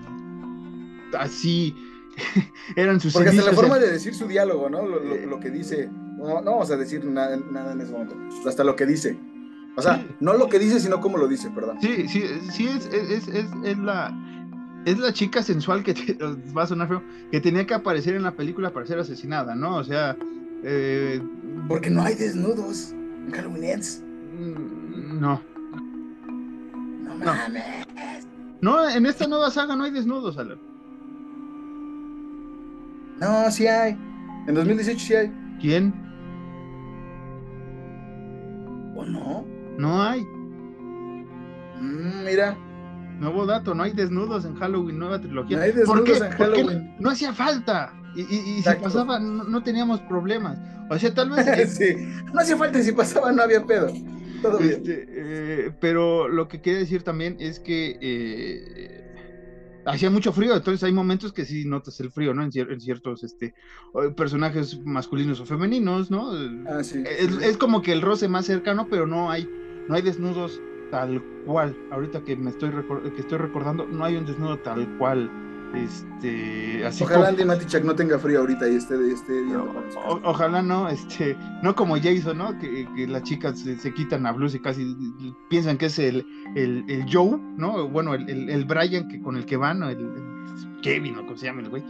[1.19, 1.75] así
[2.75, 3.13] eran sus...
[3.13, 4.87] Porque hasta la forma de decir su diálogo, ¿no?
[4.87, 5.91] Lo, lo, lo que dice,
[6.23, 8.15] no, no, vamos a decir nada, nada, en ese momento,
[8.47, 9.17] hasta lo que dice.
[9.75, 10.07] O sea, sí.
[10.19, 11.77] no lo que dice, sino cómo lo dice, perdón.
[11.81, 14.13] Sí, sí, sí, es, es, es, es la...
[14.85, 16.17] Es la chica sensual que te,
[16.57, 17.01] va a sonar feo,
[17.31, 19.77] que tenía que aparecer en la película para ser asesinada, ¿no?
[19.77, 20.17] O sea,
[20.61, 21.21] eh,
[21.69, 24.03] porque no hay desnudos en Halloween Ends.
[24.33, 25.41] No.
[26.97, 27.63] No mames.
[28.61, 30.57] No, en esta nueva saga no hay desnudos, Alan.
[33.19, 33.97] No, sí hay.
[34.47, 35.31] En 2018 sí hay.
[35.61, 35.93] ¿Quién?
[39.03, 39.45] ¿O no?
[39.77, 40.21] No hay.
[41.79, 42.57] Mm, mira.
[43.19, 45.57] Nuevo dato, no hay desnudos en Halloween, nueva trilogía.
[45.57, 46.17] No hay desnudos ¿Por qué?
[46.17, 46.95] en Halloween.
[46.99, 47.93] No hacía falta.
[48.15, 50.57] Y, y, y si pasaba, no, no, teníamos problemas.
[50.89, 51.73] O sea, tal vez.
[51.77, 51.95] sí,
[52.33, 53.87] no hacía falta y si pasaba, no había pedo.
[54.41, 54.73] Todo bien.
[54.73, 59.12] Este, eh, pero lo que quería decir también es que eh,
[59.85, 62.43] hacía mucho frío, entonces hay momentos que sí notas el frío, ¿no?
[62.43, 63.53] En, cier en ciertos este,
[64.15, 66.31] personajes masculinos o femeninos, ¿no?
[66.67, 67.43] Ah, sí, es, sí.
[67.43, 69.49] es, como que el roce más cercano, pero no hay,
[69.87, 70.59] no hay desnudos
[70.91, 71.75] tal cual.
[71.91, 72.71] Ahorita que me estoy,
[73.15, 75.29] que estoy recordando, no hay un desnudo tal cual.
[75.73, 79.73] Este, así ojalá como, Andy Matichak no tenga frío ahorita y esté, esté viendo.
[80.05, 82.57] O, ojalá no, este, no como Jason, ¿no?
[82.59, 84.95] Que, que las chicas se, se, quitan la blusa y casi
[85.49, 86.25] piensan que es el,
[86.55, 87.87] el, el Joe, ¿no?
[87.89, 89.89] Bueno, el, el, el, Brian que, con el que van, ¿no?
[89.89, 89.97] el,
[90.83, 91.83] Kevin, o como se llama el güey.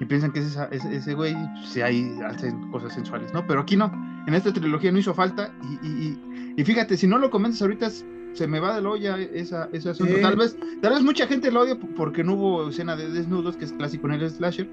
[0.00, 3.44] Y piensan que es esa, ese, ese güey, pues ahí hacen cosas sensuales, ¿no?
[3.46, 3.92] Pero aquí no.
[4.26, 5.52] En esta trilogía no hizo falta.
[5.82, 7.90] Y, y, y fíjate, si no lo comentas ahorita,
[8.34, 10.14] se me va de la olla esa, ese asunto.
[10.14, 10.20] Sí.
[10.20, 13.64] Tal vez, tal vez mucha gente lo odia porque no hubo escena de desnudos, que
[13.64, 14.68] es clásico en el slasher.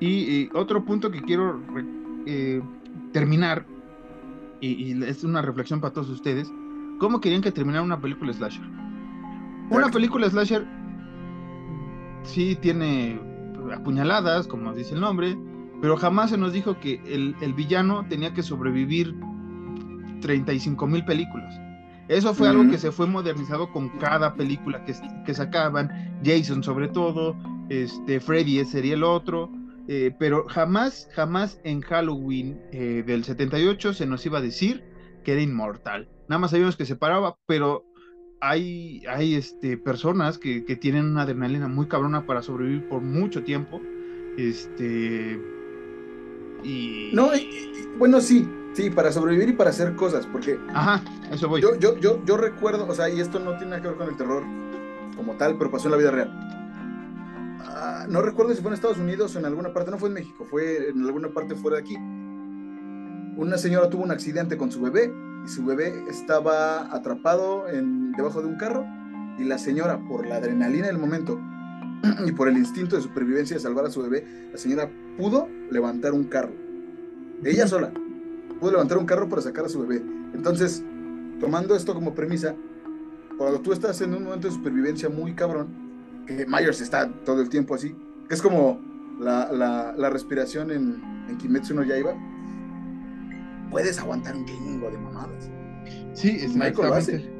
[0.00, 1.60] Y, y otro punto que quiero
[2.26, 2.62] eh,
[3.12, 3.66] terminar,
[4.60, 6.50] y, y, es una reflexión para todos ustedes,
[6.98, 8.64] ¿cómo querían que terminara una película slasher?
[9.70, 10.66] Una película slasher
[12.22, 13.20] sí tiene
[13.72, 15.36] apuñaladas, como dice el nombre,
[15.80, 19.14] pero jamás se nos dijo que el, el villano tenía que sobrevivir
[20.20, 21.67] 35 mil películas.
[22.08, 24.94] Eso fue algo que se fue modernizado con cada película que,
[25.26, 27.36] que sacaban, Jason sobre todo,
[27.68, 29.50] este, Freddy sería el otro,
[29.88, 34.84] eh, pero jamás, jamás en Halloween eh, del 78 se nos iba a decir
[35.24, 36.08] que era inmortal.
[36.28, 37.84] Nada más sabíamos que se paraba, pero
[38.40, 43.42] hay, hay este, personas que, que tienen una adrenalina muy cabrona para sobrevivir por mucho
[43.44, 43.80] tiempo.
[44.36, 45.40] Este.
[46.62, 47.10] Y.
[47.12, 50.58] No, y, y, bueno, sí, Sí, para sobrevivir y para hacer cosas, porque...
[50.72, 51.60] Ajá, eso voy.
[51.60, 54.08] Yo, yo, yo, yo recuerdo, o sea, y esto no tiene nada que ver con
[54.08, 54.44] el terror
[55.16, 56.30] como tal, pero pasó en la vida real.
[57.60, 60.14] Uh, no recuerdo si fue en Estados Unidos o en alguna parte, no fue en
[60.14, 61.96] México, fue en alguna parte fuera de aquí.
[63.36, 65.12] Una señora tuvo un accidente con su bebé
[65.44, 68.84] y su bebé estaba atrapado en, debajo de un carro
[69.38, 71.40] y la señora, por la adrenalina del momento
[72.26, 76.12] y por el instinto de supervivencia de salvar a su bebé, la señora pudo levantar
[76.12, 76.52] un carro.
[77.44, 77.92] Ella sola
[78.58, 80.02] pudo levantar un carro para sacar a su bebé.
[80.34, 80.82] Entonces,
[81.40, 82.54] tomando esto como premisa,
[83.36, 85.68] cuando tú estás en un momento de supervivencia muy cabrón,
[86.26, 87.94] que Myers está todo el tiempo así,
[88.28, 88.80] que es como
[89.20, 92.14] la, la, la respiración en, en, Kimetsu no Yaiba,
[93.70, 95.50] puedes aguantar un chingo de mamadas.
[96.12, 97.30] Sí, exactamente.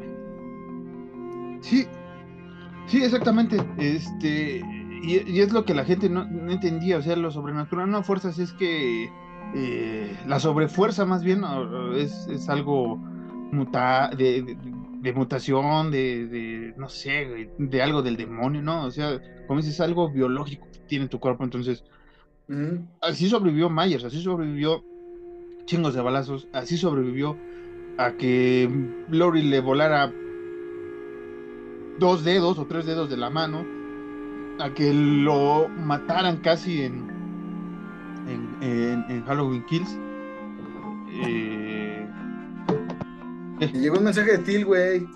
[1.61, 1.87] Sí,
[2.87, 3.57] sí, exactamente.
[3.79, 4.63] Este,
[5.03, 8.03] y, y, es lo que la gente no, no entendía, o sea, lo sobrenatural no
[8.03, 9.11] fuerzas es que
[9.55, 11.43] eh, la sobrefuerza más bien
[11.97, 14.57] es, es algo muta de, de,
[15.01, 18.85] de, mutación, de, de no sé, de algo del demonio, ¿no?
[18.85, 21.85] O sea, como dices, es algo biológico que tiene tu cuerpo, entonces,
[22.49, 22.87] -huh.
[23.01, 24.85] así sobrevivió Myers, así sobrevivió
[25.65, 27.37] chingos de balazos, así sobrevivió
[27.99, 28.71] a que
[29.09, 30.13] Lori le volara
[31.99, 33.65] dos dedos o tres dedos de la mano,
[34.61, 37.18] a que lo mataran casi en
[38.29, 39.99] en, en, en Halloween Kills.
[41.11, 42.09] Eh...
[43.73, 45.07] Llegó un mensaje de Til, güey.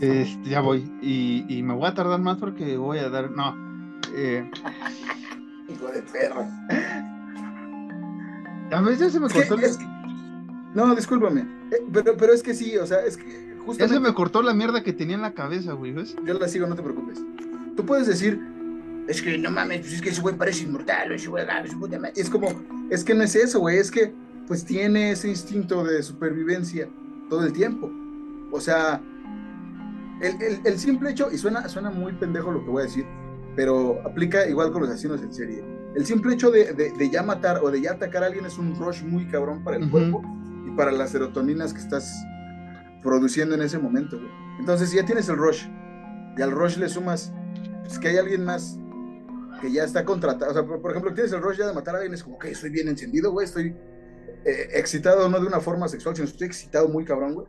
[0.00, 0.90] Este, ya voy.
[1.02, 3.30] Y, y, me voy a tardar más porque voy a dar.
[3.30, 3.54] No.
[4.14, 4.50] Eh,
[5.68, 6.48] Hijo de perra.
[8.72, 9.84] A veces se me cortó, es que-
[10.74, 11.42] No, discúlpame.
[11.70, 14.42] Eh, pero, pero es que sí, o sea, es que ya justamente se me cortó
[14.42, 16.16] la mierda que tenía en la cabeza, güey, ¿ves?
[16.24, 17.20] yo la sigo, no te preocupes.
[17.76, 18.40] Tú puedes decir,
[19.10, 21.78] es que no mames, pues es que ese güey parece inmortal, ese güey, ah, su
[21.78, 22.12] puta madre".
[22.16, 22.48] Es como,
[22.90, 24.12] es que no es eso, güey, es que
[24.46, 26.88] pues tiene ese instinto de supervivencia
[27.28, 27.90] todo el tiempo.
[28.50, 29.00] O sea,
[30.20, 33.06] el, el- el simple hecho, y suena, suena muy pendejo lo que voy a decir,
[33.56, 35.64] pero aplica igual con los asesinos en serie.
[35.94, 38.58] El simple hecho de, de- de ya matar o de ya atacar a alguien es
[38.58, 40.22] un rush muy cabrón para el cuerpo
[40.66, 42.12] y para las serotoninas que estás
[43.02, 44.30] produciendo en ese momento, güey.
[44.58, 45.66] Entonces, ya tienes el rush
[46.36, 47.32] y al rush le sumas
[47.84, 48.78] pues, que hay alguien más
[49.60, 50.50] que ya está contratado.
[50.50, 52.38] O sea, por, por ejemplo, tienes el rush ya de matar a alguien, es como
[52.38, 53.74] que estoy bien encendido, güey, estoy
[54.44, 57.46] eh, excitado no de una forma sexual, sino estoy excitado muy cabrón, güey.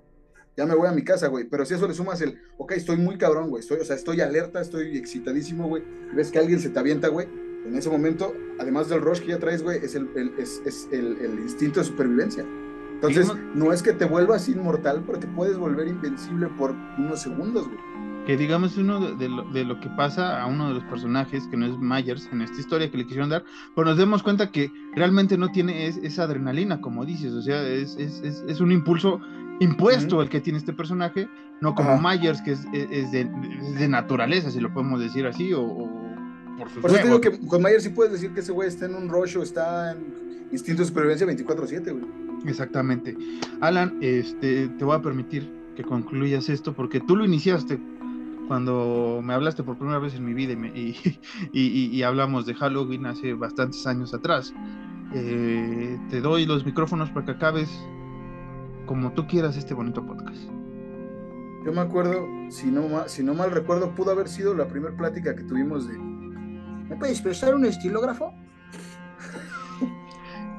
[0.58, 1.46] Ya me voy a mi casa, güey.
[1.46, 3.62] Pero si eso le sumas el, ok, estoy muy cabrón, güey.
[3.62, 5.82] Estoy, o sea, estoy alerta, estoy excitadísimo, güey.
[6.14, 7.28] Ves que alguien se te avienta, güey.
[7.66, 10.90] En ese momento, además del rush que ya traes, güey, es el, el- es, es
[10.92, 12.46] el, el instinto de supervivencia.
[12.94, 17.68] Entonces, no es que te vuelvas inmortal, pero te puedes volver invencible por unos segundos,
[17.68, 17.80] güey.
[18.26, 21.48] Que digamos uno de, de lo, de lo que pasa a uno de los personajes,
[21.48, 23.43] que no es Myers, en esta historia que le quisieron dar,
[23.76, 27.68] pero nos demos cuenta que realmente no tiene es- esa adrenalina, como dices, o sea,
[27.68, 29.19] es, es, es, es un impulso
[29.60, 31.27] impuesto el que tiene este personaje,
[31.61, 31.99] no como.
[31.99, 35.61] Myers, que es, es- es de, es de naturaleza, si lo podemos decir así, o,
[35.64, 35.89] o
[36.57, 38.68] por sus Por eso te digo que con Mayer sí puedes decir que ese güey
[38.68, 42.06] está en un rush o está en instinto de supervivencia 24-7, güey.
[42.45, 43.15] Exactamente.
[43.61, 47.80] Alan, este, te voy a permitir que concluyas esto porque tú lo iniciaste
[48.52, 50.94] cuando me hablaste por primera vez en mi vida y, me- y,
[51.53, 54.53] y- y- hablamos de Halloween hace bastantes años atrás.
[55.14, 57.69] Eh, te doy los micrófonos para que acabes
[58.88, 60.36] como tú quieras este bonito podcast.
[61.65, 65.34] Yo me acuerdo, si no, si no mal recuerdo, pudo haber sido la primera plática
[65.34, 65.98] que tuvimos de...
[65.98, 68.34] ¿Me puedes prestar un estilógrafo?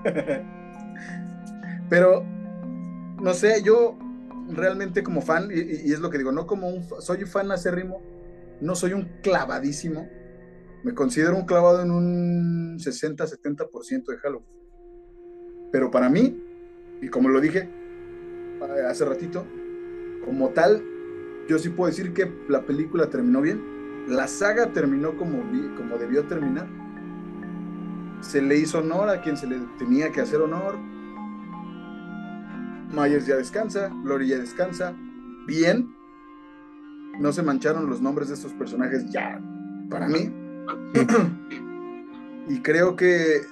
[1.91, 2.25] Pero,
[3.21, 3.99] no sé, yo
[4.57, 6.85] realmente como fan, y, y- es lo que digo, no como un...
[7.01, 8.01] Soy un fan acérrimo,
[8.61, 10.09] no soy un clavadísimo.
[10.85, 14.47] Me considero un clavado en un 60-70% de Halloween.
[15.71, 16.43] Pero para mí,
[17.01, 17.69] y como lo dije
[18.61, 19.47] eh, hace ratito,
[20.25, 20.83] como tal,
[21.49, 23.61] yo sí puedo decir que la película terminó bien.
[24.09, 25.43] La saga terminó como,
[25.77, 26.69] como debió terminar.
[28.21, 30.77] Se le hizo honor a quien se le tenía que hacer honor.
[32.93, 34.95] Myers ya descansa, Glory ya descansa.
[35.47, 35.95] Bien.
[37.19, 39.41] No se mancharon los nombres de estos personajes ya,
[39.91, 40.33] para mí.
[42.49, 43.43] y creo que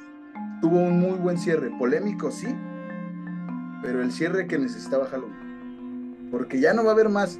[0.61, 1.71] tuvo un muy buen cierre.
[1.79, 2.49] Polémico, sí.
[3.83, 6.29] Pero el cierre que necesitaba Halloween.
[6.31, 7.39] Porque ya no va a haber más.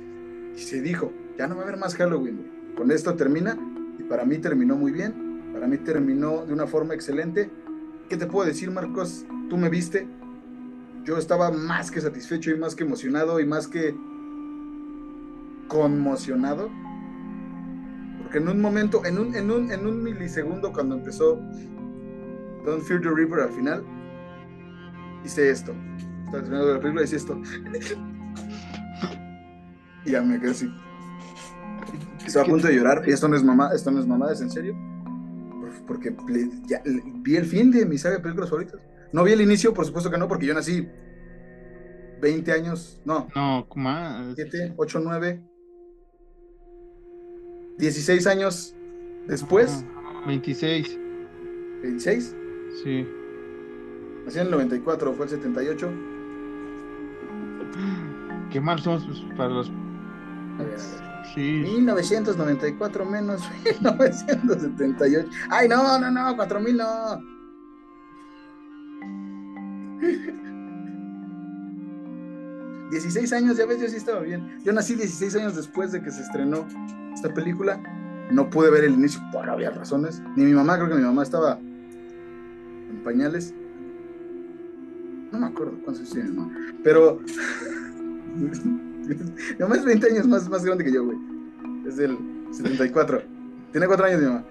[0.57, 2.73] Y se dijo, ya no va a haber más Halloween.
[2.77, 3.57] Con esto termina.
[3.99, 5.53] Y para mí terminó muy bien.
[5.53, 7.51] Para mí terminó de una forma excelente.
[8.09, 9.25] ¿Qué te puedo decir, Marcos?
[9.49, 10.09] Tú me viste.
[11.05, 13.95] Yo estaba más que satisfecho y más que emocionado y más que
[15.69, 16.69] conmocionado.
[18.23, 21.41] Porque en un momento, en un, en un, en un milisegundo cuando empezó
[22.65, 23.85] Don't Fear the Reaper al final,
[25.25, 25.73] hice esto.
[26.27, 27.41] Estaba terminando la película hice esto.
[30.03, 30.67] Y ya me quedé así.
[32.27, 33.03] Estaba a punto de llorar.
[33.07, 34.75] Y esto no es mamá, esto no es mamá, es en serio.
[35.87, 36.83] Por- Porque ya-
[37.17, 38.81] vi el fin de mi saga de películas favoritas.
[39.13, 40.89] No vi el inicio, por supuesto que no, porque yo nací
[42.21, 44.35] 20 años, no, No, más.
[44.37, 45.43] 7, 8, 9,
[47.79, 48.75] 16 años
[49.27, 50.99] después, Ah, 26,
[51.83, 52.37] 26,
[52.85, 53.07] sí.
[54.27, 55.91] nací en el 94, fue el 78.
[58.51, 59.71] Qué mal somos pues, para los.
[59.71, 59.73] A
[60.63, 60.81] ver, a ver.
[61.35, 61.63] Sí.
[61.65, 65.29] 1994 menos 1978.
[65.51, 67.40] Ay, no, no, no, 4000 no.
[72.91, 74.59] ...16 años, ya ves, yo sí estaba bien.
[74.65, 76.67] Yo nací 16 años después de que se estrenó
[77.15, 77.81] esta película.
[78.33, 80.21] No pude ver el inicio por obvias razones.
[80.37, 83.55] Ni mi mamá, creo que mi mamá estaba en pañales.
[85.31, 86.33] No me acuerdo cuántos años tiene.
[86.83, 87.21] Pero...
[88.35, 91.19] mi mamá es 20 años más, más grande que yo, güey.
[91.87, 92.19] Es del
[92.51, 93.23] 74.
[93.71, 94.45] Tiene 4 años mi mamá.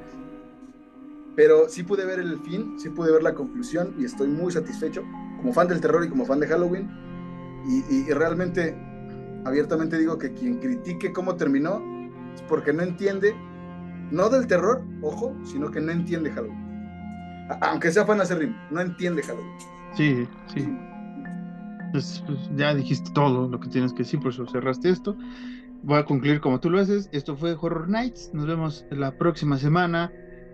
[1.35, 5.03] Pero sí pude ver el fin, sí pude ver la conclusión y estoy muy satisfecho
[5.41, 6.89] como fan del terror y como fan de Halloween.
[7.67, 8.75] Y, y- y realmente,
[9.45, 11.81] abiertamente digo que quien critique cómo terminó
[12.33, 13.35] es porque no entiende,
[14.11, 16.65] no del terror, ojo, sino que no entiende Halloween.
[17.49, 19.51] A- aunque sea fan acérrimo, no entiende Halloween.
[19.95, 20.67] Sí, sí.
[21.91, 25.17] Pues, pues, ya dijiste todo lo que tienes que decir, por eso cerraste esto.
[25.81, 27.09] Voy a concluir como tú lo haces.
[27.11, 28.29] Esto fue Horror Nights.
[28.33, 30.11] Nos vemos la próxima semana.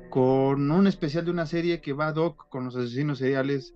[0.07, 3.73] con un especial de una serie que va Doc con los asesinos seriales.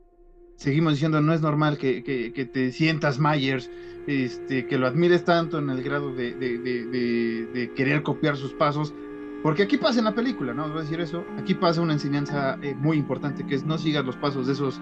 [0.60, 3.72] Seguimos diciendo, no es normal que, que, que te sientas Myers,
[4.07, 8.52] este, que lo admires tanto en el grado de, de, de, de, querer copiar sus
[8.52, 8.94] pasos,
[9.41, 10.68] porque aquí pasa en la película, ¿no?
[10.68, 14.03] Voy a decir eso, aquí pasa una enseñanza eh, muy importante, que es no sigas
[14.06, 14.81] los pasos de esos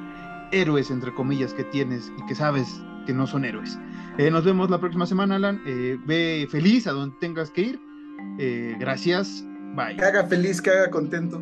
[0.52, 3.78] héroes, entre comillas, que tienes y que sabes que no son héroes.
[4.18, 5.62] Eh, nos vemos la próxima semana, Alan.
[5.68, 7.80] Eh, ve feliz a donde tengas que ir.
[8.40, 9.46] Eh, gracias.
[9.76, 9.96] Bye.
[9.96, 11.40] Que haga feliz, que haga contento.